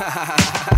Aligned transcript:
ha 0.00 0.08
ha 0.08 0.24
ha 0.24 0.69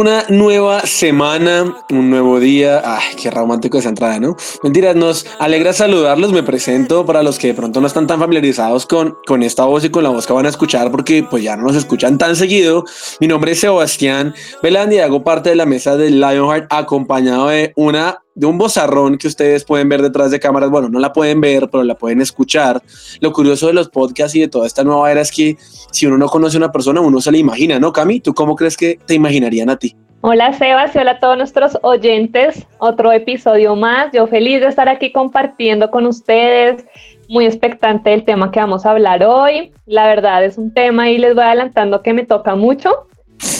Una 0.00 0.24
nueva 0.30 0.86
semana, 0.86 1.76
un 1.90 2.08
nuevo 2.08 2.40
día. 2.40 2.80
Ay, 2.82 3.16
qué 3.20 3.30
romántico 3.30 3.76
esa 3.76 3.90
entrada, 3.90 4.18
¿no? 4.18 4.34
Mentiras, 4.62 4.96
nos 4.96 5.26
alegra 5.38 5.74
saludarlos. 5.74 6.32
Me 6.32 6.42
presento 6.42 7.04
para 7.04 7.22
los 7.22 7.38
que 7.38 7.48
de 7.48 7.54
pronto 7.54 7.82
no 7.82 7.86
están 7.86 8.06
tan 8.06 8.18
familiarizados 8.18 8.86
con, 8.86 9.18
con 9.26 9.42
esta 9.42 9.66
voz 9.66 9.84
y 9.84 9.90
con 9.90 10.02
la 10.02 10.08
voz 10.08 10.26
que 10.26 10.32
van 10.32 10.46
a 10.46 10.48
escuchar, 10.48 10.90
porque 10.90 11.22
pues 11.22 11.42
ya 11.42 11.54
no 11.54 11.64
nos 11.64 11.76
escuchan 11.76 12.16
tan 12.16 12.34
seguido. 12.34 12.86
Mi 13.20 13.28
nombre 13.28 13.52
es 13.52 13.60
Sebastián 13.60 14.34
Belandi 14.62 15.00
hago 15.00 15.22
parte 15.22 15.50
de 15.50 15.56
la 15.56 15.66
mesa 15.66 15.98
de 15.98 16.08
Lionheart, 16.08 16.72
acompañado 16.72 17.48
de 17.48 17.74
una 17.76 18.22
de 18.40 18.46
un 18.46 18.56
bozarrón 18.56 19.18
que 19.18 19.28
ustedes 19.28 19.64
pueden 19.64 19.90
ver 19.90 20.00
detrás 20.00 20.30
de 20.30 20.40
cámaras. 20.40 20.70
Bueno, 20.70 20.88
no 20.88 20.98
la 20.98 21.12
pueden 21.12 21.42
ver, 21.42 21.68
pero 21.70 21.84
la 21.84 21.94
pueden 21.94 22.22
escuchar. 22.22 22.82
Lo 23.20 23.32
curioso 23.32 23.66
de 23.66 23.74
los 23.74 23.90
podcasts 23.90 24.34
y 24.34 24.40
de 24.40 24.48
toda 24.48 24.66
esta 24.66 24.82
nueva 24.82 25.12
era 25.12 25.20
es 25.20 25.30
que 25.30 25.58
si 25.92 26.06
uno 26.06 26.16
no 26.16 26.26
conoce 26.26 26.56
a 26.56 26.60
una 26.60 26.72
persona, 26.72 27.02
uno 27.02 27.20
se 27.20 27.30
le 27.30 27.38
imagina, 27.38 27.78
¿no, 27.78 27.92
Cami? 27.92 28.20
¿Tú 28.20 28.32
cómo 28.32 28.56
crees 28.56 28.78
que 28.78 28.98
te 29.04 29.12
imaginarían 29.12 29.68
a 29.68 29.76
ti? 29.76 29.94
Hola 30.22 30.54
Sebas 30.54 30.94
y 30.96 30.98
hola 30.98 31.12
a 31.12 31.20
todos 31.20 31.36
nuestros 31.36 31.78
oyentes. 31.82 32.66
Otro 32.78 33.12
episodio 33.12 33.76
más. 33.76 34.10
Yo 34.12 34.26
feliz 34.26 34.60
de 34.60 34.68
estar 34.68 34.88
aquí 34.88 35.12
compartiendo 35.12 35.90
con 35.90 36.06
ustedes. 36.06 36.86
Muy 37.28 37.44
expectante 37.44 38.08
del 38.08 38.24
tema 38.24 38.50
que 38.50 38.60
vamos 38.60 38.86
a 38.86 38.92
hablar 38.92 39.22
hoy. 39.22 39.72
La 39.84 40.06
verdad 40.06 40.44
es 40.44 40.56
un 40.56 40.72
tema 40.72 41.10
y 41.10 41.18
les 41.18 41.34
voy 41.34 41.44
adelantando 41.44 42.00
que 42.00 42.14
me 42.14 42.24
toca 42.24 42.54
mucho 42.54 43.06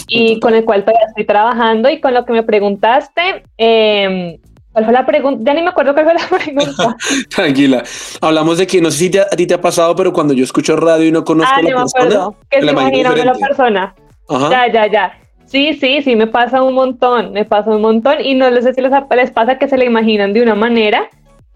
y 0.09 0.41
con 0.41 0.55
el 0.55 0.65
cual 0.65 0.85
todavía 0.85 1.07
estoy 1.07 1.25
trabajando 1.25 1.91
y 1.91 2.01
con 2.01 2.15
lo 2.15 2.25
que 2.25 2.33
me 2.33 2.43
preguntaste. 2.43 3.45
Eh, 3.59 4.41
¿Cuál 4.73 4.85
fue 4.85 4.95
la 4.95 5.05
pregunta? 5.07 5.43
Ya 5.45 5.55
ni 5.55 5.63
me 5.63 5.71
acuerdo 5.71 5.95
cuál 5.95 6.07
fue 6.07 6.15
la 6.15 6.39
pregunta. 6.45 6.97
Tranquila. 7.35 7.83
Hablamos 8.21 8.59
de 8.59 8.67
que 8.67 8.81
no 8.81 8.91
sé 8.91 9.11
si 9.11 9.19
a 9.19 9.29
ti 9.31 9.47
te 9.47 9.55
ha 9.55 9.61
pasado, 9.61 9.95
pero 9.97 10.13
cuando 10.13 10.35
yo 10.35 10.45
escucho 10.45 10.77
radio 10.77 11.07
y 11.07 11.13
no 11.13 11.25
conozco 11.25 11.53
ah, 11.55 11.59
a 11.59 11.63
la 11.63 11.71
no 11.71 11.77
me 11.77 11.83
persona, 11.83 12.05
acuerdo. 12.05 12.37
Que 12.51 12.61
se 12.61 12.71
imagina 12.71 13.17
la 13.17 13.35
persona. 13.35 13.95
Ajá. 14.29 14.51
Ya, 14.51 14.73
ya, 14.73 14.87
ya. 14.87 15.19
Sí, 15.47 15.75
sí, 15.75 16.01
sí, 16.03 16.15
me 16.15 16.29
pasa 16.29 16.63
un 16.63 16.75
montón, 16.75 17.33
me 17.33 17.45
pasa 17.45 17.71
un 17.71 17.83
montón 17.83 18.25
y 18.25 18.35
no 18.35 18.49
sé 18.63 18.73
si 18.73 18.81
les, 18.81 18.93
les 19.17 19.31
pasa 19.33 19.59
que 19.59 19.67
se 19.67 19.77
la 19.77 19.85
imaginan 19.85 20.33
de 20.33 20.43
una 20.43 20.55
manera 20.55 21.11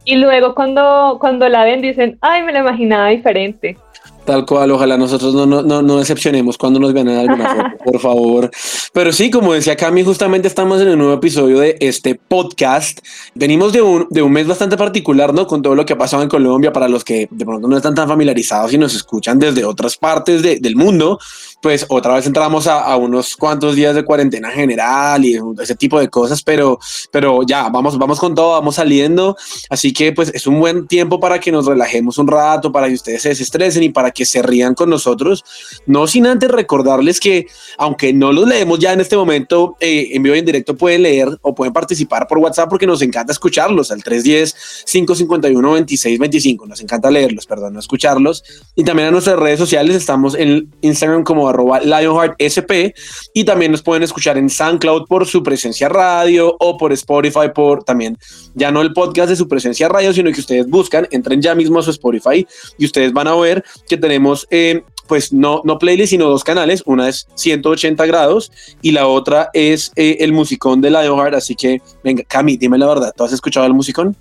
y 0.04 0.16
luego 0.16 0.54
cuando, 0.56 1.18
cuando 1.20 1.48
la 1.48 1.64
ven 1.64 1.80
dicen, 1.80 2.18
ay, 2.20 2.42
me 2.42 2.52
la 2.52 2.58
imaginaba 2.58 3.08
diferente. 3.08 3.78
Tal 4.24 4.46
cual, 4.46 4.70
ojalá 4.70 4.96
nosotros 4.96 5.34
no, 5.34 5.44
no, 5.44 5.62
no, 5.62 5.82
no 5.82 5.98
decepcionemos 5.98 6.56
cuando 6.56 6.80
nos 6.80 6.94
vean 6.94 7.08
en 7.08 7.18
alguna 7.18 7.54
foto, 7.54 7.84
por 7.84 8.00
favor. 8.00 8.50
Pero 8.92 9.12
sí, 9.12 9.30
como 9.30 9.52
decía 9.52 9.76
Cami, 9.76 10.02
justamente 10.02 10.48
estamos 10.48 10.80
en 10.80 10.88
el 10.88 10.96
nuevo 10.96 11.12
episodio 11.12 11.58
de 11.58 11.76
este 11.80 12.14
podcast. 12.14 13.00
Venimos 13.34 13.74
de 13.74 13.82
un, 13.82 14.06
de 14.08 14.22
un 14.22 14.32
mes 14.32 14.46
bastante 14.46 14.78
particular, 14.78 15.34
¿no? 15.34 15.46
Con 15.46 15.60
todo 15.60 15.74
lo 15.74 15.84
que 15.84 15.92
ha 15.92 15.98
pasado 15.98 16.22
en 16.22 16.30
Colombia, 16.30 16.72
para 16.72 16.88
los 16.88 17.04
que 17.04 17.28
de 17.30 17.44
pronto 17.44 17.68
no 17.68 17.76
están 17.76 17.94
tan 17.94 18.08
familiarizados 18.08 18.72
y 18.72 18.78
nos 18.78 18.94
escuchan 18.94 19.38
desde 19.38 19.64
otras 19.64 19.98
partes 19.98 20.42
de, 20.42 20.58
del 20.58 20.76
mundo, 20.76 21.18
pues 21.64 21.86
otra 21.88 22.12
vez 22.12 22.26
entramos 22.26 22.66
a, 22.66 22.84
a, 22.84 22.98
unos 22.98 23.36
cuantos 23.36 23.74
días 23.74 23.94
de 23.94 24.04
cuarentena 24.04 24.50
general 24.50 25.24
y 25.24 25.40
ese 25.62 25.74
tipo 25.74 25.98
de 25.98 26.10
cosas, 26.10 26.42
pero, 26.42 26.78
pero 27.10 27.42
ya, 27.42 27.70
vamos, 27.70 27.96
vamos 27.96 28.20
con 28.20 28.34
todo, 28.34 28.50
vamos 28.50 28.74
saliendo. 28.74 29.34
Así 29.70 29.94
que 29.94 30.12
pues 30.12 30.30
es 30.34 30.46
un 30.46 30.60
buen 30.60 30.86
tiempo 30.86 31.18
para 31.18 31.40
que 31.40 31.50
nos 31.50 31.64
relajemos 31.64 32.18
un 32.18 32.26
rato, 32.26 32.70
para 32.70 32.88
que 32.88 32.92
ustedes 32.92 33.22
se 33.22 33.30
desestresen 33.30 33.82
y 33.82 33.88
para 33.88 34.10
que 34.10 34.26
se 34.26 34.42
rían 34.42 34.74
con 34.74 34.90
nosotros. 34.90 35.42
No 35.86 36.06
sin 36.06 36.26
antes 36.26 36.50
recordarles 36.50 37.18
que, 37.18 37.46
aunque 37.78 38.12
no 38.12 38.30
los 38.30 38.46
leemos 38.46 38.78
ya 38.78 38.92
en 38.92 39.00
este 39.00 39.16
momento, 39.16 39.74
eh, 39.80 40.08
en 40.12 40.22
vivo 40.22 40.36
y 40.36 40.40
en 40.40 40.44
directo 40.44 40.76
pueden 40.76 41.04
leer 41.04 41.38
o 41.40 41.54
pueden 41.54 41.72
participar 41.72 42.26
por 42.26 42.36
WhatsApp 42.36 42.68
porque 42.68 42.86
nos 42.86 43.00
encanta 43.00 43.32
escucharlos 43.32 43.90
al 43.90 44.02
310-551-2625. 44.02 46.66
Nos 46.66 46.82
encanta 46.82 47.10
leerlos, 47.10 47.46
perdón, 47.46 47.72
no 47.72 47.80
escucharlos. 47.80 48.44
Y 48.74 48.84
también 48.84 49.08
a 49.08 49.12
nuestras 49.12 49.38
redes 49.38 49.58
sociales 49.58 49.96
estamos 49.96 50.34
en 50.34 50.70
Instagram 50.82 51.24
como 51.24 51.53
arroba 51.54 51.80
LionheartSP 51.80 52.94
y 53.32 53.44
también 53.44 53.72
nos 53.72 53.82
pueden 53.82 54.02
escuchar 54.02 54.36
en 54.36 54.50
SoundCloud 54.50 55.06
por 55.06 55.26
su 55.26 55.42
presencia 55.42 55.88
radio 55.88 56.56
o 56.58 56.76
por 56.76 56.92
Spotify 56.92 57.48
por 57.54 57.84
también, 57.84 58.18
ya 58.54 58.70
no 58.70 58.82
el 58.82 58.92
podcast 58.92 59.30
de 59.30 59.36
su 59.36 59.48
presencia 59.48 59.88
radio, 59.88 60.12
sino 60.12 60.30
que 60.32 60.40
ustedes 60.40 60.68
buscan, 60.68 61.06
entren 61.10 61.40
ya 61.40 61.54
mismo 61.54 61.78
a 61.78 61.82
su 61.82 61.90
Spotify 61.90 62.46
y 62.78 62.84
ustedes 62.84 63.12
van 63.12 63.28
a 63.28 63.34
ver 63.36 63.64
que 63.88 63.96
tenemos 63.96 64.46
eh, 64.50 64.82
pues 65.06 65.32
no, 65.32 65.60
no 65.64 65.78
playlist, 65.78 66.10
sino 66.10 66.28
dos 66.28 66.44
canales. 66.44 66.82
Una 66.86 67.08
es 67.08 67.26
180 67.34 68.06
grados 68.06 68.50
y 68.82 68.92
la 68.92 69.06
otra 69.06 69.50
es 69.52 69.92
eh, 69.96 70.18
el 70.20 70.32
musicón 70.32 70.80
de 70.80 70.90
Lionheart. 70.90 71.34
Así 71.34 71.54
que, 71.54 71.82
venga, 72.02 72.22
Cami, 72.26 72.56
dime 72.56 72.78
la 72.78 72.86
verdad, 72.86 73.12
¿tú 73.16 73.24
has 73.24 73.32
escuchado 73.32 73.66
el 73.66 73.74
musicón? 73.74 74.16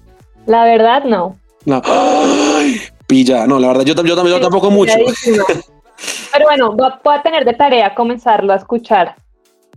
La 0.46 0.66
verdad, 0.66 1.04
no. 1.06 1.38
No. 1.66 1.82
¡Ay! 1.86 2.82
Pilla, 3.08 3.48
no, 3.48 3.60
la 3.60 3.68
verdad, 3.68 3.86
yo, 3.86 3.96
yo, 3.96 4.28
yo 4.28 4.42
tampoco 4.42 4.72
mucho. 4.72 4.94
Pero 6.32 6.46
bueno, 6.46 6.72
voy 6.72 7.16
a 7.16 7.22
tener 7.22 7.46
de 7.46 7.54
tarea 7.54 7.94
comenzarlo 7.94 8.54
a 8.54 8.58
escuchar. 8.58 9.16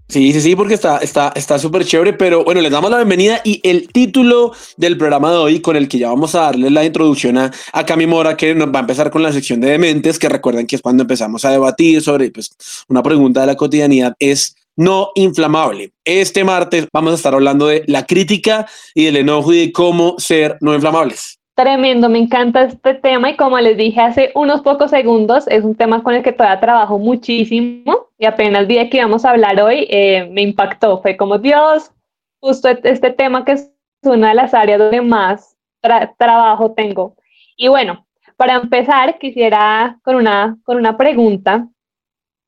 Sí, 0.09 0.33
sí, 0.33 0.41
sí, 0.41 0.55
porque 0.55 0.75
está 0.75 0.99
está 0.99 1.33
está 1.35 1.59
súper 1.59 1.85
chévere, 1.85 2.13
pero 2.13 2.45
bueno, 2.45 2.61
les 2.61 2.71
damos 2.71 2.93
la 2.93 2.99
bienvenida 2.99 3.41
y 3.43 3.61
el 3.69 3.89
título 3.89 4.53
del 4.77 4.97
programa 4.97 5.33
de 5.33 5.39
hoy 5.39 5.61
con 5.61 5.75
el 5.75 5.89
que 5.89 5.99
ya 5.99 6.11
vamos 6.11 6.37
a 6.37 6.43
darle 6.43 6.71
la 6.71 6.85
introducción 6.85 7.37
a, 7.39 7.51
a 7.73 7.85
Cami 7.85 8.07
Mora, 8.07 8.37
que 8.37 8.55
nos 8.55 8.69
va 8.69 8.79
a 8.79 8.81
empezar 8.83 9.11
con 9.11 9.25
la 9.25 9.33
sección 9.33 9.61
de 9.61 9.71
dementes, 9.71 10.21
que 10.21 10.29
recuerden 10.29 10.69
que 10.69 10.77
es 10.77 10.83
cuando 10.83 11.03
empezamos 11.03 11.45
a 11.45 11.51
debatir 11.51 12.01
sobre 12.03 12.31
pues, 12.31 12.57
una 12.89 13.03
pregunta 13.03 13.41
de 13.41 13.49
la 13.49 13.57
cotidianidad, 13.57 14.15
es 14.21 14.55
no 14.77 15.11
inflamable. 15.17 15.93
Este 16.05 16.45
martes 16.45 16.87
vamos 16.93 17.13
a 17.13 17.17
estar 17.17 17.35
hablando 17.35 17.67
de 17.67 17.83
la 17.89 18.07
crítica 18.07 18.69
y 18.95 19.07
del 19.07 19.17
enojo 19.17 19.53
y 19.53 19.67
de 19.67 19.73
cómo 19.73 20.15
ser 20.19 20.57
no 20.61 20.73
inflamables. 20.73 21.41
Tremendo, 21.57 22.11
me 22.11 22.19
encanta 22.19 22.65
este 22.65 22.93
tema 22.93 23.31
y 23.31 23.37
como 23.37 23.59
les 23.59 23.79
dije 23.79 23.99
hace 23.99 24.31
unos 24.35 24.61
pocos 24.61 24.91
segundos, 24.91 25.49
es 25.49 25.65
un 25.65 25.75
tema 25.75 26.03
con 26.03 26.15
el 26.15 26.23
que 26.23 26.33
todavía 26.33 26.61
trabajo 26.61 26.99
muchísimo 26.99 28.11
y 28.19 28.27
apenas 28.27 28.69
día 28.69 28.91
que 28.91 28.99
íbamos 28.99 29.25
a 29.25 29.31
hablar 29.31 29.59
hoy 29.63 29.87
eh, 29.89 30.29
me 30.31 30.43
impactó, 30.43 31.01
fue 31.01 31.17
como 31.17 31.39
Dios, 31.39 31.93
justo 32.41 32.69
este 32.69 33.11
tema 33.11 33.47
que 33.47 33.53
es 33.53 33.73
una 34.03 34.29
de 34.29 34.35
las 34.35 34.53
áreas 34.53 34.79
donde 34.79 35.01
más 35.01 35.57
tra 35.81 36.15
trabajo 36.19 36.73
tengo. 36.73 37.17
Y 37.57 37.69
bueno, 37.69 38.07
para 38.37 38.57
empezar 38.57 39.19
quisiera 39.19 39.99
con 40.03 40.17
una, 40.17 40.59
con 40.63 40.77
una 40.77 40.99
pregunta. 40.99 41.69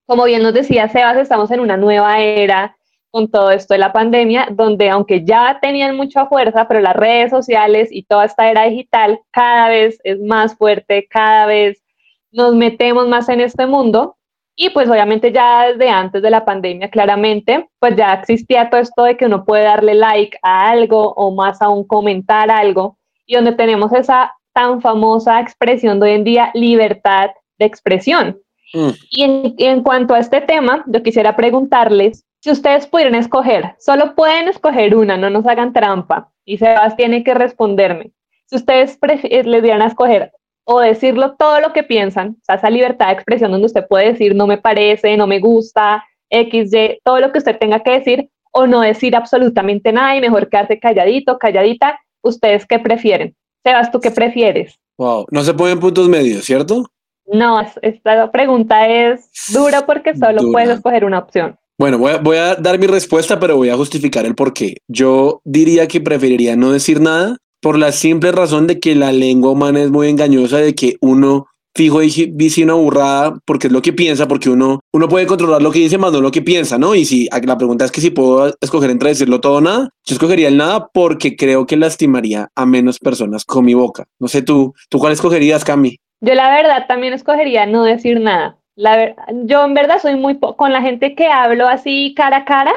Como 0.07 0.25
bien 0.25 0.43
nos 0.43 0.53
decía 0.53 0.87
Sebas, 0.91 1.17
estamos 1.17 1.51
en 1.51 1.61
una 1.61 1.79
nueva 1.79 2.21
era 2.21 2.78
con 3.11 3.31
todo 3.31 3.51
esto 3.51 3.75
de 3.75 3.79
la 3.79 3.93
pandemia, 3.93 4.49
donde 4.51 4.91
aunque 4.91 5.25
ya 5.25 5.59
tenían 5.61 5.97
mucha 5.97 6.27
fuerza, 6.27 6.69
pero 6.69 6.81
las 6.81 6.97
redes 6.97 7.31
sociales 7.31 7.89
y 7.91 8.03
toda 8.05 8.27
esta 8.27 8.51
era 8.51 8.65
digital 8.65 9.21
cada 9.31 9.69
vez 9.69 9.99
es 10.05 10.21
más 10.21 10.57
fuerte, 10.57 11.07
cada 11.09 11.47
vez 11.47 11.83
nos 12.31 12.55
metemos 12.55 13.09
más 13.09 13.29
en 13.29 13.41
este 13.41 13.67
mundo. 13.67 14.17
Y 14.61 14.71
pues 14.71 14.89
obviamente 14.89 15.31
ya 15.31 15.69
desde 15.69 15.89
antes 15.89 16.21
de 16.21 16.31
la 16.31 16.45
pandemia, 16.45 16.91
claramente, 16.91 17.69
pues 17.79 17.95
ya 17.95 18.15
existía 18.15 18.69
todo 18.69 18.81
esto 18.81 19.05
de 19.05 19.17
que 19.17 19.27
uno 19.27 19.45
puede 19.45 19.63
darle 19.63 19.95
like 19.95 20.37
a 20.43 20.69
algo 20.71 21.13
o 21.13 21.33
más 21.33 21.63
aún 21.63 21.87
comentar 21.87 22.51
algo, 22.51 22.99
y 23.25 23.37
donde 23.37 23.53
tenemos 23.53 23.93
esa 23.93 24.33
tan 24.53 24.81
famosa 24.81 25.41
expresión 25.41 26.01
de 26.01 26.07
hoy 26.07 26.13
en 26.15 26.25
día, 26.25 26.51
libertad 26.55 27.31
de 27.59 27.67
expresión. 27.67 28.41
Mm. 28.75 28.88
Y 29.11 29.23
en, 29.23 29.55
en 29.59 29.82
cuanto 29.85 30.15
a 30.15 30.19
este 30.19 30.41
tema, 30.41 30.85
yo 30.88 31.05
quisiera 31.05 31.37
preguntarles 31.37 32.25
si 32.40 32.50
ustedes 32.50 32.87
pudieran 32.87 33.14
escoger, 33.14 33.75
solo 33.79 34.14
pueden 34.14 34.49
escoger 34.49 34.94
una, 34.94 35.17
no 35.17 35.31
nos 35.31 35.46
hagan 35.46 35.73
trampa. 35.73 36.31
Y 36.44 36.58
Sebas 36.58 36.96
tiene 36.96 37.25
que 37.25 37.35
responderme. 37.35 38.12
Si 38.46 38.56
ustedes 38.56 38.99
eh, 39.02 39.43
les 39.44 39.62
dieran 39.62 39.82
a 39.82 39.88
escoger 39.88 40.32
o 40.64 40.81
decirlo 40.81 41.35
todo 41.37 41.61
lo 41.61 41.73
que 41.73 41.82
piensan, 41.82 42.37
o 42.40 42.44
sea, 42.44 42.56
esa 42.56 42.70
libertad 42.70 43.06
de 43.06 43.12
expresión 43.14 43.50
donde 43.50 43.67
usted 43.67 43.87
puede 43.87 44.12
decir 44.12 44.35
no 44.35 44.46
me 44.46 44.58
parece, 44.58 45.17
no 45.17 45.26
me 45.26 45.40
gusta, 45.40 46.05
XY, 46.31 47.00
todo 47.05 47.20
lo 47.20 47.32
que 47.32 47.38
usted 47.38 47.58
tenga 47.58 47.81
que 47.81 47.93
decir, 47.93 48.31
o 48.52 48.67
no 48.67 48.81
decir 48.81 49.17
absolutamente 49.17 49.93
nada 49.93 50.17
y 50.17 50.20
mejor 50.20 50.49
quedarse 50.49 50.79
calladito, 50.79 51.38
calladita, 51.38 51.99
¿ustedes 52.23 52.67
qué 52.67 52.79
prefieren? 52.79 53.34
Sebas, 53.64 53.91
¿tú 53.91 54.00
qué 54.00 54.11
prefieres? 54.11 54.79
Wow, 54.96 55.26
no 55.31 55.43
se 55.43 55.55
pueden 55.55 55.81
puntos 55.81 56.08
medios, 56.08 56.44
¿cierto? 56.44 56.84
No, 57.26 57.61
esta 57.82 58.31
pregunta 58.31 58.88
es 58.88 59.31
dura 59.52 59.84
porque 59.84 60.17
solo 60.17 60.50
puedes 60.50 60.70
escoger 60.70 61.05
una 61.05 61.19
opción. 61.19 61.58
Bueno, 61.79 61.99
voy 61.99 62.37
a, 62.37 62.57
dar 62.57 62.77
mi 62.81 62.89
respuesta, 62.89 63.39
pero 63.39 63.57
voy 63.57 63.69
a 63.69 63.77
justificar 63.77 64.27
el 64.27 64.35
por 64.35 64.53
qué. 64.53 64.79
Yo 64.89 65.41
diría 65.45 65.87
que 65.87 66.01
preferiría 66.01 66.57
no 66.57 66.73
decir 66.73 67.01
nada 67.01 67.37
por 67.63 67.79
la 67.79 67.93
simple 67.93 68.33
razón 68.33 68.67
de 68.67 68.81
que 68.81 68.97
la 68.97 69.13
lengua 69.13 69.53
humana 69.53 69.81
es 69.83 69.91
muy 69.91 70.09
engañosa, 70.09 70.59
de 70.59 70.75
que 70.75 70.97
uno 71.01 71.47
fijo 71.77 72.01
dice 72.01 72.65
una 72.65 72.75
burrada 72.75 73.39
porque 73.45 73.69
es 73.69 73.73
lo 73.73 73.81
que 73.81 73.93
piensa, 73.93 74.27
porque 74.27 74.51
uno, 74.51 74.81
uno 74.93 75.09
puede 75.09 75.29
controlar 75.29 75.63
lo 75.63 75.71
que 75.71 75.79
dice 75.79 75.99
más 75.99 76.13
no 76.13 76.21
lo 76.21 76.33
que 76.33 76.43
piensa, 76.43 76.79
¿no? 76.79 76.97
Y 76.97 77.05
si 77.05 77.29
la 77.45 77.57
pregunta 77.57 77.85
es 77.85 77.93
que 77.93 78.01
si 78.01 78.11
puedo 78.11 78.53
escoger 78.61 78.91
entre 78.91 79.11
decirlo 79.11 79.41
todo 79.41 79.59
o 79.59 79.61
nada, 79.61 79.89
yo 80.05 80.15
escogería 80.15 80.49
el 80.49 80.57
nada 80.57 80.89
porque 80.93 81.37
creo 81.37 81.65
que 81.65 81.77
lastimaría 81.77 82.49
a 82.57 82.67
menos 82.67 82.99
personas 82.99 83.45
con 83.45 83.65
mi 83.65 83.75
boca. 83.75 84.07
No 84.19 84.27
sé 84.27 84.43
tú, 84.43 84.75
¿tú 84.89 84.99
cuál 84.99 85.13
escogerías, 85.13 85.65
Cami? 85.65 86.01
Yo 86.21 86.35
la 86.35 86.51
verdad 86.51 86.87
también 86.89 87.13
escogería 87.13 87.67
no 87.67 87.85
decir 87.85 88.19
nada. 88.19 88.57
La 88.79 89.13
yo 89.33 89.65
en 89.65 89.75
verdad 89.75 89.99
soy 90.01 90.15
muy, 90.15 90.39
con 90.39 90.73
la 90.73 90.81
gente 90.81 91.17
que 91.17 91.27
hablo 91.27 91.67
así 91.67 92.15
cara 92.17 92.39
a 92.39 92.45
cara, 92.45 92.73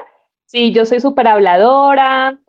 sí, 0.45 0.71
yo 0.71 0.83
soy 0.83 1.00
súper 1.00 1.27
habladora. 1.27 2.39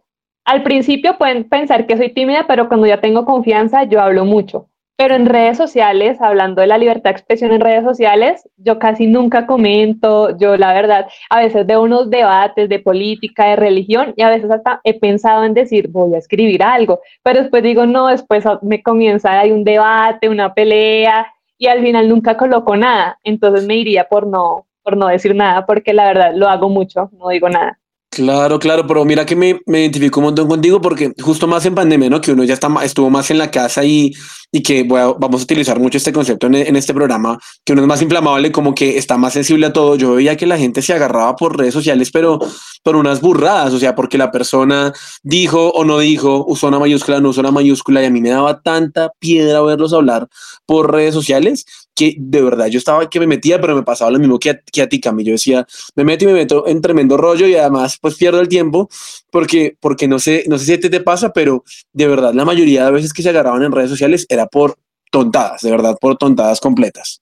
Al 0.47 0.63
principio 0.63 1.19
pueden 1.19 1.47
pensar 1.47 1.87
que 1.87 1.99
soy 1.99 2.15
tímida, 2.15 2.47
pero 2.49 2.67
cuando 2.67 2.87
ya 2.87 3.03
tengo 3.03 3.27
confianza, 3.27 3.85
yo 3.85 4.01
hablo 4.01 4.25
mucho. 4.25 4.71
Pero 4.97 5.17
en 5.17 5.27
redes 5.27 5.59
sociales, 5.59 6.19
hablando 6.23 6.63
de 6.63 6.67
la 6.67 6.79
libertad 6.79 7.11
de 7.11 7.17
expresión 7.17 7.53
en 7.53 7.61
redes 7.61 7.85
sociales, 7.85 8.49
yo 8.57 8.79
casi 8.79 9.07
nunca 9.07 9.47
comento, 9.47 10.35
yo 10.39 10.57
la 10.57 10.73
verdad, 10.73 11.07
a 11.29 11.41
veces 11.41 11.67
veo 11.67 11.83
unos 11.83 12.09
debates 12.09 12.71
de 12.71 12.79
política, 12.79 13.49
de 13.49 13.57
religión, 13.57 14.15
y 14.17 14.23
a 14.23 14.31
veces 14.31 14.51
hasta 14.51 14.81
he 14.83 14.99
pensado 14.99 15.45
en 15.45 15.53
decir, 15.53 15.89
voy 15.89 16.15
a 16.15 16.19
escribir 16.19 16.63
algo, 16.63 17.01
pero 17.23 17.41
después 17.41 17.63
digo, 17.63 17.85
no, 17.85 18.07
después 18.07 18.45
me 18.63 18.83
comienza, 18.83 19.39
hay 19.39 19.51
un 19.51 19.65
debate, 19.65 20.31
una 20.31 20.55
pelea, 20.55 21.27
y 21.62 21.69
al 21.69 21.81
final 21.81 22.09
nunca 22.09 22.37
coloco 22.37 22.76
nada, 22.76 23.20
entonces 23.23 23.64
me 23.69 23.76
iría 23.76 24.09
por 24.09 24.26
no, 24.26 24.67
por 24.82 24.97
no 24.97 25.06
decir 25.06 25.32
nada, 25.37 25.64
porque 25.64 25.93
la 25.93 26.06
verdad 26.06 26.32
lo 26.35 26.49
hago 26.49 26.69
mucho, 26.69 27.09
no 27.12 27.29
digo 27.29 27.49
nada. 27.49 27.79
Claro, 28.14 28.59
claro, 28.59 28.87
pero 28.87 29.06
mira 29.06 29.25
que 29.25 29.35
me, 29.35 29.59
me 29.64 29.81
identifico 29.81 30.20
un 30.20 30.26
montón 30.26 30.47
contigo 30.47 30.82
porque 30.82 31.14
justo 31.19 31.47
más 31.47 31.64
en 31.64 31.75
pandemia, 31.75 32.11
¿no? 32.11 32.20
Que 32.20 32.32
uno 32.32 32.44
ya 32.44 32.53
está, 32.53 32.69
estuvo 32.85 33.09
más 33.09 33.31
en 33.31 33.38
la 33.38 33.50
casa 33.50 33.87
y, 33.87 34.12
y 34.53 34.62
que 34.62 34.82
vamos 34.82 35.41
a 35.41 35.44
utilizar 35.44 35.81
mucho 35.81 35.97
este 35.97 36.12
concepto 36.12 36.47
en, 36.49 36.56
en, 36.56 36.76
este 36.76 36.93
programa, 36.93 37.38
que 37.64 37.73
uno 37.73 37.81
es 37.81 37.88
más 37.88 38.03
inflamable, 38.03 38.53
como 38.53 38.75
que 38.75 38.99
está 38.99 39.17
más 39.17 39.32
sensible 39.32 39.64
a 39.64 39.73
todo. 39.73 39.97
Yo 39.97 40.17
veía 40.17 40.37
que 40.37 40.44
la 40.44 40.59
gente 40.59 40.82
se 40.82 40.93
agarraba 40.93 41.35
por 41.37 41.56
redes 41.56 41.73
sociales, 41.73 42.11
pero 42.12 42.38
por 42.82 42.97
unas 42.97 43.23
burradas, 43.23 43.73
o 43.73 43.79
sea, 43.79 43.94
porque 43.94 44.19
la 44.19 44.31
persona 44.31 44.93
dijo 45.23 45.70
o 45.70 45.82
no 45.87 45.99
dijo, 45.99 46.44
usó 46.47 46.69
una 46.69 46.79
mayúscula, 46.79 47.19
no 47.19 47.31
usó 47.31 47.41
una 47.41 47.50
mayúscula, 47.50 48.03
y 48.03 48.05
a 48.05 48.11
mí 48.11 48.20
me 48.20 48.29
daba 48.29 48.61
tanta 48.61 49.11
piedra 49.20 49.62
verlos 49.62 49.94
hablar 49.94 50.29
por 50.67 50.93
redes 50.93 51.15
sociales 51.15 51.65
que 51.94 52.15
de 52.19 52.43
verdad 52.43 52.67
yo 52.67 52.79
estaba 52.79 53.09
que 53.09 53.21
me 53.21 53.27
metía, 53.27 53.61
pero 53.61 53.75
me 53.75 53.83
pasaba 53.83 54.11
lo 54.11 54.19
mismo 54.19 54.39
que 54.39 54.50
a, 54.50 54.61
que 54.61 54.83
a 54.83 54.89
ti, 54.89 55.00
Cami. 55.00 55.25
Yo 55.25 55.33
decía, 55.33 55.67
me 55.94 56.05
meto 56.05 56.25
y 56.25 56.29
me 56.29 56.35
meto 56.35 56.67
en 56.67 56.81
tremendo 56.81 57.17
rollo 57.17 57.47
y 57.47 57.55
además 57.55 57.99
pues 58.00 58.17
pierdo 58.17 58.41
el 58.41 58.49
tiempo 58.49 58.89
porque, 59.31 59.77
porque 59.81 60.09
no 60.09 60.19
sé, 60.19 60.44
no 60.49 60.59
sé 60.59 60.65
si 60.65 60.73
a 60.73 60.81
te 60.81 61.00
pasa, 61.00 61.33
pero 61.33 61.65
de 61.93 62.09
verdad 62.09 62.35
la 62.35 62.44
mayoría 62.44 62.87
de 62.87 62.93
veces 62.93 63.12
que 63.12 63.23
se 63.23 63.29
agarraban 63.29 63.62
en 63.62 63.73
redes 63.73 63.91
sociales 63.91 64.27
era 64.29 64.47
por 64.47 64.77
tontadas, 65.11 65.61
de 65.61 65.71
verdad, 65.71 65.97
por 66.00 66.17
tontadas 66.17 66.61
completas. 66.61 67.21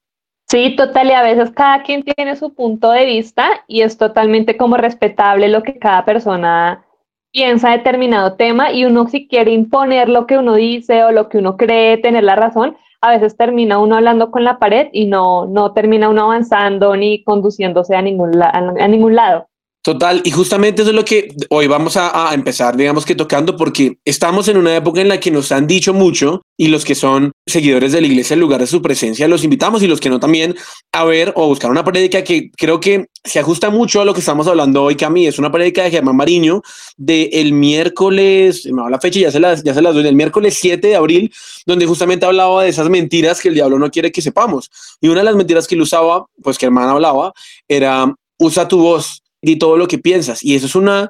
Sí, 0.49 0.75
total, 0.75 1.08
y 1.08 1.12
a 1.12 1.22
veces 1.22 1.50
cada 1.52 1.82
quien 1.84 2.02
tiene 2.02 2.34
su 2.34 2.55
punto 2.55 2.90
de 2.90 3.05
vista 3.05 3.49
y 3.69 3.82
es 3.82 3.99
totalmente 3.99 4.56
como 4.56 4.76
respetable 4.76 5.49
lo 5.49 5.62
que 5.62 5.78
cada 5.78 6.05
persona 6.05 6.84
piensa 7.32 7.70
de 7.70 7.78
determinado 7.78 8.34
tema 8.34 8.72
y 8.72 8.84
uno 8.84 9.06
si 9.08 9.28
quiere 9.28 9.52
imponer 9.52 10.08
lo 10.08 10.26
que 10.26 10.38
uno 10.38 10.55
dice 10.55 11.05
o 11.05 11.12
lo 11.12 11.28
que 11.28 11.38
uno 11.38 11.56
cree 11.56 11.99
tener 11.99 12.25
la 12.25 12.34
razón, 12.34 12.76
a 13.02 13.11
veces 13.11 13.37
termina 13.37 13.79
uno 13.79 13.97
hablando 13.97 14.31
con 14.31 14.44
la 14.44 14.58
pared 14.58 14.88
y 14.93 15.06
no, 15.06 15.47
no 15.47 15.73
termina 15.73 16.08
uno 16.08 16.25
avanzando 16.25 16.97
ni 16.97 17.25
conduciéndose 17.25 17.97
a 17.97 18.02
ningún, 18.02 18.43
a 18.43 18.88
ningún 18.88 19.14
lado. 19.17 19.50
Total, 19.82 20.21
y 20.25 20.31
justamente 20.31 20.82
eso 20.82 20.91
es 20.91 20.94
lo 20.94 21.06
que 21.06 21.35
hoy 21.49 21.67
vamos 21.67 21.97
a, 21.97 22.35
empezar, 22.35 22.77
digamos 22.77 23.06
que 23.06 23.15
tocando, 23.15 23.56
porque 23.56 23.97
estamos 24.05 24.47
en 24.49 24.59
una 24.59 24.77
época 24.77 25.00
en 25.00 25.09
la 25.09 25.19
que 25.19 25.31
nos 25.31 25.53
han 25.53 25.67
dicho 25.67 25.94
mucho 25.94 26.43
y 26.59 26.69
los 26.69 26.85
que 26.85 26.94
son 26.94 27.32
seguidores 27.47 27.93
de 27.93 28.03
la 28.03 28.06
iglesia 28.06 28.35
en 28.35 28.41
lugar 28.41 28.61
de 28.61 28.67
su 28.67 28.82
presencia 28.82 29.27
los 29.27 29.43
invitamos 29.43 29.82
y 29.82 29.87
los 29.87 29.99
que 29.99 30.11
no 30.11 30.21
también 30.21 30.55
a 30.93 31.05
ver 31.05 31.32
o 31.35 31.47
buscar 31.47 31.71
una 31.71 31.82
prédica 31.82 32.23
que 32.23 32.50
creo 32.59 32.79
que 32.79 33.06
se 33.25 33.38
ajusta 33.38 33.71
mucho 33.71 34.03
a 34.03 34.05
lo 34.05 34.12
que 34.12 34.21
estamos 34.21 34.47
hablando 34.49 34.82
hoy, 34.82 34.97
Cami, 34.97 35.27
es 35.27 35.38
una 35.38 35.50
prédica 35.50 35.82
de 35.82 35.91
Germán 35.91 36.17
Mariño 36.17 36.61
de 36.99 37.31
el 37.32 37.55
miércoles, 37.55 38.69
va 38.79 38.91
la 38.91 39.00
fecha, 39.00 39.21
ya 39.21 39.31
se 39.31 39.41
las, 39.41 39.62
ya 39.62 39.73
se 39.73 39.81
las 39.81 39.94
doy, 39.94 40.06
el 40.06 40.15
miércoles 40.15 40.59
7 40.61 40.88
de 40.88 40.97
abril, 40.97 41.32
donde 41.65 41.87
justamente 41.87 42.27
hablaba 42.27 42.65
de 42.65 42.69
esas 42.69 42.91
mentiras 42.91 43.41
que 43.41 43.49
el 43.49 43.55
diablo 43.55 43.79
no 43.79 43.91
quiere 43.91 44.12
que 44.12 44.21
sepamos. 44.21 44.71
Y 45.00 45.09
una 45.09 45.21
de 45.21 45.25
las 45.25 45.37
mentiras 45.37 45.67
que 45.67 45.75
él 45.75 45.81
usaba, 45.81 46.27
pues 46.43 46.59
que 46.59 46.67
Germán 46.67 46.91
hablaba, 46.91 47.32
era 47.67 48.15
usa 48.38 48.67
tu 48.69 48.81
voz 48.81 49.23
y 49.42 49.56
todo 49.56 49.76
lo 49.76 49.88
que 49.88 49.98
piensas. 49.98 50.42
Y 50.42 50.54
eso 50.54 50.66
es 50.66 50.75
una, 50.75 51.08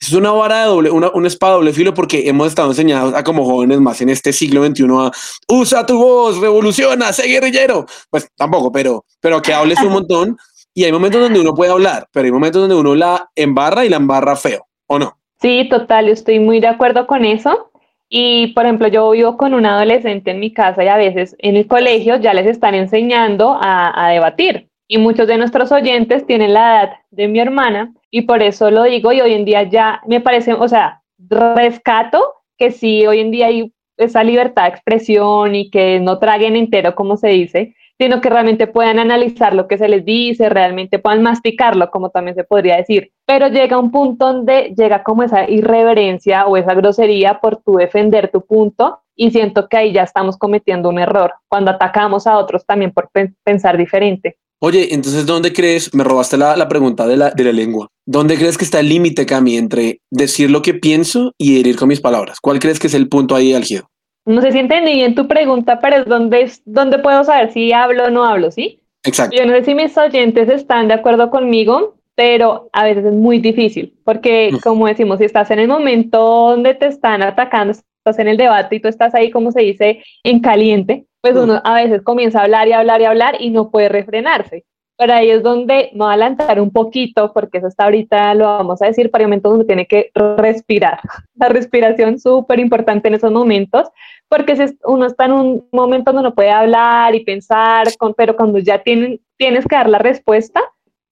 es 0.00 0.12
una 0.12 0.30
vara 0.32 0.62
de 0.62 0.66
doble, 0.66 0.90
una, 0.90 1.10
una 1.10 1.28
espada 1.28 1.54
doble 1.54 1.72
filo 1.72 1.94
porque 1.94 2.28
hemos 2.28 2.48
estado 2.48 2.68
enseñados 2.68 3.14
a 3.14 3.24
como 3.24 3.44
jóvenes 3.44 3.80
más 3.80 4.00
en 4.00 4.08
este 4.08 4.32
siglo 4.32 4.64
XXI 4.64 4.84
a 4.98 5.10
usa 5.48 5.86
tu 5.86 5.98
voz, 5.98 6.38
revoluciona, 6.38 7.12
sé 7.12 7.26
guerrillero. 7.28 7.86
Pues 8.10 8.28
tampoco, 8.36 8.72
pero, 8.72 9.04
pero 9.20 9.40
que 9.42 9.54
hables 9.54 9.80
un 9.80 9.92
montón. 9.92 10.36
Y 10.74 10.84
hay 10.84 10.92
momentos 10.92 11.20
donde 11.20 11.40
uno 11.40 11.54
puede 11.54 11.72
hablar, 11.72 12.06
pero 12.12 12.26
hay 12.26 12.32
momentos 12.32 12.60
donde 12.60 12.76
uno 12.76 12.94
la 12.94 13.28
embarra 13.34 13.84
y 13.84 13.88
la 13.88 13.96
embarra 13.96 14.36
feo, 14.36 14.66
¿o 14.86 14.98
no? 14.98 15.18
Sí, 15.40 15.66
total, 15.68 16.08
estoy 16.08 16.38
muy 16.38 16.60
de 16.60 16.68
acuerdo 16.68 17.06
con 17.06 17.24
eso. 17.24 17.70
Y, 18.08 18.48
por 18.54 18.64
ejemplo, 18.64 18.88
yo 18.88 19.10
vivo 19.10 19.36
con 19.36 19.54
un 19.54 19.66
adolescente 19.66 20.30
en 20.30 20.40
mi 20.40 20.52
casa 20.52 20.84
y 20.84 20.88
a 20.88 20.96
veces 20.96 21.36
en 21.40 21.56
el 21.56 21.66
colegio 21.66 22.16
ya 22.16 22.32
les 22.32 22.46
están 22.46 22.74
enseñando 22.74 23.58
a, 23.60 24.06
a 24.06 24.10
debatir 24.10 24.67
y 24.88 24.98
muchos 24.98 25.28
de 25.28 25.36
nuestros 25.36 25.70
oyentes 25.70 26.26
tienen 26.26 26.54
la 26.54 26.82
edad 26.82 26.92
de 27.10 27.28
mi 27.28 27.38
hermana 27.38 27.92
y 28.10 28.22
por 28.22 28.42
eso 28.42 28.70
lo 28.70 28.84
digo 28.84 29.12
y 29.12 29.20
hoy 29.20 29.34
en 29.34 29.44
día 29.44 29.62
ya 29.64 30.00
me 30.06 30.20
parece, 30.20 30.54
o 30.54 30.66
sea, 30.66 31.02
rescato 31.18 32.24
que 32.56 32.72
sí, 32.72 33.06
hoy 33.06 33.20
en 33.20 33.30
día 33.30 33.46
hay 33.46 33.72
esa 33.98 34.24
libertad 34.24 34.62
de 34.62 34.70
expresión 34.70 35.54
y 35.54 35.70
que 35.70 36.00
no 36.00 36.18
traguen 36.18 36.56
entero, 36.56 36.94
como 36.94 37.16
se 37.16 37.28
dice, 37.28 37.74
sino 37.98 38.20
que 38.20 38.30
realmente 38.30 38.68
puedan 38.68 38.98
analizar 38.98 39.54
lo 39.54 39.66
que 39.66 39.76
se 39.76 39.88
les 39.88 40.04
dice, 40.04 40.48
realmente 40.48 41.00
puedan 41.00 41.22
masticarlo, 41.22 41.90
como 41.90 42.10
también 42.10 42.36
se 42.36 42.44
podría 42.44 42.76
decir. 42.76 43.12
Pero 43.26 43.48
llega 43.48 43.78
un 43.78 43.90
punto 43.90 44.32
donde 44.32 44.72
llega 44.76 45.02
como 45.02 45.24
esa 45.24 45.50
irreverencia 45.50 46.46
o 46.46 46.56
esa 46.56 46.74
grosería 46.74 47.40
por 47.40 47.56
tu 47.56 47.76
defender 47.76 48.30
tu 48.30 48.46
punto 48.46 49.00
y 49.16 49.32
siento 49.32 49.68
que 49.68 49.76
ahí 49.76 49.92
ya 49.92 50.04
estamos 50.04 50.38
cometiendo 50.38 50.88
un 50.88 51.00
error 51.00 51.34
cuando 51.48 51.72
atacamos 51.72 52.28
a 52.28 52.38
otros 52.38 52.64
también 52.64 52.92
por 52.92 53.10
pensar 53.42 53.76
diferente. 53.76 54.36
Oye, 54.60 54.92
entonces, 54.92 55.24
¿dónde 55.24 55.52
crees? 55.52 55.94
Me 55.94 56.02
robaste 56.02 56.36
la, 56.36 56.56
la 56.56 56.68
pregunta 56.68 57.06
de 57.06 57.16
la, 57.16 57.30
de 57.30 57.44
la 57.44 57.52
lengua. 57.52 57.88
¿Dónde 58.04 58.36
crees 58.36 58.58
que 58.58 58.64
está 58.64 58.80
el 58.80 58.88
límite, 58.88 59.24
Cami, 59.24 59.56
entre 59.56 60.00
decir 60.10 60.50
lo 60.50 60.62
que 60.62 60.74
pienso 60.74 61.32
y 61.38 61.60
herir 61.60 61.76
con 61.76 61.88
mis 61.88 62.00
palabras? 62.00 62.38
¿Cuál 62.40 62.58
crees 62.58 62.78
que 62.78 62.88
es 62.88 62.94
el 62.94 63.08
punto 63.08 63.36
ahí, 63.36 63.54
Algido? 63.54 63.88
No 64.26 64.42
sé 64.42 64.52
si 64.52 64.58
entendí 64.58 64.94
bien 64.94 65.14
tu 65.14 65.28
pregunta, 65.28 65.78
pero 65.80 65.98
es 65.98 66.06
donde, 66.06 66.50
donde 66.64 66.98
puedo 66.98 67.22
saber 67.24 67.52
si 67.52 67.72
hablo 67.72 68.06
o 68.06 68.10
no 68.10 68.24
hablo, 68.24 68.50
¿sí? 68.50 68.80
Exacto. 69.04 69.36
Yo 69.36 69.46
no 69.46 69.52
sé 69.54 69.64
si 69.64 69.74
mis 69.74 69.96
oyentes 69.96 70.48
están 70.48 70.88
de 70.88 70.94
acuerdo 70.94 71.30
conmigo, 71.30 71.94
pero 72.14 72.68
a 72.72 72.84
veces 72.84 73.04
es 73.04 73.14
muy 73.14 73.38
difícil, 73.38 73.94
porque 74.04 74.50
como 74.62 74.86
decimos, 74.88 75.18
si 75.18 75.24
estás 75.24 75.50
en 75.52 75.60
el 75.60 75.68
momento 75.68 76.18
donde 76.18 76.74
te 76.74 76.88
están 76.88 77.22
atacando, 77.22 77.72
estás 77.72 78.18
en 78.18 78.28
el 78.28 78.36
debate 78.36 78.76
y 78.76 78.80
tú 78.80 78.88
estás 78.88 79.14
ahí, 79.14 79.30
como 79.30 79.52
se 79.52 79.60
dice, 79.60 80.02
en 80.24 80.40
caliente, 80.40 81.06
pues 81.20 81.36
uno 81.36 81.60
a 81.64 81.74
veces 81.74 82.02
comienza 82.02 82.40
a 82.40 82.44
hablar 82.44 82.68
y 82.68 82.72
hablar 82.72 83.00
y 83.00 83.04
hablar 83.04 83.36
y 83.40 83.50
no 83.50 83.70
puede 83.70 83.88
refrenarse. 83.88 84.64
Pero 84.96 85.12
ahí 85.12 85.30
es 85.30 85.44
donde 85.44 85.90
me 85.92 85.98
voy 85.98 86.06
a 86.08 86.10
adelantar 86.10 86.60
un 86.60 86.72
poquito, 86.72 87.32
porque 87.32 87.58
eso 87.58 87.68
está 87.68 87.84
ahorita, 87.84 88.34
lo 88.34 88.46
vamos 88.46 88.82
a 88.82 88.86
decir, 88.86 89.10
para 89.12 89.24
momentos 89.24 89.52
donde 89.52 89.64
tiene 89.64 89.86
que 89.86 90.10
respirar. 90.14 91.00
La 91.36 91.48
respiración 91.48 92.18
súper 92.18 92.58
importante 92.58 93.06
en 93.06 93.14
esos 93.14 93.30
momentos, 93.30 93.88
porque 94.28 94.56
si 94.56 94.76
uno 94.84 95.06
está 95.06 95.26
en 95.26 95.32
un 95.32 95.68
momento 95.70 96.12
donde 96.12 96.28
no 96.28 96.34
puede 96.34 96.50
hablar 96.50 97.14
y 97.14 97.24
pensar, 97.24 97.86
con, 97.96 98.12
pero 98.14 98.34
cuando 98.34 98.58
ya 98.58 98.82
tienen, 98.82 99.20
tienes 99.36 99.66
que 99.66 99.76
dar 99.76 99.88
la 99.88 99.98
respuesta, 99.98 100.60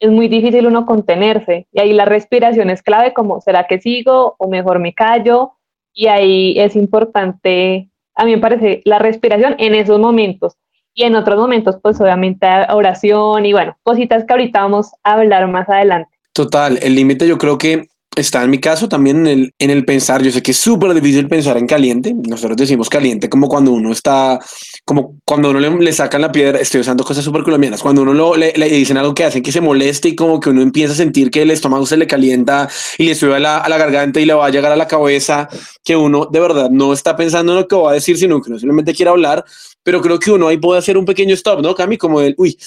es 0.00 0.10
muy 0.10 0.28
difícil 0.28 0.66
uno 0.66 0.84
contenerse. 0.84 1.68
Y 1.72 1.80
ahí 1.80 1.92
la 1.92 2.04
respiración 2.04 2.70
es 2.70 2.82
clave, 2.82 3.14
como, 3.14 3.40
¿será 3.40 3.68
que 3.68 3.80
sigo 3.80 4.34
o 4.38 4.48
mejor 4.48 4.80
me 4.80 4.94
callo? 4.94 5.52
Y 5.94 6.08
ahí 6.08 6.58
es 6.58 6.76
importante 6.76 7.88
a 8.16 8.24
mí 8.24 8.32
me 8.32 8.40
parece 8.40 8.82
la 8.84 8.98
respiración 8.98 9.54
en 9.58 9.74
esos 9.74 10.00
momentos. 10.00 10.56
Y 10.94 11.04
en 11.04 11.14
otros 11.14 11.38
momentos, 11.38 11.76
pues 11.82 12.00
obviamente 12.00 12.46
oración 12.70 13.44
y 13.44 13.52
bueno, 13.52 13.76
cositas 13.82 14.24
que 14.24 14.32
ahorita 14.32 14.62
vamos 14.62 14.90
a 15.04 15.12
hablar 15.12 15.46
más 15.46 15.68
adelante. 15.68 16.10
Total, 16.32 16.78
el 16.82 16.94
límite 16.94 17.28
yo 17.28 17.36
creo 17.36 17.58
que 17.58 17.88
está 18.16 18.42
en 18.42 18.50
mi 18.50 18.58
caso 18.58 18.88
también 18.88 19.18
en 19.18 19.26
el, 19.26 19.54
en 19.58 19.70
el 19.70 19.84
pensar. 19.84 20.22
Yo 20.22 20.32
sé 20.32 20.42
que 20.42 20.50
es 20.50 20.56
súper 20.56 20.94
difícil 20.94 21.28
pensar 21.28 21.56
en 21.58 21.66
caliente. 21.66 22.14
Nosotros 22.14 22.56
decimos 22.56 22.88
caliente 22.88 23.28
como 23.28 23.48
cuando 23.48 23.72
uno 23.72 23.92
está, 23.92 24.40
como 24.84 25.18
cuando 25.24 25.50
uno 25.50 25.60
le, 25.60 25.92
sacan 25.92 26.22
la 26.22 26.32
piedra. 26.32 26.58
Estoy 26.58 26.80
usando 26.80 27.04
cosas 27.04 27.24
súper 27.24 27.42
colombianas. 27.42 27.82
Cuando 27.82 28.02
uno 28.02 28.14
lo, 28.14 28.34
le, 28.34 28.52
dicen 28.70 28.96
algo 28.96 29.14
que 29.14 29.24
hacen 29.24 29.42
que 29.42 29.52
se 29.52 29.60
moleste 29.60 30.08
y 30.08 30.16
como 30.16 30.40
que 30.40 30.50
uno 30.50 30.62
empieza 30.62 30.94
a 30.94 30.96
sentir 30.96 31.30
que 31.30 31.42
el 31.42 31.50
estómago 31.50 31.86
se 31.86 31.96
le 31.96 32.06
calienta 32.06 32.68
y 32.98 33.04
le 33.04 33.14
sube 33.14 33.36
a 33.36 33.38
la, 33.38 33.58
a 33.58 33.68
la 33.68 33.78
garganta 33.78 34.18
y 34.18 34.24
le 34.24 34.34
va 34.34 34.46
a 34.46 34.50
llegar 34.50 34.72
a 34.72 34.76
la 34.76 34.88
cabeza, 34.88 35.48
que 35.84 35.94
uno 35.94 36.26
de 36.26 36.40
verdad 36.40 36.70
no 36.70 36.92
está 36.92 37.16
pensando 37.16 37.52
en 37.52 37.58
lo 37.60 37.68
que 37.68 37.76
va 37.76 37.90
a 37.90 37.94
decir, 37.94 38.16
sino 38.16 38.40
que 38.40 38.50
no 38.50 38.58
simplemente 38.58 38.94
quiere 38.94 39.10
hablar. 39.10 39.44
Pero 39.82 40.00
creo 40.00 40.18
que 40.18 40.32
uno 40.32 40.48
ahí 40.48 40.56
puede 40.56 40.80
hacer 40.80 40.98
un 40.98 41.04
pequeño 41.04 41.34
stop, 41.34 41.60
¿no, 41.60 41.74
Cami? 41.74 41.96
Como 41.96 42.20
el, 42.20 42.34
uy, 42.38 42.58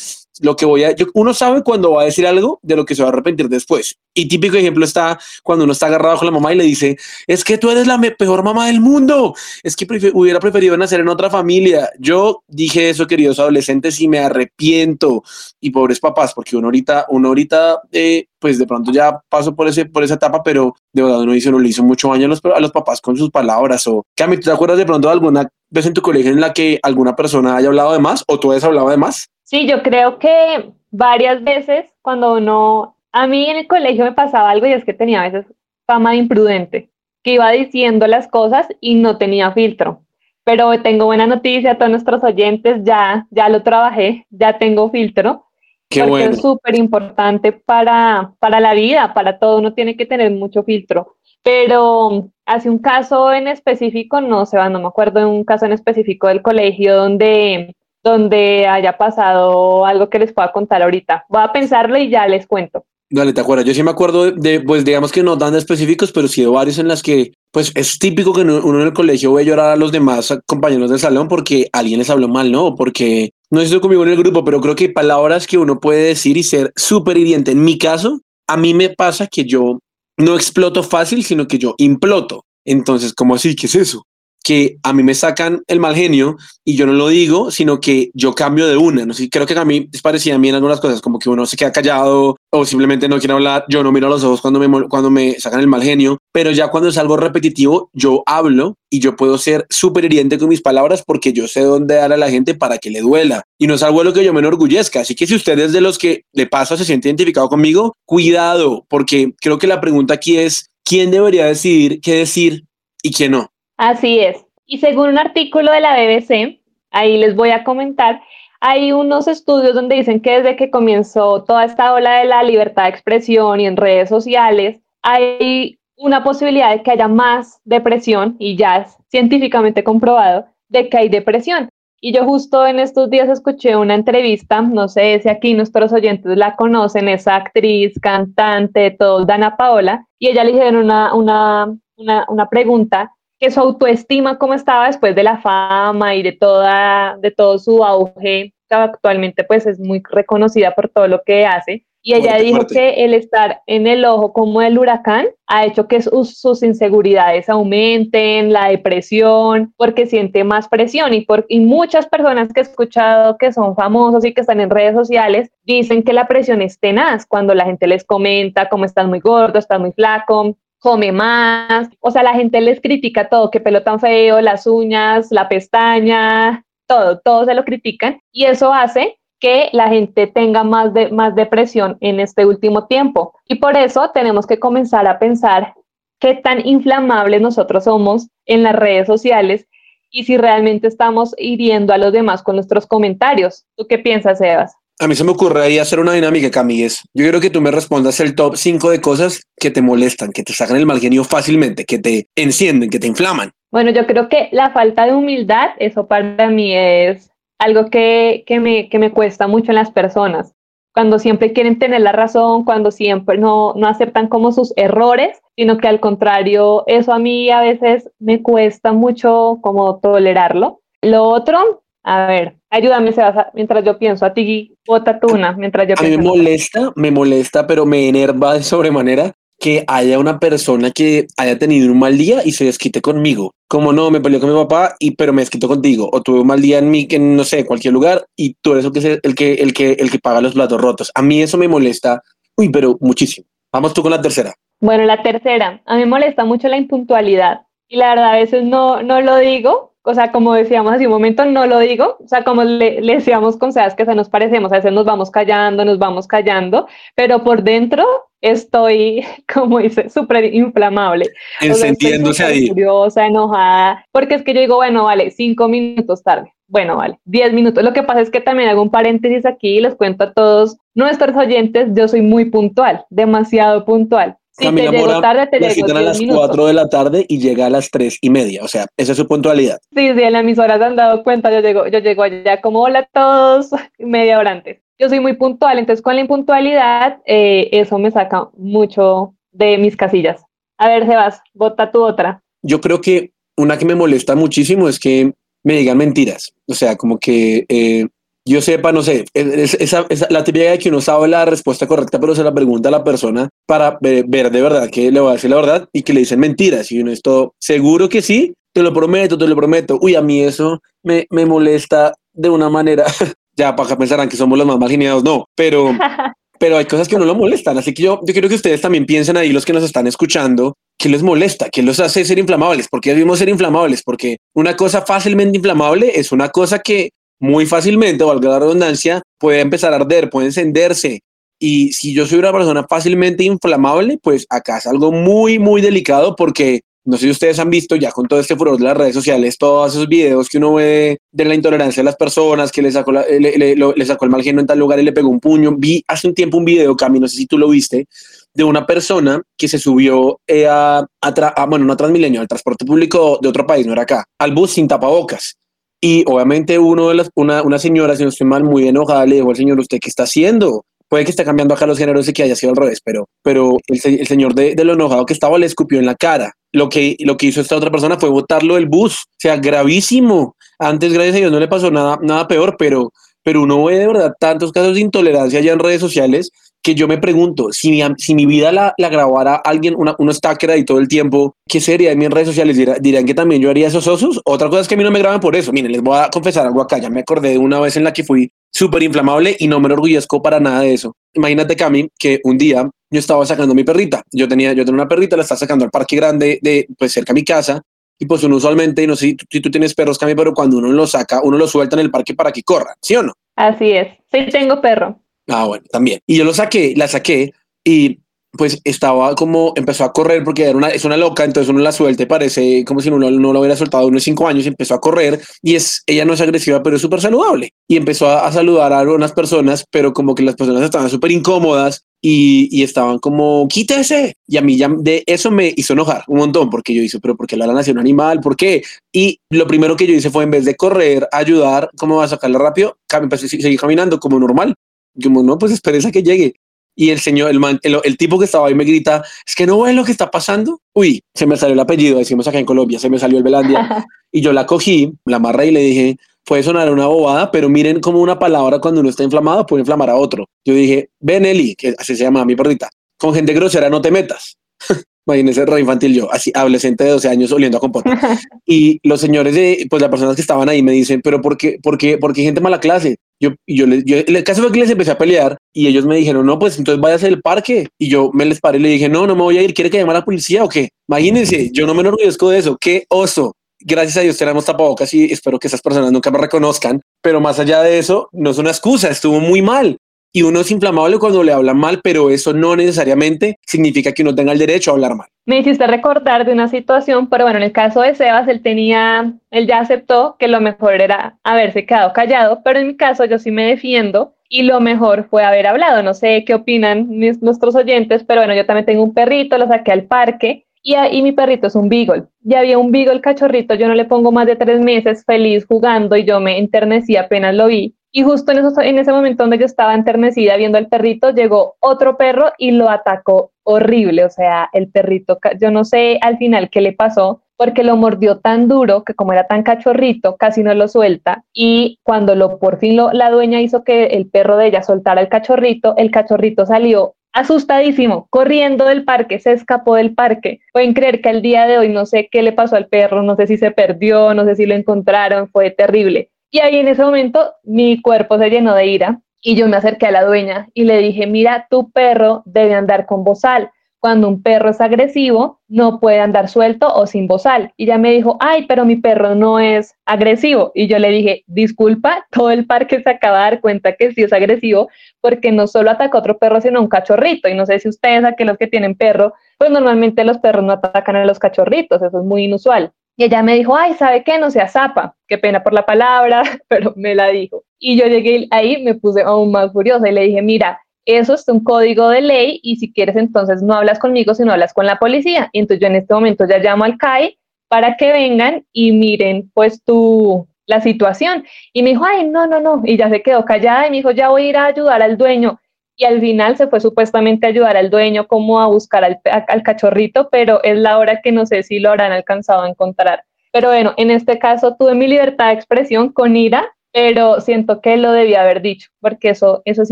lo 0.42 0.56
que 0.56 0.66
voy 0.66 0.84
a, 0.84 0.96
uno 1.14 1.34
sabe 1.34 1.64
cuando 1.64 1.94
va 1.94 2.04
a 2.04 2.06
decir 2.06 2.26
algo 2.26 2.60
de 2.62 2.76
lo 2.76 2.86
que 2.86 2.96
se 2.96 3.02
va 3.02 3.10
a 3.10 3.12
arrepentir 3.12 3.50
después. 3.50 3.98
Y 4.14 4.28
típico 4.28 4.58
ejemplo 4.58 4.84
está 4.86 5.20
cuando 5.44 5.64
uno 5.64 5.74
está 5.74 5.88
agarrado 5.88 6.18
con 6.18 6.26
la 6.26 6.32
mamá 6.32 6.54
y 6.54 6.58
le 6.58 6.64
dice, 6.64 6.98
es 7.28 7.44
que 7.44 7.58
tú 7.58 7.70
eres 7.70 7.88
la 7.88 8.00
peor 8.18 8.44
mamá 8.44 8.68
del 8.68 8.82
mundo, 8.82 9.36
es 9.64 9.76
que 9.76 9.88
hubiera 10.14 10.40
preferido 10.40 10.76
nacer 10.78 11.00
en 11.00 11.10
otra 11.10 11.30
familia. 11.30 11.90
Yo 12.00 12.44
dije 12.48 12.90
eso, 12.90 13.08
queridos 13.08 13.40
adolescentes, 13.40 14.00
y 14.02 14.08
me 14.08 14.20
arrepiento. 14.20 15.24
Y 15.60 15.70
pobres 15.72 16.00
papás, 16.00 16.34
porque 16.34 16.58
uno 16.58 16.68
ahorita, 16.68 17.06
uno 17.10 17.30
ahorita, 17.30 17.82
eh, 17.92 18.26
pues 18.40 18.58
de 18.58 18.66
pronto 18.66 18.92
ya 18.92 19.20
pasó 19.30 19.56
por, 19.56 19.68
ese, 19.68 19.86
por 19.86 20.04
esa 20.04 20.16
etapa, 20.16 20.42
pero 20.44 20.76
de 20.94 21.04
verdad 21.04 21.22
uno 21.22 21.36
hizo, 21.36 21.52
no 21.52 21.60
le 21.60 21.70
hizo 21.70 21.84
mucho 21.84 22.10
daño 22.10 22.26
a 22.26 22.30
los, 22.30 22.42
a 22.44 22.60
los 22.60 22.72
papás 22.72 23.02
con 23.02 23.16
sus 23.18 23.30
palabras. 23.30 23.86
O, 23.88 24.04
Cami, 24.16 24.38
¿tú 24.38 24.44
te 24.44 24.52
acuerdas 24.52 24.78
de 24.78 24.86
pronto 24.86 25.08
de 25.08 25.14
alguna 25.14 25.48
vez 25.70 25.86
en 25.86 25.94
tu 25.94 26.02
colegio 26.02 26.32
en 26.32 26.42
la 26.42 26.54
que 26.54 26.80
alguna 26.82 27.16
persona 27.16 27.56
haya 27.56 27.68
hablado 27.68 27.94
de 27.94 28.00
más 28.00 28.24
o 28.28 28.40
tú 28.40 28.52
hayas 28.52 28.64
hablado 28.64 28.90
de 28.90 28.98
más? 28.98 29.30
Sí, 29.50 29.66
yo 29.66 29.82
creo 29.82 30.20
que 30.20 30.74
varias 30.92 31.44
veces 31.44 31.92
cuando 32.04 32.36
uno, 32.36 32.96
a 33.12 33.26
mí 33.26 33.50
en 33.50 33.58
el 33.58 33.66
colegio 33.66 34.06
me 34.06 34.12
pasaba 34.12 34.52
algo 34.52 34.68
y 34.68 34.74
es 34.74 34.86
que 34.86 34.94
tenía 34.94 35.22
a 35.22 35.30
veces 35.30 35.52
fama 35.88 36.12
de 36.12 36.18
imprudente, 36.18 36.92
que 37.24 37.34
iba 37.34 37.50
diciendo 37.50 38.06
las 38.06 38.28
cosas 38.28 38.68
y 38.80 38.94
no 38.94 39.18
tenía 39.18 39.52
filtro. 39.52 40.04
Pero 40.44 40.80
tengo 40.84 41.06
buena 41.06 41.26
noticia 41.26 41.72
a 41.72 41.78
todos 41.80 41.90
nuestros 41.90 42.24
oyentes, 42.24 42.84
ya, 42.84 43.26
ya 43.32 43.50
lo 43.50 43.64
trabajé, 43.64 44.28
ya 44.30 44.60
tengo 44.60 44.92
filtro. 44.92 45.48
Qué 45.90 46.04
porque 46.04 46.26
es 46.26 46.42
súper 46.42 46.76
importante 46.76 47.52
para, 47.52 48.34
para 48.38 48.60
la 48.60 48.76
vida, 48.76 49.16
para 49.16 49.40
todo, 49.40 49.58
uno 49.58 49.74
tiene 49.74 49.98
que 49.98 50.06
tener 50.06 50.30
mucho 50.30 50.64
filtro. 50.64 51.16
Pero 51.42 52.30
hace 52.46 52.70
un 52.70 52.78
caso 52.78 53.34
en 53.34 53.48
específico, 53.48 54.22
no 54.22 54.46
sé, 54.46 54.58
no 54.70 54.80
me 54.80 54.88
acuerdo 54.88 55.22
de 55.22 55.26
un 55.26 55.44
caso 55.44 55.66
en 55.66 55.72
específico 55.72 56.28
del 56.28 56.44
colegio 56.44 56.96
donde 56.96 57.74
donde 58.04 58.68
haya 58.68 58.98
pasado 58.98 59.86
algo 59.86 60.10
que 60.10 60.20
les 60.20 60.34
pueda 60.34 60.52
contar 60.52 60.82
ahorita. 60.82 61.26
Voy 61.30 61.42
a 61.44 61.52
pensarlo 61.52 61.98
y 61.98 62.10
ya 62.10 62.28
les 62.28 62.48
cuento. 62.48 62.86
Dale, 63.12 63.34
te 63.34 63.42
acuerdas. 63.42 63.66
Yo 63.66 63.74
sí 63.74 63.82
me 63.82 63.92
acuerdo 63.92 64.32
de, 64.32 64.62
pues 64.62 64.86
digamos 64.86 65.12
que 65.12 65.24
no 65.24 65.36
dan 65.36 65.56
específicos, 65.56 66.12
pero 66.12 66.28
sí 66.28 66.42
de 66.42 66.48
varios 66.48 66.78
en 66.78 66.88
las 66.88 67.02
que, 67.02 67.34
pues 67.52 67.72
es 67.74 67.98
típico 67.98 68.34
que 68.34 68.42
uno 68.42 68.82
en 68.82 68.88
el 68.88 68.94
colegio 68.94 69.34
ve 69.34 69.46
llorar 69.46 69.72
a 69.72 69.76
los 69.76 69.92
demás 69.92 70.38
compañeros 70.46 70.92
del 70.92 71.00
salón 71.00 71.28
porque 71.28 71.70
alguien 71.74 71.98
les 71.98 72.10
habló 72.12 72.28
mal, 72.28 72.52
¿no? 72.52 72.76
Porque 72.76 73.32
no 73.50 73.62
estoy 73.62 73.80
conmigo 73.80 74.04
en 74.04 74.10
el 74.10 74.18
grupo, 74.18 74.46
pero 74.46 74.62
creo 74.62 74.76
que 74.76 74.86
hay 74.86 74.94
palabras 74.94 75.48
que 75.48 75.58
uno 75.58 75.80
puede 75.80 76.04
decir 76.04 76.38
y 76.38 76.44
ser 76.44 76.72
súper 76.76 77.18
hiriente. 77.18 77.52
En 77.52 77.64
mi 77.64 77.80
caso, 77.80 78.20
a 78.48 78.58
mí 78.58 78.76
me 78.76 78.90
pasa 78.90 79.26
que 79.26 79.44
yo 79.44 79.80
no 80.18 80.36
exploto 80.36 80.84
fácil, 80.84 81.24
sino 81.24 81.48
que 81.48 81.58
yo 81.58 81.74
imploto. 81.80 82.46
Entonces, 82.64 83.14
¿cómo 83.14 83.34
así? 83.34 83.56
¿Qué 83.56 83.66
es 83.66 83.74
eso? 83.74 84.04
Que 84.44 84.78
a 84.84 84.94
mí 84.94 85.04
me 85.04 85.14
sacan 85.14 85.64
el 85.68 85.80
mal 85.80 85.96
genio 85.96 86.38
y 86.66 86.76
yo 86.76 86.86
no 86.86 86.94
lo 86.94 87.08
digo, 87.10 87.52
sino 87.52 87.80
que 87.80 88.12
yo 88.14 88.34
cambio 88.34 88.68
de 88.68 88.78
una. 88.78 89.06
¿no? 89.06 89.14
Sí, 89.14 89.30
creo 89.30 89.46
que 89.46 89.58
a 89.58 89.66
mí 89.66 89.90
es 89.92 90.02
parecía 90.02 90.36
a 90.36 90.38
mí 90.38 90.50
en 90.50 90.56
algunas 90.56 90.80
cosas, 90.80 91.02
como 91.02 91.20
que 91.20 91.30
uno 91.30 91.46
se 91.46 91.58
queda 91.58 91.72
callado 91.72 92.38
o 92.52 92.66
simplemente 92.66 93.08
no 93.08 93.20
quiere 93.20 93.34
hablar. 93.34 93.66
Yo 93.70 93.84
no 93.84 93.92
miro 93.92 94.08
a 94.08 94.10
los 94.10 94.24
ojos 94.24 94.42
cuando 94.42 94.60
me, 94.60 94.88
cuando 94.88 95.10
me 95.10 95.40
sacan 95.40 95.60
el 95.60 95.68
mal 95.68 95.84
genio, 95.84 96.18
pero 96.32 96.52
ya 96.52 96.70
cuando 96.70 96.90
es 96.90 96.98
algo 96.98 97.18
repetitivo, 97.18 97.90
yo 97.94 98.24
hablo 98.26 98.76
y 98.90 99.00
yo 99.00 99.16
puedo 99.16 99.38
ser 99.38 99.66
súper 99.70 100.06
hiriente 100.06 100.38
con 100.38 100.50
mis 100.50 100.62
palabras 100.62 101.04
porque 101.06 101.34
yo 101.34 101.48
sé 101.48 101.62
dónde 101.62 101.96
dar 101.96 102.14
a 102.14 102.18
la 102.18 102.30
gente 102.30 102.56
para 102.56 102.78
que 102.78 102.90
le 102.90 103.02
duela. 103.02 103.44
Y 103.58 103.68
no 103.68 103.76
es 103.76 103.84
algo 103.84 104.00
de 104.00 104.06
lo 104.06 104.14
que 104.14 104.24
yo 104.24 104.34
me 104.34 104.40
enorgullezca. 104.40 105.02
Así 105.02 105.16
que 105.16 105.28
si 105.28 105.36
usted 105.36 105.60
es 105.60 105.74
de 105.74 105.82
los 105.82 105.98
que 105.98 106.24
le 106.34 106.48
pasa 106.48 106.78
se 106.78 106.86
siente 106.86 107.08
identificado 107.08 107.50
conmigo, 107.50 107.94
cuidado, 108.06 108.86
porque 108.90 109.34
creo 109.42 109.58
que 109.58 109.68
la 109.68 109.82
pregunta 109.82 110.14
aquí 110.14 110.38
es, 110.38 110.72
¿quién 110.84 111.12
debería 111.12 111.46
decidir 111.46 112.02
qué 112.02 112.16
decir 112.16 112.66
y 113.04 113.12
qué 113.12 113.30
no? 113.30 113.52
Así 113.80 114.20
es. 114.20 114.46
Y 114.66 114.80
según 114.80 115.08
un 115.08 115.18
artículo 115.18 115.72
de 115.72 115.80
la 115.80 115.96
BBC, 115.96 116.60
ahí 116.92 117.18
les 117.18 117.34
voy 117.34 117.52
a 117.52 117.64
comentar, 117.64 118.22
hay 118.60 118.92
unos 118.92 119.30
estudios 119.30 119.74
donde 119.74 119.96
dicen 119.96 120.20
que 120.20 120.42
desde 120.42 120.58
que 120.58 120.70
comenzó 120.70 121.46
toda 121.46 121.64
esta 121.64 121.94
ola 121.94 122.20
de 122.20 122.26
la 122.26 122.44
libertad 122.44 122.84
de 122.84 122.90
expresión 122.90 123.62
y 123.62 123.68
en 123.68 123.78
redes 123.78 124.10
sociales, 124.10 124.82
hay 125.02 125.80
una 125.96 126.26
posibilidad 126.26 126.72
de 126.72 126.84
que 126.84 126.92
haya 126.92 127.08
más 127.08 127.62
depresión 127.64 128.36
y 128.38 128.58
ya 128.58 128.80
es 128.80 128.98
científicamente 129.08 129.82
comprobado 129.82 130.48
de 130.68 130.90
que 130.90 130.98
hay 130.98 131.08
depresión. 131.08 131.70
Y 132.02 132.12
yo 132.12 132.26
justo 132.26 132.68
en 132.68 132.80
estos 132.80 133.10
días 133.10 133.30
escuché 133.30 133.78
una 133.78 133.96
entrevista, 133.96 134.62
no 134.62 134.90
sé 134.90 135.22
si 135.22 135.30
aquí 135.30 135.54
nuestros 135.54 135.94
oyentes 135.94 136.38
la 136.38 136.58
conocen, 136.58 137.08
esa 137.08 137.38
actriz, 137.38 137.98
cantante, 138.02 138.92
todo, 138.92 139.24
Dana 139.24 139.56
Paola, 139.56 140.06
y 140.20 140.28
ella 140.28 140.44
le 140.44 140.52
hicieron 140.52 140.84
una, 140.84 141.14
una, 141.14 141.74
una, 141.96 142.26
una 142.28 142.50
pregunta 142.50 143.16
que 143.40 143.52
su 143.52 143.60
autoestima 143.60 144.38
cómo 144.38 144.54
estaba 144.54 144.88
después 144.88 145.16
de 145.16 145.24
la 145.24 145.38
fama 145.38 146.16
y 146.16 146.24
de 146.24 146.34
toda 146.34 147.18
de 147.18 147.32
todo 147.32 147.58
su 147.60 147.84
auge 147.84 148.54
que 148.70 148.76
actualmente 148.76 149.44
pues 149.44 149.66
es 149.66 149.80
muy 149.80 150.02
reconocida 150.10 150.76
por 150.76 150.90
todo 150.90 151.08
lo 151.08 151.24
que 151.24 151.46
hace 151.46 151.86
y 152.02 152.14
ella 152.14 152.38
dijo 152.38 152.66
que 152.66 153.04
el 153.04 153.14
estar 153.14 153.62
en 153.68 153.86
el 153.86 154.06
ojo 154.06 154.32
como 154.32 154.62
el 154.62 154.80
huracán 154.80 155.28
ha 155.48 155.66
hecho 155.66 155.88
que 155.88 156.02
sus, 156.02 156.40
sus, 156.40 156.64
inseguridades 156.64 157.50
aumenten, 157.50 158.54
la 158.54 158.70
depresión, 158.70 159.74
porque 159.76 160.06
siente 160.06 160.46
más 160.46 160.70
presión. 160.70 161.14
Y, 161.14 161.22
por, 161.22 161.46
y 161.50 161.60
muchas 161.60 162.08
personas 162.08 162.54
que 162.54 162.62
he 162.62 162.64
escuchado 162.64 163.38
que 163.38 163.52
son 163.52 163.76
famosos 163.76 164.24
y 164.24 164.34
que 164.34 164.42
están 164.42 164.62
en 164.62 164.70
redes 164.70 164.96
sociales 164.96 165.52
dicen 165.64 166.04
que 166.04 166.14
la 166.14 166.28
presión 166.28 166.62
es 166.62 166.80
tenaz 166.80 167.26
cuando 167.26 167.54
la 167.54 167.66
gente 167.66 167.86
les 167.86 168.06
comenta 168.06 168.70
cómo 168.70 168.86
estás 168.86 169.08
muy 169.08 169.20
gordo, 169.20 169.60
estás 169.60 169.80
muy 169.80 169.92
flaco, 169.92 170.56
come 170.80 171.12
más, 171.12 171.90
o 172.00 172.12
sea, 172.12 172.24
la 172.24 172.34
gente 172.34 172.62
les 172.62 172.82
critica 172.82 173.30
todo, 173.30 173.52
que 173.52 173.60
pelo 173.60 173.84
tan 173.84 174.00
feo, 174.00 174.42
las 174.42 174.66
uñas, 174.66 175.28
la 175.32 175.50
pestaña, 175.50 176.66
todo, 176.88 177.20
todo 177.20 177.46
se 177.46 177.54
lo 177.54 177.64
critican 177.66 178.20
y 178.32 178.46
eso 178.46 178.74
hace 178.74 179.20
que 179.40 179.70
la 179.72 179.88
gente 179.90 180.28
tenga 180.28 180.64
más, 180.64 180.94
de, 180.94 181.10
más 181.12 181.36
depresión 181.36 181.98
en 182.02 182.20
este 182.20 182.46
último 182.46 182.88
tiempo. 182.88 183.34
Y 183.48 183.56
por 183.56 183.78
eso 183.78 184.12
tenemos 184.14 184.46
que 184.46 184.60
comenzar 184.60 185.08
a 185.08 185.18
pensar 185.18 185.74
qué 186.20 186.36
tan 186.36 186.66
inflamables 186.66 187.42
nosotros 187.42 187.86
somos 187.86 188.28
en 188.46 188.64
las 188.64 188.76
redes 188.76 189.08
sociales 189.08 189.66
y 190.12 190.26
si 190.26 190.38
realmente 190.38 190.88
estamos 190.88 191.34
hiriendo 191.38 191.94
a 191.94 191.98
los 191.98 192.12
demás 192.12 192.44
con 192.44 192.56
nuestros 192.56 192.86
comentarios. 192.86 193.66
¿Tú 193.78 193.86
qué 193.88 194.00
piensas, 194.00 194.42
Evas? 194.42 194.76
A 195.02 195.08
mí 195.08 195.16
se 195.16 195.24
me 195.24 195.32
ocurre 195.32 195.64
ahí 195.64 195.80
hacer 195.80 196.02
una 196.02 196.12
dinámica, 196.12 196.52
Camilles. 196.52 197.02
Yo 197.14 197.24
quiero 197.24 197.40
que 197.40 197.50
tú 197.50 197.62
me 197.62 197.72
respondas 197.72 198.20
el 198.20 198.36
top 198.36 198.58
5 198.58 198.90
de 198.90 199.00
cosas 199.00 199.44
que 199.58 199.72
te 199.72 199.82
molestan, 199.82 200.34
que 200.34 200.44
te 200.44 200.52
sacan 200.52 200.76
el 200.76 200.86
mal 200.86 201.00
genio 201.00 201.24
fácilmente, 201.24 201.86
que 201.86 202.00
te 202.00 202.28
encienden, 202.36 202.90
que 202.90 203.00
te 203.00 203.08
inflaman. 203.08 203.52
Bueno, 203.72 203.92
yo 203.92 204.06
creo 204.06 204.28
que 204.28 204.50
la 204.52 204.72
falta 204.72 205.06
de 205.06 205.14
humildad, 205.14 205.70
eso 205.80 206.06
para 206.08 206.50
mí 206.50 206.76
es 206.76 207.32
algo 207.60 207.90
que, 207.90 208.44
que, 208.46 208.60
me, 208.60 208.90
que 208.90 209.00
me 209.00 209.12
cuesta 209.12 209.48
mucho 209.48 209.72
en 209.72 209.76
las 209.76 209.90
personas. 209.90 210.54
Cuando 210.94 211.18
siempre 211.18 211.54
quieren 211.54 211.80
tener 211.80 212.02
la 212.02 212.12
razón, 212.12 212.66
cuando 212.66 212.92
siempre 212.92 213.38
no, 213.38 213.74
no 213.78 213.88
aceptan 213.88 214.28
como 214.28 214.52
sus 214.52 214.74
errores, 214.76 215.40
sino 215.56 215.78
que 215.78 215.88
al 215.88 216.02
contrario, 216.02 216.84
eso 216.88 217.14
a 217.14 217.20
mí 217.20 217.50
a 217.52 217.62
veces 217.62 218.10
me 218.20 218.42
cuesta 218.42 218.92
mucho 218.92 219.60
como 219.62 220.00
tolerarlo. 220.00 220.82
Lo 221.02 221.24
otro, 221.24 221.84
a 222.04 222.26
ver, 222.26 222.59
ayúdame, 222.70 223.12
Sebas, 223.12 223.48
mientras 223.54 223.84
yo 223.84 223.98
pienso. 223.98 224.26
A 224.26 224.34
ti, 224.34 224.76
bota 224.86 225.20
tuna, 225.20 225.54
mientras 225.54 225.88
yo 225.88 225.96
a 225.98 226.04
mí 226.04 226.18
me 226.18 226.24
molesta, 226.24 226.92
me 226.96 227.12
molesta, 227.12 227.68
pero 227.68 227.86
me 227.86 228.10
enerva 228.10 228.54
de 228.54 228.64
sobremanera 228.64 229.34
que 229.60 229.84
haya 229.88 230.18
una 230.18 230.40
persona 230.40 230.90
que 230.92 231.28
haya 231.38 231.60
tenido 231.60 231.92
un 231.92 232.00
mal 232.00 232.18
día 232.18 232.42
y 232.46 232.54
se 232.54 232.66
desquite 232.66 233.02
conmigo. 233.02 233.52
Como 233.68 233.92
no, 233.92 234.10
me 234.10 234.22
peleó 234.22 234.40
con 234.40 234.50
mi 234.50 234.56
papá, 234.56 234.96
y, 235.00 235.12
pero 235.12 235.34
me 235.34 235.42
desquito 235.42 235.68
contigo. 235.68 236.10
O 236.12 236.22
tuve 236.22 236.40
un 236.40 236.48
mal 236.48 236.62
día 236.62 236.80
en 236.80 236.90
mi, 236.90 237.08
en, 237.12 237.36
no 237.36 237.44
sé, 237.44 237.66
cualquier 237.66 237.94
lugar, 237.94 238.26
y 238.36 238.56
tú 238.62 238.72
eres 238.72 238.86
el 238.86 238.92
que, 238.94 239.20
el 239.22 239.36
que, 239.36 239.54
el 239.56 239.74
que, 239.74 239.92
el 239.94 240.10
que 240.10 240.20
paga 240.20 240.42
los 240.42 240.54
platos 240.54 240.82
rotos. 240.82 241.12
A 241.14 241.22
mí 241.22 241.42
eso 241.42 241.58
me 241.58 241.68
molesta, 241.68 242.24
uy, 242.56 242.70
pero 242.70 242.98
muchísimo. 243.02 243.48
Vamos 243.72 243.94
tú 243.94 244.02
con 244.02 244.12
la 244.12 244.22
tercera. 244.22 244.54
Bueno, 244.80 245.04
la 245.04 245.22
tercera. 245.22 245.82
A 245.86 245.96
mí 245.96 246.02
me 246.02 246.08
molesta 246.08 246.46
mucho 246.46 246.68
la 246.70 246.78
impuntualidad. 246.78 247.62
Y 247.90 247.98
la 247.98 248.10
verdad, 248.10 248.30
a 248.30 248.38
veces 248.38 248.64
no, 248.64 249.04
no 249.04 249.22
lo 249.22 249.38
digo, 249.38 249.89
o 250.04 250.14
sea, 250.14 250.32
como 250.32 250.54
decíamos 250.54 250.94
hace 250.94 251.08
un 251.08 251.14
momento, 251.14 251.46
no 251.46 251.66
lo 251.66 251.80
digo, 251.80 252.18
o 252.20 252.28
sea, 252.28 252.44
como 252.44 252.64
le, 252.64 253.02
decíamos 253.02 253.58
con 253.58 253.74
Sebas 253.74 253.96
que 253.96 254.06
se 254.06 254.16
nos 254.16 254.30
parecemos, 254.30 254.72
a 254.72 254.76
veces 254.76 254.94
nos 254.94 255.06
vamos 255.06 255.30
callando, 255.30 255.84
nos 255.84 256.00
vamos 256.00 256.28
callando, 256.28 256.88
pero 257.16 257.44
por 257.44 257.64
dentro 257.64 258.06
estoy, 258.42 259.26
como 259.54 259.80
dice, 259.80 260.10
súper 260.10 260.54
inflamable. 260.54 261.26
Encendiéndose 261.62 262.44
ahí. 262.44 262.72
Enojada, 263.16 264.06
porque 264.12 264.36
es 264.36 264.44
que 264.44 264.54
yo 264.54 264.62
digo, 264.62 264.76
bueno, 264.78 265.04
vale, 265.04 265.32
cinco 265.32 265.68
minutos 265.68 266.24
tarde. 266.24 266.54
Bueno, 266.68 266.98
vale, 266.98 267.20
diez 267.26 267.52
minutos. 267.52 267.84
Lo 267.84 267.94
que 267.94 268.04
pasa 268.04 268.22
es 268.22 268.30
que 268.30 268.42
también 268.42 268.70
hago 268.70 268.84
un 268.84 268.92
paréntesis 268.92 269.46
aquí 269.46 269.78
y 269.78 269.82
les 269.82 269.96
cuento 269.96 270.24
a 270.24 270.34
todos 270.34 270.78
nuestros 270.94 271.36
oyentes, 271.36 271.90
yo 271.94 272.08
soy 272.08 272.22
muy 272.22 272.46
puntual, 272.46 273.06
demasiado 273.10 273.86
puntual. 273.86 274.38
Camila 274.60 274.92
Mora 274.92 275.22
tarde, 275.22 275.48
te 275.48 275.70
citan 275.72 275.98
a 275.98 276.02
las 276.02 276.20
4 276.22 276.66
de 276.68 276.74
la 276.74 276.90
tarde 276.90 277.26
y 277.28 277.40
llega 277.40 277.66
a 277.68 277.70
las 277.70 277.90
3 277.90 278.18
y 278.22 278.30
media. 278.30 278.64
O 278.64 278.68
sea, 278.68 278.88
esa 278.98 279.14
es 279.14 279.18
su 279.18 279.28
puntualidad. 279.28 279.80
Sí, 279.96 280.12
sí, 280.14 280.22
en 280.22 280.34
la 280.34 280.40
emisora 280.40 280.78
se 280.78 280.84
han 280.84 280.96
dado 280.96 281.24
cuenta. 281.24 281.52
Yo 281.52 281.62
llego, 281.62 281.88
yo 281.88 282.00
llego 282.00 282.24
allá 282.24 282.62
como 282.62 282.82
hola 282.82 283.00
a 283.00 283.06
todos, 283.12 283.70
media 284.00 284.40
hora 284.40 284.52
antes. 284.52 284.80
Yo 284.98 285.08
soy 285.08 285.20
muy 285.20 285.34
puntual, 285.34 285.80
entonces 285.80 286.04
con 286.04 286.16
la 286.16 286.22
impuntualidad, 286.22 287.20
eh, 287.26 287.70
eso 287.72 287.98
me 287.98 288.12
saca 288.12 288.50
mucho 288.58 289.34
de 289.52 289.78
mis 289.78 289.96
casillas. 289.96 290.42
A 290.78 290.90
ver, 290.90 291.06
Sebas, 291.06 291.42
vota 291.54 291.92
tu 291.92 292.04
otra. 292.04 292.42
Yo 292.62 292.82
creo 292.82 293.00
que 293.00 293.32
una 293.56 293.78
que 293.78 293.86
me 293.86 293.96
molesta 293.96 294.36
muchísimo 294.36 294.90
es 294.90 295.00
que 295.00 295.34
me 295.64 295.78
digan 295.78 295.98
mentiras. 295.98 296.54
O 296.68 296.74
sea, 296.74 296.96
como 296.96 297.18
que 297.18 297.66
eh, 297.70 298.08
yo 298.50 298.62
sepa, 298.62 298.92
no 298.92 299.04
sé, 299.04 299.26
esa, 299.34 300.06
la 300.30 300.44
típica 300.44 300.72
de 300.72 300.80
que 300.80 300.90
uno 300.90 301.02
sabe 301.02 301.28
la 301.28 301.46
respuesta 301.46 301.88
correcta, 301.88 302.20
pero 302.20 302.36
se 302.36 302.44
la 302.44 302.54
pregunta 302.54 302.90
a 302.90 302.92
la 302.92 303.04
persona 303.04 303.50
para 303.66 303.98
ver, 304.02 304.26
de 304.28 304.62
verdad 304.62 304.90
que 304.90 305.12
le 305.12 305.20
va 305.20 305.32
a 305.32 305.34
decir 305.34 305.50
la 305.50 305.58
verdad 305.58 305.90
y 305.94 306.04
que 306.04 306.14
le 306.14 306.22
dicen 306.22 306.40
mentiras. 306.40 306.92
Y 306.92 307.02
uno 307.02 307.12
es 307.12 307.22
todo, 307.22 307.54
seguro 307.60 308.10
que 308.10 308.22
sí, 308.22 308.54
te 308.74 308.82
lo 308.82 308.94
prometo, 308.94 309.38
te 309.38 309.48
lo 309.48 309.56
prometo. 309.56 310.00
Uy, 310.02 310.16
a 310.16 310.22
mí 310.22 310.42
eso 310.42 310.82
me, 311.04 311.28
me 311.30 311.46
molesta 311.46 312.14
de 312.34 312.50
una 312.50 312.70
manera. 312.70 313.06
ya, 313.56 313.76
para 313.76 313.98
pensarán 313.98 314.30
que 314.30 314.38
somos 314.38 314.58
los 314.58 314.68
más 314.68 314.80
marginados, 314.80 315.24
no, 315.24 315.46
pero, 315.56 315.92
pero 316.60 316.78
hay 316.78 316.86
cosas 316.86 317.08
que 317.08 317.18
no 317.18 317.26
lo 317.26 317.36
molestan. 317.36 317.78
Así 317.78 317.94
que 317.94 318.04
yo, 318.04 318.20
yo 318.26 318.34
quiero 318.34 318.50
que 318.50 318.56
ustedes 318.56 318.82
también 318.82 319.06
piensen 319.06 319.38
ahí, 319.38 319.52
los 319.52 319.66
que 319.66 319.74
nos 319.74 319.84
están 319.84 320.08
escuchando, 320.08 320.76
¿qué 320.98 321.10
les 321.10 321.24
molesta? 321.24 321.70
¿Qué 321.70 321.84
los 321.84 322.00
hace 322.00 322.26
ser 322.26 322.40
inflamables? 322.40 322.88
¿Por 322.88 323.02
qué 323.02 323.12
debemos 323.12 323.40
ser 323.40 323.50
inflamables? 323.50 324.02
Porque 324.04 324.38
una 324.56 324.76
cosa 324.76 325.02
fácilmente 325.02 325.58
inflamable 325.58 326.12
es 326.16 326.32
una 326.32 326.50
cosa 326.50 326.80
que 326.80 327.12
muy 327.40 327.66
fácilmente, 327.66 328.24
valga 328.24 328.50
la 328.50 328.60
redundancia, 328.60 329.22
puede 329.38 329.62
empezar 329.62 329.94
a 329.94 329.98
arder, 329.98 330.30
puede 330.30 330.48
encenderse. 330.48 331.22
Y 331.60 331.92
si 331.92 332.14
yo 332.14 332.26
soy 332.26 332.40
una 332.40 332.54
persona 332.54 332.86
fácilmente 332.88 333.44
inflamable, 333.44 334.18
pues 334.22 334.46
acá 334.50 334.78
es 334.78 334.88
algo 334.88 335.12
muy, 335.12 335.60
muy 335.60 335.82
delicado 335.82 336.36
porque 336.36 336.82
no 337.06 337.18
sé 337.18 337.26
si 337.26 337.32
ustedes 337.32 337.60
han 337.60 337.70
visto 337.70 337.96
ya 337.96 338.12
con 338.12 338.28
todo 338.28 338.40
este 338.40 338.56
furor 338.56 338.78
de 338.78 338.84
las 338.84 338.96
redes 338.96 339.16
sociales, 339.16 339.58
todos 339.58 339.94
esos 339.94 340.08
videos 340.08 340.48
que 340.48 340.58
uno 340.58 340.76
ve 340.76 341.18
de 341.32 341.46
la 341.46 341.56
intolerancia 341.56 342.02
de 342.02 342.06
las 342.06 342.16
personas, 342.16 342.72
que 342.72 342.82
le 342.82 342.92
sacó, 342.92 343.12
le, 343.12 344.06
sacó 344.06 344.26
el 344.26 344.32
mal 344.32 344.44
genio 344.44 344.62
en 344.62 344.68
tal 344.68 344.80
lugar 344.80 345.00
y 345.00 345.04
le 345.04 345.12
pegó 345.12 345.30
un 345.30 345.40
puño. 345.40 345.76
Vi 345.76 346.04
hace 346.08 346.28
un 346.28 346.36
tiempo 346.36 346.58
un 346.58 346.66
video, 346.66 346.96
Cami, 346.96 347.20
no 347.20 347.28
sé 347.28 347.38
si 347.38 347.46
tú 347.46 347.58
lo 347.58 347.70
viste, 347.70 348.06
de 348.54 348.64
una 348.64 348.86
persona 348.86 349.42
que 349.58 349.68
se 349.68 349.80
subió 349.80 350.40
eh, 350.46 350.68
a, 350.68 351.06
a, 351.22 351.66
bueno, 351.66 351.86
no 351.86 351.94
a 351.94 351.98
Transmilenio, 351.98 352.42
al 352.42 352.48
transporte 352.48 352.86
público 352.86 353.40
de 353.42 353.50
otro 353.50 353.66
país, 353.66 353.86
no 353.86 353.94
era 353.94 354.04
acá, 354.04 354.26
al 354.38 354.54
bus 354.54 354.72
sin 354.72 354.88
tapabocas. 354.88 355.56
Y 356.02 356.24
obviamente 356.28 356.80
uno 356.80 357.10
de 357.10 357.16
las, 357.16 357.30
una, 357.36 357.62
una 357.62 357.80
señora, 357.80 358.16
si 358.16 358.24
no 358.24 358.30
estoy 358.30 358.48
mal, 358.48 358.64
muy 358.64 358.88
enojada, 358.88 359.26
le 359.26 359.36
dijo 359.36 359.50
al 359.50 359.56
señor, 359.56 359.80
¿usted 359.80 360.00
qué 360.00 360.10
está 360.10 360.24
haciendo? 360.24 360.86
Puede 361.10 361.26
que 361.26 361.32
esté 361.32 361.44
cambiando 361.44 361.74
acá 361.74 361.88
los 361.88 361.98
géneros 361.98 362.28
y 362.28 362.34
que 362.34 362.44
haya 362.44 362.56
sido 362.56 362.72
al 362.72 362.78
revés, 362.78 363.00
pero, 363.04 363.28
pero 363.42 363.78
el, 363.88 364.20
el 364.20 364.28
señor 364.28 364.54
de, 364.54 364.76
lo 364.84 364.94
enojado 364.94 365.26
que 365.26 365.34
estaba 365.34 365.58
le 365.58 365.66
escupió 365.66 366.00
en 366.00 366.06
la 366.06 366.16
cara. 366.16 366.54
Lo 366.72 366.88
que, 366.88 367.18
lo 367.20 367.36
que 367.36 367.48
hizo 367.48 367.62
esta 367.62 367.76
otra 367.76 367.90
persona 367.90 368.18
fue 368.20 368.30
botarlo 368.30 368.76
del 368.76 368.86
bus. 368.86 369.16
O 369.16 369.40
sea, 369.40 369.58
gravísimo. 369.58 370.56
Antes, 370.78 371.12
gracias 371.12 371.36
a 371.36 371.40
Dios, 371.40 371.52
no 371.52 371.60
le 371.60 371.68
pasó 371.68 371.90
nada, 371.90 372.20
nada 372.22 372.48
peor, 372.48 372.76
pero, 372.78 373.12
pero 373.44 373.64
uno 373.64 373.84
ve 373.84 373.98
de 373.98 374.08
verdad 374.08 374.34
tantos 374.40 374.72
casos 374.72 374.94
de 374.94 375.02
intolerancia 375.02 375.60
ya 375.60 375.74
en 375.74 375.80
redes 375.80 376.00
sociales 376.00 376.52
que 376.90 376.96
yo 376.96 377.08
me 377.08 377.20
pregunto, 377.20 377.72
si 377.72 377.92
mi, 377.92 378.02
si 378.18 378.34
mi 378.34 378.48
vida 378.48 378.72
la, 378.72 378.96
la 378.98 379.10
grabara 379.10 379.56
alguien, 379.58 379.94
una, 379.96 380.16
uno 380.18 380.34
stacker 380.34 380.72
ahí 380.72 380.84
todo 380.84 380.98
el 380.98 381.08
tiempo, 381.08 381.56
¿qué 381.68 381.80
sería 381.80 382.12
en 382.12 382.18
mis 382.18 382.32
redes 382.32 382.48
sociales? 382.48 382.76
¿Dirían 383.00 383.26
que 383.26 383.36
también 383.36 383.62
yo 383.62 383.70
haría 383.70 383.88
esos 383.88 384.08
osos? 384.08 384.42
Otra 384.44 384.70
cosa 384.70 384.82
es 384.82 384.88
que 384.88 384.96
a 384.96 384.98
mí 384.98 385.04
no 385.04 385.12
me 385.12 385.20
graban 385.20 385.40
por 385.40 385.56
eso. 385.56 385.72
Miren, 385.72 385.92
les 385.92 386.02
voy 386.02 386.18
a 386.18 386.30
confesar 386.30 386.66
algo 386.66 386.82
acá. 386.82 386.98
Ya 386.98 387.12
me 387.12 387.20
acordé 387.20 387.52
de 387.52 387.58
una 387.60 387.80
vez 387.80 387.96
en 387.96 388.04
la 388.04 388.12
que 388.12 388.24
fui 388.24 388.52
súper 388.72 389.04
inflamable 389.04 389.56
y 389.60 389.68
no 389.68 389.80
me 389.80 389.86
enorgullezco 389.86 390.42
para 390.42 390.60
nada 390.60 390.82
de 390.82 390.96
eso. 390.96 391.16
Imagínate, 391.34 391.76
Cami, 391.76 392.10
que 392.18 392.40
un 392.44 392.58
día 392.58 392.90
yo 393.12 393.20
estaba 393.20 393.46
sacando 393.46 393.74
a 393.74 393.76
mi 393.76 393.84
perrita. 393.84 394.24
Yo 394.32 394.48
tenía, 394.48 394.74
yo 394.74 394.84
tenía 394.84 395.02
una 395.02 395.08
perrita, 395.08 395.36
la 395.36 395.44
estaba 395.44 395.60
sacando 395.60 395.86
al 395.86 395.92
parque 395.92 396.16
grande 396.16 396.58
de, 396.64 396.88
pues, 396.98 397.12
cerca 397.12 397.34
de 397.34 397.40
mi 397.40 397.46
casa. 397.46 397.82
Y 398.18 398.26
pues 398.26 398.44
uno 398.44 398.56
usualmente, 398.56 399.06
no 399.06 399.16
sé 399.16 399.28
si, 399.28 399.38
si 399.50 399.62
tú 399.62 399.70
tienes 399.70 399.94
perros, 399.94 400.18
Cami, 400.18 400.34
pero 400.34 400.54
cuando 400.54 400.78
uno 400.78 400.92
lo 400.92 401.06
saca, 401.06 401.40
uno 401.44 401.56
lo 401.58 401.68
suelta 401.68 401.96
en 401.96 402.02
el 402.02 402.12
parque 402.12 402.34
para 402.34 402.52
que 402.52 402.64
corra, 402.64 402.96
¿sí 403.00 403.16
o 403.16 403.24
no? 403.24 403.34
Así 403.56 403.92
es. 403.92 404.08
Sí, 404.32 404.48
tengo 404.52 404.82
perro. 404.82 405.20
Ah, 405.50 405.66
bueno, 405.66 405.84
también. 405.92 406.20
Y 406.28 406.38
yo 406.38 406.44
lo 406.44 406.54
saqué, 406.54 406.94
la 406.96 407.08
saqué 407.08 407.54
y 407.84 408.20
pues 408.52 408.80
estaba 408.84 409.36
como, 409.36 409.74
empezó 409.76 410.04
a 410.04 410.12
correr 410.12 410.44
porque 410.44 410.64
era 410.64 410.78
una, 410.78 410.90
es 410.90 411.06
una 411.06 411.18
loca, 411.18 411.44
entonces 411.44 411.70
uno 411.70 411.80
la 411.80 411.92
suelte, 411.92 412.26
parece 412.26 412.84
como 412.84 413.00
si 413.00 413.10
uno 413.10 413.30
no 413.30 413.54
lo 413.54 413.60
hubiera 413.60 413.76
soltado 413.76 414.08
unos 414.08 414.24
cinco 414.24 414.48
años 414.48 414.66
y 414.66 414.70
empezó 414.70 414.96
a 414.96 415.02
correr 415.02 415.40
y 415.62 415.76
es, 415.76 416.02
ella 416.08 416.26
no 416.26 416.34
es 416.34 416.42
agresiva, 416.42 416.82
pero 416.82 416.96
es 416.96 417.02
súper 417.02 417.22
saludable. 417.22 417.74
Y 417.88 417.98
empezó 417.98 418.28
a, 418.28 418.52
saludar 418.52 418.92
a 418.94 419.00
algunas 419.00 419.34
personas, 419.34 419.86
pero 419.92 420.14
como 420.14 420.34
que 420.36 420.44
las 420.44 420.56
personas 420.56 420.84
estaban 420.84 421.10
súper 421.10 421.32
incómodas 421.32 422.04
y, 422.22 422.68
y, 422.72 422.84
estaban 422.84 423.20
como, 423.20 423.68
quítese. 423.68 424.34
Y 424.48 424.58
a 424.58 424.62
mí 424.62 424.78
ya 424.78 424.90
de 424.90 425.24
eso 425.26 425.52
me 425.52 425.72
hizo 425.76 425.94
enojar 425.94 426.24
un 426.28 426.40
montón 426.40 426.70
porque 426.70 426.94
yo 426.94 427.02
hice, 427.02 427.20
pero 427.20 427.38
¿por 427.38 427.48
qué 427.48 427.56
la 427.56 427.68
nació 427.68 427.94
un 427.94 428.00
animal? 428.00 428.42
¿Por 428.42 428.56
qué? 428.56 428.84
Y 429.14 429.40
lo 429.52 429.68
primero 429.68 429.96
que 429.96 430.08
yo 430.08 430.14
hice 430.14 430.30
fue 430.32 430.44
en 430.44 430.52
vez 430.52 430.66
de 430.66 430.76
correr, 430.76 431.28
ayudar, 431.32 431.90
¿cómo 431.98 432.18
va 432.18 432.26
a 432.26 432.28
sacarla 432.28 432.60
rápido? 432.60 432.98
Empecé 433.12 433.46
a 433.46 433.50
seguir 433.50 433.80
caminando 433.80 434.20
como 434.20 434.40
normal 434.40 434.76
como, 435.22 435.44
no, 435.44 435.58
pues 435.58 435.72
espérese 435.72 436.10
a 436.10 436.12
que 436.12 436.24
llegue. 436.24 436.56
Y 436.96 437.12
el 437.12 437.20
señor, 437.20 437.50
el, 437.50 437.60
man, 437.60 437.80
el, 437.84 438.18
tipo 438.18 438.38
que 438.38 438.46
estaba 438.46 438.68
ahí 438.68 438.76
me 438.76 438.84
grita, 438.84 439.24
es 439.48 439.56
que 439.56 439.66
no 439.66 439.80
ves 439.82 439.96
lo 439.96 440.04
que 440.04 440.12
está 440.12 440.30
pasando. 440.30 440.82
Uy, 440.94 441.24
se 441.34 441.46
me 441.46 441.56
salió 441.56 441.74
el 441.74 441.80
apellido, 441.80 442.18
decimos 442.18 442.46
acá 442.48 442.60
en 442.60 442.66
Colombia, 442.66 443.00
se 443.00 443.10
me 443.10 443.18
salió 443.18 443.38
el 443.38 443.44
Belandia. 443.44 444.06
y 444.34 444.42
yo 444.42 444.52
la 444.52 444.66
cogí, 444.66 445.14
la 445.26 445.38
amarré 445.38 445.68
y 445.68 445.72
le 445.72 445.80
dije, 445.80 446.18
puede 446.44 446.64
sonar 446.64 446.92
una 446.92 447.08
bobada, 447.08 447.52
pero 447.52 447.70
miren 447.70 448.02
cómo 448.02 448.20
una 448.20 448.38
palabra 448.38 448.80
cuando 448.80 449.02
uno 449.02 449.10
está 449.10 449.24
inflamado 449.24 449.66
puede 449.66 449.82
inflamar 449.82 450.10
a 450.10 450.16
otro. 450.16 450.50
Yo 450.66 450.74
dije, 450.74 451.10
ven 451.20 451.46
Eli, 451.46 451.76
que 451.76 451.96
así 451.98 452.16
se 452.16 452.24
llama 452.24 452.44
mi 452.44 452.56
perrita, 452.56 452.90
con 453.18 453.34
gente 453.34 453.54
grosera 453.54 453.90
no 453.90 454.02
te 454.02 454.12
metas. 454.12 454.58
Imagínense, 455.26 455.64
re 455.66 455.80
infantil 455.80 456.16
yo, 456.16 456.34
así, 456.34 456.52
adolescente 456.56 457.04
de 457.04 457.12
12 457.12 457.30
años 457.30 457.52
oliendo 457.52 457.78
a 457.78 457.82
compota. 457.82 458.20
y 458.66 459.00
los 459.04 459.22
señores 459.22 459.54
de, 459.54 459.86
pues 459.90 460.02
las 460.02 460.10
personas 460.10 460.36
que 460.36 460.42
estaban 460.42 460.68
ahí 460.70 460.82
me 460.82 460.92
dicen, 460.92 461.22
pero 461.22 461.40
¿por 461.40 461.56
qué, 461.56 461.78
por 461.82 461.98
qué, 461.98 462.18
por 462.18 462.34
qué 462.34 462.42
gente 462.42 462.62
mala 462.62 462.80
clase? 462.80 463.18
Yo, 463.40 463.52
yo, 463.68 463.86
yo, 464.06 464.18
el 464.18 464.44
caso 464.44 464.62
fue 464.62 464.72
que 464.72 464.80
les 464.80 464.90
empecé 464.90 465.12
a 465.12 465.18
pelear 465.18 465.58
y 465.74 465.88
ellos 465.88 466.06
me 466.06 466.18
dijeron, 466.18 466.46
no, 466.46 466.60
pues 466.60 466.78
entonces 466.78 467.02
váyase 467.02 467.28
al 467.28 467.42
parque. 467.42 467.88
Y 467.98 468.10
yo 468.10 468.32
me 468.34 468.46
les 468.46 468.60
paré 468.60 468.80
y 468.80 468.82
le 468.82 468.90
dije, 468.90 469.10
no, 469.10 469.26
no 469.28 469.36
me 469.36 469.42
voy 469.42 469.58
a 469.58 469.62
ir, 469.62 469.74
¿quiere 469.74 469.90
que 469.90 469.98
llame 469.98 470.12
a 470.12 470.16
la 470.16 470.26
policía 470.26 470.64
o 470.64 470.70
qué? 470.70 470.90
Imagínense, 471.08 471.72
yo 471.72 471.88
no 471.88 471.94
me 471.94 472.02
enorgullezco 472.02 472.50
de 472.50 472.60
eso, 472.60 472.78
qué 472.80 473.06
oso. 473.10 473.54
Gracias 473.82 474.18
a 474.18 474.22
Dios 474.22 474.38
tenemos 474.38 474.66
tapabocas 474.66 475.14
y 475.14 475.32
espero 475.32 475.58
que 475.58 475.68
esas 475.68 475.82
personas 475.82 476.12
nunca 476.12 476.30
me 476.32 476.38
reconozcan, 476.38 477.02
pero 477.22 477.40
más 477.40 477.60
allá 477.60 477.82
de 477.82 477.98
eso, 477.98 478.28
no 478.34 478.50
es 478.50 478.58
una 478.58 478.72
excusa, 478.72 479.10
estuvo 479.10 479.40
muy 479.40 479.62
mal 479.62 479.98
y 480.32 480.44
uno 480.44 480.60
es 480.60 480.72
inflamable 480.72 481.18
cuando 481.18 481.44
le 481.44 481.52
hablan 481.52 481.78
mal, 481.78 482.02
pero 482.04 482.30
eso 482.30 482.54
no 482.54 482.76
necesariamente 482.76 483.58
significa 483.66 484.12
que 484.12 484.22
uno 484.22 484.36
tenga 484.36 484.52
el 484.52 484.60
derecho 484.60 484.92
a 484.92 484.94
hablar 484.94 485.16
mal. 485.16 485.28
Me 485.46 485.60
hiciste 485.60 485.88
recordar 485.88 486.46
de 486.46 486.54
una 486.54 486.68
situación, 486.68 487.28
pero 487.28 487.46
bueno, 487.46 487.58
en 487.58 487.64
el 487.64 487.72
caso 487.72 488.02
de 488.02 488.14
Sebas, 488.14 488.48
él 488.48 488.62
tenía, 488.62 489.34
él 489.50 489.68
ya 489.68 489.80
aceptó 489.80 490.36
que 490.38 490.48
lo 490.48 490.62
mejor 490.62 491.02
era 491.02 491.40
haberse 491.44 491.86
quedado 491.86 492.14
callado, 492.14 492.62
pero 492.64 492.80
en 492.80 492.88
mi 492.88 492.96
caso 492.96 493.26
yo 493.26 493.40
sí 493.40 493.50
me 493.50 493.66
defiendo 493.66 494.36
y 494.48 494.64
lo 494.64 494.80
mejor 494.80 495.28
fue 495.30 495.44
haber 495.44 495.66
hablado. 495.66 496.04
No 496.04 496.14
sé 496.14 496.44
qué 496.46 496.54
opinan 496.54 497.08
nuestros 497.42 497.76
oyentes, 497.76 498.24
pero 498.24 498.42
bueno, 498.42 498.54
yo 498.54 498.66
también 498.66 498.86
tengo 498.86 499.04
un 499.04 499.14
perrito, 499.14 499.58
lo 499.58 499.68
saqué 499.68 499.92
al 499.92 500.04
parque 500.04 500.68
y, 500.84 500.96
y 500.96 501.22
mi 501.24 501.32
perrito 501.32 501.66
es 501.66 501.76
un 501.76 501.90
beagle. 501.90 502.26
Y 502.44 502.54
había 502.54 502.78
un 502.78 502.92
beagle 502.92 503.22
cachorrito, 503.22 503.74
yo 503.74 503.88
no 503.88 503.96
le 503.96 504.06
pongo 504.06 504.32
más 504.32 504.46
de 504.46 504.56
tres 504.56 504.80
meses 504.80 505.24
feliz 505.26 505.66
jugando 505.66 506.16
y 506.16 506.26
yo 506.26 506.40
me 506.40 506.60
enternecí 506.60 507.16
apenas 507.16 507.56
lo 507.56 507.68
vi 507.68 507.96
y 508.12 508.24
justo 508.24 508.52
en, 508.52 508.98
ese 509.00 509.12
momento 509.12 509.44
donde 509.44 509.60
yo 509.60 509.66
estaba 509.66 509.94
enternecida 509.94 510.58
viendo 510.58 510.78
al 510.78 510.88
perrito, 510.88 511.30
llegó 511.30 511.76
otro 511.80 512.18
perro 512.18 512.52
y 512.58 512.72
lo 512.72 512.90
atacó 512.90 513.52
horrible. 513.64 514.26
O 514.26 514.30
sea, 514.30 514.70
el 514.74 514.90
perrito, 514.90 515.38
yo 515.60 515.70
no 515.70 515.86
sé 515.86 516.18
al 516.22 516.38
final 516.38 516.70
qué 516.70 516.82
le 516.82 516.94
pasó, 516.94 517.44
porque 517.56 517.84
lo 517.84 517.98
mordió 517.98 518.40
tan 518.40 518.68
duro 518.68 519.04
que 519.04 519.14
como 519.14 519.34
era 519.34 519.46
tan 519.46 519.64
cachorrito, 519.64 520.38
casi 520.38 520.64
no 520.64 520.74
lo 520.74 520.88
suelta. 520.88 521.44
Y 521.54 522.00
cuando 522.04 522.34
lo 522.34 522.58
por 522.58 522.80
fin 522.80 522.96
la 522.96 523.30
dueña 523.30 523.62
hizo 523.62 523.84
que 523.84 524.06
el 524.08 524.28
perro 524.30 524.58
de 524.58 524.68
ella 524.68 524.82
soltara 524.82 525.22
el 525.22 525.30
cachorrito, 525.30 525.94
el 525.98 526.10
cachorrito 526.10 526.66
salió 526.66 527.14
asustadísimo, 527.32 528.28
corriendo 528.32 528.86
del 528.86 529.04
parque, 529.04 529.40
se 529.40 529.52
escapó 529.52 529.96
del 529.96 530.16
parque. 530.16 530.62
Pueden 530.74 530.94
creer 530.94 531.22
que 531.22 531.30
al 531.30 531.42
día 531.44 531.68
de 531.68 531.78
hoy 531.78 531.90
no 531.90 532.08
sé 532.08 532.28
qué 532.32 532.42
le 532.42 532.54
pasó 532.54 532.76
al 532.76 532.88
perro, 532.88 533.22
no 533.22 533.36
sé 533.36 533.46
si 533.46 533.58
se 533.58 533.70
perdió, 533.70 534.34
no 534.34 534.46
sé 534.46 534.56
si 534.56 534.66
lo 534.66 534.74
encontraron, 534.74 535.48
fue 535.50 535.70
terrible. 535.70 536.32
Y 536.52 536.60
ahí 536.60 536.78
en 536.78 536.88
ese 536.88 537.04
momento 537.04 537.54
mi 537.64 538.02
cuerpo 538.02 538.38
se 538.40 538.50
llenó 538.50 538.74
de 538.74 538.88
ira 538.88 539.22
y 539.42 539.56
yo 539.56 539.68
me 539.68 539.78
acerqué 539.78 540.08
a 540.08 540.12
la 540.12 540.26
dueña 540.26 540.68
y 540.74 540.84
le 540.84 540.98
dije, 540.98 541.28
mira, 541.28 541.68
tu 541.70 541.92
perro 541.92 542.44
debe 542.46 542.74
andar 542.74 543.06
con 543.06 543.24
bozal. 543.24 543.72
Cuando 544.00 544.30
un 544.30 544.42
perro 544.42 544.70
es 544.70 544.80
agresivo, 544.80 545.60
no 545.68 546.00
puede 546.00 546.22
andar 546.22 546.48
suelto 546.48 546.88
o 546.88 547.06
sin 547.06 547.28
bozal. 547.28 547.74
Y 547.76 547.84
ella 547.84 547.98
me 547.98 548.12
dijo, 548.12 548.38
ay, 548.40 548.66
pero 548.66 548.86
mi 548.86 548.96
perro 548.96 549.36
no 549.36 549.60
es 549.60 549.94
agresivo. 550.06 550.72
Y 550.74 550.88
yo 550.88 551.00
le 551.00 551.10
dije, 551.10 551.44
disculpa, 551.48 552.26
todo 552.32 552.50
el 552.50 552.66
parque 552.66 553.02
se 553.02 553.10
acaba 553.10 553.38
de 553.38 553.44
dar 553.44 553.62
cuenta 553.62 553.94
que 553.96 554.14
sí 554.14 554.24
es 554.24 554.32
agresivo 554.32 554.90
porque 555.22 555.52
no 555.52 555.68
solo 555.68 555.92
atacó 555.92 556.18
a 556.18 556.22
otro 556.22 556.38
perro, 556.38 556.62
sino 556.62 556.80
a 556.80 556.82
un 556.82 556.88
cachorrito. 556.88 557.50
Y 557.50 557.56
no 557.56 557.66
sé 557.66 557.80
si 557.80 557.90
ustedes, 557.90 558.24
aquellos 558.24 558.58
que 558.58 558.68
tienen 558.68 558.96
perro, 558.96 559.34
pues 559.58 559.70
normalmente 559.70 560.24
los 560.24 560.40
perros 560.40 560.64
no 560.64 560.72
atacan 560.72 561.18
a 561.18 561.26
los 561.26 561.38
cachorritos, 561.38 562.02
eso 562.02 562.20
es 562.20 562.26
muy 562.26 562.46
inusual. 562.46 562.94
Y 563.20 563.26
ella 563.26 563.44
me 563.44 563.56
dijo, 563.56 563.76
ay, 563.76 563.96
¿sabe 563.96 564.24
qué? 564.24 564.40
No 564.40 564.50
sea 564.50 564.70
zapa. 564.70 565.14
Qué 565.28 565.38
pena 565.38 565.62
por 565.62 565.74
la 565.74 565.86
palabra, 565.86 566.42
pero 566.70 566.94
me 566.96 567.14
la 567.16 567.28
dijo. 567.28 567.66
Y 567.78 567.98
yo 567.98 568.06
llegué 568.06 568.48
ahí, 568.50 568.82
me 568.82 568.96
puse 568.96 569.22
aún 569.24 569.52
más 569.52 569.74
furiosa 569.74 570.08
y 570.08 570.14
le 570.14 570.22
dije, 570.22 570.42
mira, 570.42 570.80
eso 571.04 571.34
es 571.34 571.46
un 571.50 571.62
código 571.62 572.08
de 572.08 572.22
ley 572.22 572.62
y 572.64 572.78
si 572.78 572.94
quieres 572.94 573.18
entonces 573.18 573.62
no 573.62 573.74
hablas 573.74 574.00
conmigo, 574.00 574.34
sino 574.34 574.54
hablas 574.54 574.74
con 574.74 574.86
la 574.86 575.00
policía. 575.00 575.50
Y 575.52 575.60
entonces 575.60 575.82
yo 575.82 575.88
en 575.88 575.96
este 575.98 576.14
momento 576.14 576.48
ya 576.48 576.60
llamo 576.60 576.86
al 576.86 576.98
CAI 576.98 577.38
para 577.68 577.98
que 577.98 578.14
vengan 578.14 578.64
y 578.72 578.94
miren 578.94 579.52
pues 579.54 579.84
tu, 579.84 580.48
la 580.66 580.80
situación. 580.80 581.44
Y 581.74 581.84
me 581.84 581.90
dijo, 581.90 582.06
ay, 582.06 582.26
no, 582.26 582.48
no, 582.48 582.62
no. 582.62 582.84
Y 582.86 582.96
ya 582.96 583.10
se 583.10 583.22
quedó 583.22 583.44
callada 583.44 583.86
y 583.86 583.90
me 583.90 583.98
dijo, 583.98 584.12
ya 584.12 584.30
voy 584.30 584.44
a 584.44 584.50
ir 584.50 584.58
a 584.58 584.66
ayudar 584.68 585.02
al 585.02 585.18
dueño 585.18 585.60
y 586.00 586.06
al 586.06 586.20
final 586.20 586.58
se 586.58 586.68
fue 586.68 586.80
supuestamente 586.80 587.46
a 587.46 587.50
ayudar 587.50 587.78
al 587.78 587.92
dueño 587.92 588.26
como 588.26 588.60
a 588.60 588.68
buscar 588.68 589.04
al, 589.04 589.20
al, 589.26 589.62
cachorrito, 589.62 590.30
pero 590.32 590.64
es 590.64 590.78
la 590.78 590.98
hora 590.98 591.22
que 591.22 591.32
no 591.32 591.46
sé 591.46 591.62
si 591.62 591.80
lo 591.80 591.90
habrán 591.90 592.12
alcanzado 592.12 592.64
a 592.64 592.70
encontrar. 592.70 593.24
Pero 593.52 593.68
bueno, 593.68 593.94
en 593.98 594.10
este 594.10 594.40
caso 594.40 594.76
tuve 594.80 594.96
mi 594.96 595.08
libertad 595.08 595.48
de 595.48 595.54
expresión 595.54 596.10
con 596.10 596.36
ira 596.36 596.74
pero 596.92 597.40
siento 597.42 597.82
que 597.82 597.98
lo 597.98 598.12
debía 598.12 598.42
haber 598.42 598.62
dicho, 598.62 598.90
porque 599.00 599.30
eso, 599.30 599.62
eso 599.66 599.84
es 599.84 599.92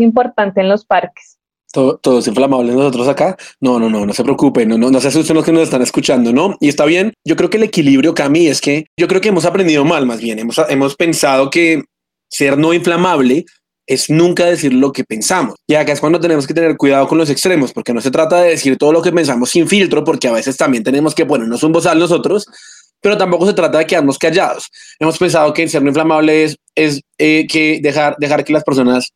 importante 0.00 0.60
en 0.60 0.68
los 0.68 0.84
parques. 0.84 1.38
Todo, 1.70 1.98
todos 1.98 2.26
inflamables 2.26 2.74
nosotros 2.74 3.06
acá. 3.08 3.36
No, 3.60 3.78
no, 3.78 3.90
no, 3.90 4.06
no 4.06 4.12
se 4.14 4.24
preocupen, 4.24 4.68
no, 4.68 4.78
no, 4.78 4.90
no 4.90 5.00
se 5.00 5.08
asusten 5.08 5.36
los 5.36 5.44
que 5.44 5.52
nos 5.52 5.62
están 5.62 5.82
escuchando, 5.82 6.32
¿no? 6.32 6.56
Y 6.60 6.68
está 6.68 6.86
bien. 6.86 7.12
Yo 7.24 7.36
creo 7.36 7.50
que 7.50 7.58
el 7.58 7.64
equilibrio, 7.64 8.14
Cami, 8.14 8.46
es 8.46 8.60
que 8.60 8.86
yo 8.96 9.06
creo 9.06 9.20
que 9.20 9.28
hemos 9.28 9.44
aprendido 9.44 9.84
mal, 9.84 10.06
más 10.06 10.20
bien. 10.20 10.38
Hemos, 10.38 10.58
hemos 10.70 10.96
pensado 10.96 11.50
que 11.50 11.82
ser 12.30 12.56
no 12.56 12.72
inflamable 12.72 13.44
es 13.88 14.10
nunca 14.10 14.44
decir 14.44 14.74
lo 14.74 14.92
que 14.92 15.02
pensamos. 15.02 15.56
Y 15.66 15.74
acá 15.74 15.92
es 15.92 16.00
cuando 16.00 16.20
tenemos 16.20 16.46
que 16.46 16.54
tener 16.54 16.76
cuidado 16.76 17.08
con 17.08 17.16
los 17.16 17.30
extremos, 17.30 17.72
porque 17.72 17.94
no 17.94 18.00
se 18.02 18.10
trata 18.10 18.42
de 18.42 18.50
decir 18.50 18.76
todo 18.76 18.92
lo 18.92 19.00
que 19.00 19.10
pensamos 19.10 19.50
sin 19.50 19.66
filtro, 19.66 20.04
porque 20.04 20.28
a 20.28 20.32
veces 20.32 20.56
también 20.58 20.84
tenemos 20.84 21.14
que 21.14 21.24
ponernos 21.24 21.62
un 21.62 21.72
bozal 21.72 21.98
nosotros, 21.98 22.46
pero 23.00 23.16
tampoco 23.16 23.46
se 23.46 23.54
trata 23.54 23.78
de 23.78 23.86
quedarnos 23.86 24.18
callados. 24.18 24.68
Hemos 25.00 25.18
pensado 25.18 25.54
que 25.54 25.66
ser 25.68 25.82
no 25.82 25.88
inflamable 25.88 26.44
es, 26.44 26.56
es 26.74 27.00
eh, 27.16 27.46
que 27.48 27.80
dejar, 27.82 28.16
dejar 28.18 28.44
que 28.44 28.52
las 28.52 28.62
personas 28.62 29.12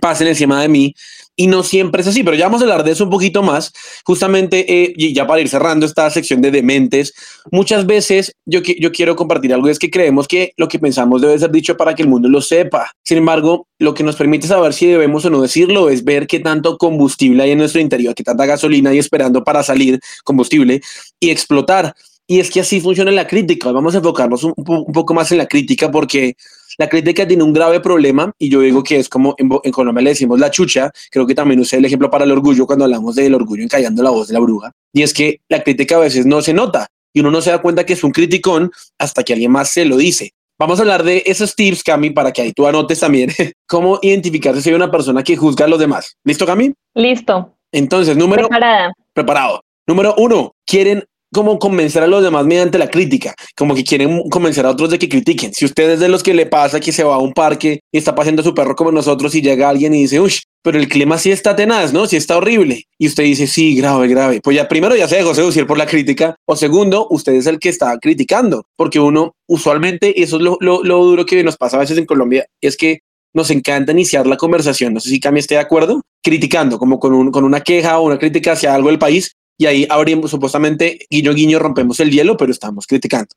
pasen 0.00 0.28
encima 0.28 0.60
de 0.62 0.68
mí 0.68 0.94
y 1.34 1.46
no 1.46 1.62
siempre 1.62 2.02
es 2.02 2.08
así, 2.08 2.22
pero 2.22 2.36
ya 2.36 2.46
vamos 2.46 2.60
a 2.60 2.64
hablar 2.64 2.84
de 2.84 2.92
eso 2.92 3.04
un 3.04 3.10
poquito 3.10 3.42
más, 3.42 3.72
justamente, 4.04 4.82
eh, 4.82 4.92
y 4.96 5.14
ya 5.14 5.26
para 5.26 5.40
ir 5.40 5.48
cerrando 5.48 5.86
esta 5.86 6.08
sección 6.10 6.42
de 6.42 6.50
dementes, 6.50 7.14
muchas 7.50 7.86
veces 7.86 8.34
yo, 8.44 8.60
yo 8.60 8.92
quiero 8.92 9.16
compartir 9.16 9.54
algo, 9.54 9.68
es 9.68 9.78
que 9.78 9.90
creemos 9.90 10.28
que 10.28 10.52
lo 10.56 10.68
que 10.68 10.78
pensamos 10.78 11.22
debe 11.22 11.38
ser 11.38 11.50
dicho 11.50 11.76
para 11.76 11.94
que 11.94 12.02
el 12.02 12.08
mundo 12.08 12.28
lo 12.28 12.42
sepa. 12.42 12.92
Sin 13.02 13.18
embargo, 13.18 13.66
lo 13.78 13.94
que 13.94 14.04
nos 14.04 14.16
permite 14.16 14.46
saber 14.46 14.74
si 14.74 14.86
debemos 14.86 15.24
o 15.24 15.30
no 15.30 15.40
decirlo 15.40 15.88
es 15.88 16.04
ver 16.04 16.26
qué 16.26 16.40
tanto 16.40 16.76
combustible 16.76 17.42
hay 17.42 17.52
en 17.52 17.58
nuestro 17.58 17.80
interior, 17.80 18.14
qué 18.14 18.24
tanta 18.24 18.44
gasolina 18.44 18.90
hay 18.90 18.98
esperando 18.98 19.42
para 19.42 19.62
salir 19.62 20.00
combustible 20.24 20.82
y 21.18 21.30
explotar. 21.30 21.94
Y 22.26 22.40
es 22.40 22.50
que 22.50 22.60
así 22.60 22.80
funciona 22.80 23.10
la 23.10 23.26
crítica. 23.26 23.72
Vamos 23.72 23.94
a 23.94 23.98
enfocarnos 23.98 24.44
un, 24.44 24.54
un 24.56 24.92
poco 24.92 25.12
más 25.12 25.32
en 25.32 25.38
la 25.38 25.46
crítica 25.46 25.90
porque 25.90 26.36
la 26.78 26.88
crítica 26.88 27.26
tiene 27.26 27.42
un 27.42 27.52
grave 27.52 27.80
problema 27.80 28.32
y 28.38 28.48
yo 28.48 28.60
digo 28.60 28.82
que 28.82 28.98
es 28.98 29.08
como 29.08 29.34
en, 29.38 29.48
Colombia 29.72 30.02
le 30.02 30.10
decimos 30.10 30.38
la 30.38 30.50
chucha, 30.50 30.90
creo 31.10 31.26
que 31.26 31.34
también 31.34 31.60
usé 31.60 31.76
el 31.76 31.84
ejemplo 31.84 32.10
para 32.10 32.24
el 32.24 32.32
orgullo 32.32 32.66
cuando 32.66 32.84
hablamos 32.84 33.14
del 33.14 33.34
orgullo 33.34 33.62
encallando 33.62 34.02
la 34.02 34.10
voz 34.10 34.28
de 34.28 34.34
la 34.34 34.40
bruja, 34.40 34.72
y 34.92 35.02
es 35.02 35.12
que 35.12 35.40
la 35.48 35.62
crítica 35.62 35.96
a 35.96 36.00
veces 36.00 36.26
no 36.26 36.42
se 36.42 36.52
nota 36.52 36.88
y 37.12 37.20
uno 37.20 37.30
no 37.30 37.40
se 37.40 37.50
da 37.50 37.60
cuenta 37.60 37.84
que 37.84 37.92
es 37.92 38.04
un 38.04 38.12
criticón 38.12 38.70
hasta 38.98 39.22
que 39.22 39.32
alguien 39.32 39.52
más 39.52 39.68
se 39.70 39.84
lo 39.84 39.96
dice. 39.96 40.32
Vamos 40.58 40.78
a 40.78 40.82
hablar 40.82 41.02
de 41.02 41.22
esos 41.26 41.56
tips, 41.56 41.82
Cami, 41.82 42.10
para 42.10 42.32
que 42.32 42.42
ahí 42.42 42.52
tú 42.52 42.66
anotes 42.66 43.00
también 43.00 43.30
cómo 43.66 43.98
identificar 44.02 44.60
si 44.60 44.68
hay 44.68 44.74
una 44.74 44.90
persona 44.90 45.22
que 45.22 45.36
juzga 45.36 45.64
a 45.64 45.68
los 45.68 45.78
demás. 45.78 46.16
¿Listo, 46.24 46.46
Cami? 46.46 46.72
Listo. 46.94 47.54
Entonces, 47.72 48.16
número... 48.16 48.48
Preparada. 48.48 48.92
Preparado. 49.12 49.60
Número 49.86 50.14
uno, 50.18 50.54
quieren 50.64 51.04
como 51.32 51.58
convencer 51.58 52.02
a 52.02 52.06
los 52.06 52.22
demás 52.22 52.44
mediante 52.44 52.78
la 52.78 52.90
crítica, 52.90 53.34
como 53.56 53.74
que 53.74 53.84
quieren 53.84 54.28
convencer 54.28 54.66
a 54.66 54.70
otros 54.70 54.90
de 54.90 54.98
que 54.98 55.08
critiquen. 55.08 55.54
Si 55.54 55.64
usted 55.64 55.90
es 55.90 56.00
de 56.00 56.08
los 56.08 56.22
que 56.22 56.34
le 56.34 56.46
pasa 56.46 56.80
que 56.80 56.92
se 56.92 57.04
va 57.04 57.14
a 57.14 57.18
un 57.18 57.32
parque 57.32 57.80
y 57.90 57.98
está 57.98 58.14
paseando 58.14 58.42
su 58.42 58.54
perro 58.54 58.76
como 58.76 58.92
nosotros 58.92 59.34
y 59.34 59.42
llega 59.42 59.68
alguien 59.68 59.94
y 59.94 60.02
dice, 60.02 60.20
uy, 60.20 60.34
pero 60.62 60.78
el 60.78 60.88
clima 60.88 61.18
sí 61.18 61.32
está 61.32 61.56
tenaz, 61.56 61.92
¿no? 61.92 62.06
Sí 62.06 62.16
está 62.16 62.36
horrible. 62.36 62.84
Y 62.98 63.08
usted 63.08 63.24
dice, 63.24 63.46
sí, 63.46 63.74
grave, 63.74 64.06
grave. 64.08 64.40
Pues 64.42 64.56
ya 64.56 64.68
primero 64.68 64.94
ya 64.94 65.08
se 65.08 65.16
dejó 65.16 65.34
seducir 65.34 65.66
por 65.66 65.76
la 65.76 65.86
crítica. 65.86 66.36
O 66.46 66.54
segundo, 66.54 67.08
usted 67.10 67.32
es 67.32 67.46
el 67.46 67.58
que 67.58 67.68
está 67.68 67.98
criticando, 67.98 68.64
porque 68.76 69.00
uno 69.00 69.32
usualmente, 69.48 70.22
eso 70.22 70.36
es 70.36 70.42
lo, 70.42 70.58
lo, 70.60 70.84
lo 70.84 71.04
duro 71.04 71.26
que 71.26 71.42
nos 71.42 71.56
pasa 71.56 71.76
a 71.76 71.80
veces 71.80 71.98
en 71.98 72.06
Colombia, 72.06 72.46
es 72.60 72.76
que 72.76 73.00
nos 73.34 73.50
encanta 73.50 73.92
iniciar 73.92 74.26
la 74.26 74.36
conversación. 74.36 74.94
No 74.94 75.00
sé 75.00 75.08
si 75.08 75.20
Cami 75.20 75.40
esté 75.40 75.54
de 75.54 75.60
acuerdo, 75.60 76.02
criticando, 76.22 76.78
como 76.78 77.00
con, 77.00 77.12
un, 77.12 77.30
con 77.30 77.44
una 77.44 77.60
queja 77.60 77.98
o 77.98 78.06
una 78.06 78.18
crítica 78.18 78.52
hacia 78.52 78.74
algo 78.74 78.88
del 78.88 78.98
país, 78.98 79.32
y 79.58 79.66
ahí 79.66 79.86
abrimos 79.88 80.30
supuestamente 80.30 81.00
guiño 81.10 81.34
guiño 81.34 81.58
rompemos 81.58 82.00
el 82.00 82.10
hielo, 82.10 82.36
pero 82.36 82.50
estamos 82.52 82.86
criticando. 82.86 83.28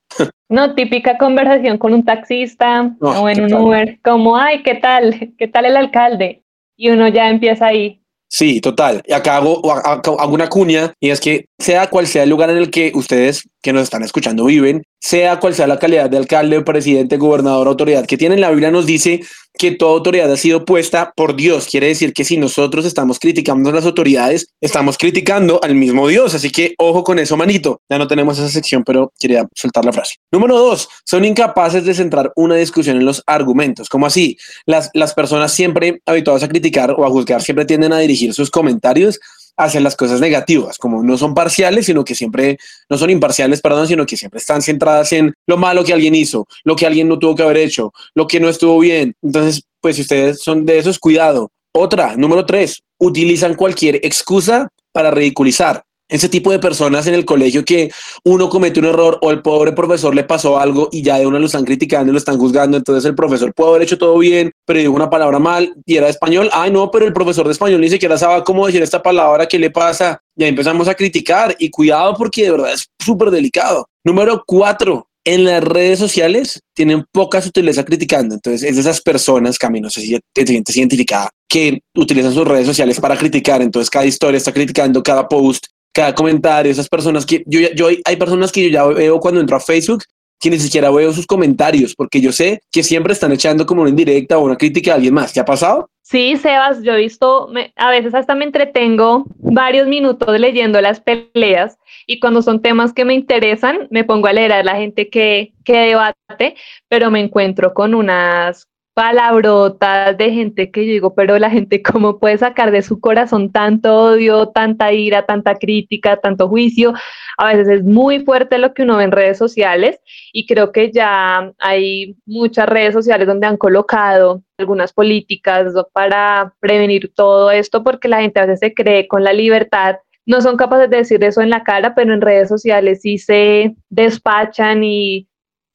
No, 0.47 0.75
típica 0.75 1.17
conversación 1.17 1.79
con 1.79 1.93
un 1.93 2.05
taxista 2.05 2.95
o 2.99 3.29
en 3.29 3.45
un 3.45 3.53
Uber, 3.53 3.99
como, 4.03 4.37
ay, 4.37 4.61
¿qué 4.61 4.75
tal? 4.75 5.33
¿Qué 5.37 5.47
tal 5.47 5.65
el 5.65 5.75
alcalde? 5.75 6.43
Y 6.77 6.89
uno 6.89 7.07
ya 7.07 7.29
empieza 7.29 7.65
ahí. 7.65 7.99
Sí, 8.29 8.59
total. 8.59 9.01
Y 9.07 9.13
acá 9.13 9.37
hago, 9.37 9.61
hago, 9.71 10.33
una 10.33 10.49
cuña 10.49 10.93
y 10.99 11.09
es 11.09 11.19
que 11.19 11.45
sea 11.57 11.89
cual 11.89 12.05
sea 12.07 12.23
el 12.23 12.29
lugar 12.29 12.49
en 12.49 12.57
el 12.57 12.69
que 12.69 12.91
ustedes 12.93 13.47
que 13.61 13.71
nos 13.71 13.83
están 13.83 14.03
escuchando 14.03 14.45
viven, 14.45 14.83
sea 15.05 15.39
cual 15.39 15.53
sea 15.53 15.67
la 15.67 15.77
calidad 15.77 16.09
de 16.09 16.17
alcalde, 16.17 16.61
presidente, 16.61 17.17
gobernador, 17.17 17.67
autoridad 17.67 18.07
que 18.07 18.17
tienen, 18.17 18.41
la 18.41 18.49
Biblia 18.49 18.71
nos 18.71 18.87
dice 18.87 19.21
que 19.53 19.69
toda 19.69 19.91
autoridad 19.91 20.31
ha 20.31 20.35
sido 20.35 20.65
puesta 20.65 21.13
por 21.15 21.35
Dios. 21.35 21.67
Quiere 21.69 21.85
decir 21.87 22.11
que 22.11 22.25
si 22.25 22.37
nosotros 22.37 22.85
estamos 22.85 23.19
criticando 23.19 23.69
a 23.69 23.73
las 23.73 23.85
autoridades, 23.85 24.47
estamos 24.59 24.97
criticando 24.97 25.59
al 25.63 25.75
mismo 25.75 26.07
Dios. 26.07 26.33
Así 26.33 26.49
que 26.49 26.73
ojo 26.79 27.03
con 27.03 27.19
eso, 27.19 27.37
manito. 27.37 27.81
Ya 27.87 27.99
no 27.99 28.07
tenemos 28.07 28.39
esa 28.39 28.49
sección, 28.49 28.83
pero 28.83 29.13
quería 29.19 29.47
soltar 29.53 29.85
la 29.85 29.93
frase. 29.93 30.15
Número 30.31 30.57
dos, 30.57 30.89
son 31.05 31.23
incapaces 31.23 31.85
de 31.85 31.93
centrar 31.93 32.33
una 32.35 32.55
discusión 32.55 32.97
en 32.97 33.05
los 33.05 33.21
argumentos. 33.27 33.89
como 33.89 34.07
así? 34.07 34.37
Las, 34.65 34.89
las 34.95 35.13
personas 35.13 35.53
siempre 35.53 36.01
habituadas 36.07 36.41
a 36.41 36.49
criticar 36.49 36.95
o 36.97 37.05
a 37.05 37.09
juzgar 37.09 37.43
siempre 37.43 37.65
tienden 37.65 37.93
a 37.93 37.99
dirigir 37.99 38.33
sus 38.33 38.49
comentarios 38.49 39.19
hacia 39.57 39.79
las 39.79 39.95
cosas 39.95 40.19
negativas, 40.19 40.77
como 40.77 41.01
no 41.03 41.17
son 41.17 41.33
parciales, 41.33 41.85
sino 41.85 42.03
que 42.03 42.15
siempre, 42.15 42.57
no 42.89 42.97
son 42.97 43.09
imparciales, 43.09 43.61
perdón, 43.61 43.87
sino 43.87 44.05
que 44.05 44.17
siempre 44.17 44.39
están 44.39 44.61
centradas 44.61 45.11
en 45.13 45.33
lo 45.47 45.57
malo 45.57 45.83
que 45.83 45.93
alguien 45.93 46.15
hizo, 46.15 46.47
lo 46.63 46.75
que 46.75 46.85
alguien 46.85 47.07
no 47.07 47.19
tuvo 47.19 47.35
que 47.35 47.43
haber 47.43 47.57
hecho, 47.57 47.93
lo 48.13 48.27
que 48.27 48.39
no 48.39 48.49
estuvo 48.49 48.79
bien. 48.79 49.15
Entonces, 49.21 49.63
pues 49.79 49.95
si 49.95 50.01
ustedes 50.01 50.41
son 50.41 50.65
de 50.65 50.77
esos, 50.77 50.99
cuidado. 50.99 51.51
Otra, 51.73 52.15
número 52.15 52.45
tres, 52.45 52.81
utilizan 52.97 53.55
cualquier 53.55 53.97
excusa 53.97 54.69
para 54.91 55.11
ridiculizar 55.11 55.83
ese 56.07 56.29
tipo 56.29 56.51
de 56.51 56.59
personas 56.59 57.07
en 57.07 57.15
el 57.15 57.25
colegio 57.25 57.65
que 57.65 57.91
uno 58.23 58.49
comete 58.49 58.79
un 58.79 58.85
error 58.85 59.17
o 59.21 59.31
el 59.31 59.41
pobre 59.41 59.71
profesor 59.71 60.13
le 60.13 60.23
pasó 60.23 60.59
algo 60.59 60.89
y 60.91 61.01
ya 61.01 61.17
de 61.17 61.25
uno 61.25 61.39
lo 61.39 61.47
están 61.47 61.65
criticando 61.65 62.09
y 62.09 62.13
lo 62.13 62.17
están 62.17 62.37
juzgando. 62.37 62.77
Entonces 62.77 63.05
el 63.05 63.15
profesor 63.15 63.53
puede 63.53 63.69
haber 63.71 63.81
hecho 63.83 63.97
todo 63.97 64.17
bien, 64.17 64.51
pero 64.65 64.79
dijo 64.79 64.91
una 64.91 65.09
palabra 65.09 65.39
mal 65.39 65.73
y 65.85 65.95
era 65.97 66.05
de 66.05 66.11
español. 66.11 66.49
Ay, 66.53 66.71
no, 66.71 66.91
pero 66.91 67.05
el 67.05 67.13
profesor 67.13 67.45
de 67.45 67.53
español 67.53 67.81
ni 67.81 67.89
siquiera 67.89 68.17
sabe 68.17 68.43
cómo 68.43 68.65
decir 68.65 68.81
esta 68.81 69.01
palabra, 69.01 69.47
¿qué 69.47 69.57
le 69.57 69.71
pasa? 69.71 70.19
Ya 70.35 70.47
empezamos 70.47 70.87
a 70.87 70.95
criticar 70.95 71.55
y 71.57 71.69
cuidado 71.69 72.15
porque 72.15 72.43
de 72.43 72.51
verdad 72.51 72.73
es 72.73 72.87
súper 72.99 73.31
delicado. 73.31 73.87
Número 74.03 74.43
cuatro, 74.45 75.07
en 75.25 75.43
las 75.43 75.63
redes 75.63 75.97
sociales 75.97 76.61
tienen 76.75 77.03
poca 77.11 77.41
sutileza 77.41 77.83
criticando. 77.83 78.35
Entonces, 78.35 78.63
es 78.63 78.75
de 78.75 78.81
esas 78.81 79.01
personas, 79.01 79.57
Camino, 79.57 79.85
no 79.85 79.89
sé 79.89 80.01
si 80.01 80.19
te 80.33 80.45
sientes 80.45 80.77
identificada, 80.77 81.31
que 81.49 81.81
utilizan 81.95 82.33
sus 82.33 82.47
redes 82.47 82.67
sociales 82.67 82.99
para 82.99 83.17
criticar. 83.17 83.61
Entonces, 83.61 83.89
cada 83.89 84.05
historia 84.05 84.37
está 84.37 84.53
criticando, 84.53 85.01
cada 85.01 85.27
post 85.27 85.65
cada 85.95 86.13
comentario, 86.13 86.69
esas 86.69 86.89
personas 86.89 87.25
que 87.25 87.41
yo, 87.47 87.61
yo 87.73 87.87
hay 88.03 88.15
personas 88.17 88.51
que 88.51 88.63
yo 88.63 88.69
ya 88.69 88.85
veo 88.85 89.17
cuando 89.21 89.39
entro 89.39 89.55
a 89.55 89.61
Facebook 89.61 90.03
que 90.41 90.49
ni 90.49 90.59
siquiera 90.59 90.91
veo 90.91 91.13
sus 91.13 91.25
comentarios 91.25 91.95
porque 91.95 92.19
yo 92.19 92.33
sé 92.33 92.59
que 92.69 92.83
siempre 92.83 93.13
están 93.13 93.31
echando 93.31 93.65
como 93.65 93.81
una 93.81 93.89
indirecta 93.89 94.37
o 94.37 94.43
una 94.43 94.57
crítica 94.57 94.91
a 94.91 94.95
alguien 94.95 95.13
más. 95.13 95.31
¿Qué 95.31 95.39
ha 95.39 95.45
pasado? 95.45 95.89
Sí, 96.01 96.35
Sebas, 96.35 96.83
yo 96.83 96.93
he 96.93 96.97
visto, 96.97 97.49
a 97.77 97.89
veces 97.89 98.13
hasta 98.13 98.35
me 98.35 98.43
entretengo 98.43 99.23
varios 99.37 99.87
minutos 99.87 100.37
leyendo 100.37 100.81
las 100.81 100.99
peleas 100.99 101.77
y 102.05 102.19
cuando 102.19 102.41
son 102.41 102.61
temas 102.61 102.91
que 102.91 103.05
me 103.05 103.13
interesan, 103.13 103.87
me 103.89 104.03
pongo 104.03 104.27
a 104.27 104.33
leer 104.33 104.51
a 104.51 104.63
la 104.63 104.75
gente 104.75 105.09
que, 105.09 105.53
que 105.63 105.77
debate, 105.77 106.55
pero 106.89 107.09
me 107.09 107.21
encuentro 107.21 107.73
con 107.73 107.95
unas 107.95 108.67
palabrotas 108.95 110.17
de 110.17 110.31
gente 110.31 110.71
que 110.71 110.85
yo 110.85 110.93
digo, 110.93 111.15
pero 111.15 111.37
la 111.37 111.49
gente 111.49 111.83
cómo 111.83 112.17
puede 112.17 112.37
sacar 112.37 112.71
de 112.71 112.81
su 112.81 112.99
corazón 113.01 113.51
tanto 113.51 113.93
odio, 113.93 114.47
tanta 114.47 114.93
ira, 114.93 115.25
tanta 115.25 115.55
crítica, 115.55 116.17
tanto 116.17 116.47
juicio. 116.47 116.93
A 117.37 117.47
veces 117.47 117.67
es 117.67 117.83
muy 117.83 118.21
fuerte 118.23 118.57
lo 118.57 118.73
que 118.73 118.83
uno 118.83 118.95
ve 118.95 119.03
en 119.03 119.11
redes 119.11 119.37
sociales 119.37 119.99
y 120.31 120.47
creo 120.47 120.71
que 120.71 120.91
ya 120.91 121.51
hay 121.59 122.15
muchas 122.25 122.67
redes 122.69 122.93
sociales 122.93 123.27
donde 123.27 123.47
han 123.47 123.57
colocado 123.57 124.41
algunas 124.57 124.93
políticas 124.93 125.73
para 125.91 126.53
prevenir 126.61 127.11
todo 127.13 127.51
esto 127.51 127.83
porque 127.83 128.07
la 128.07 128.21
gente 128.21 128.39
a 128.39 128.45
veces 128.45 128.59
se 128.61 128.73
cree 128.73 129.09
con 129.09 129.25
la 129.25 129.33
libertad 129.33 129.97
no 130.25 130.41
son 130.41 130.57
capaces 130.57 130.89
de 130.89 130.97
decir 130.97 131.23
eso 131.23 131.41
en 131.41 131.51
la 131.51 131.63
cara, 131.63 131.93
pero 131.93 132.11
en 132.11 132.21
redes 132.21 132.49
sociales 132.49 133.01
sí 133.01 133.19
se 133.19 133.75
despachan 133.89 134.83
y 134.83 135.27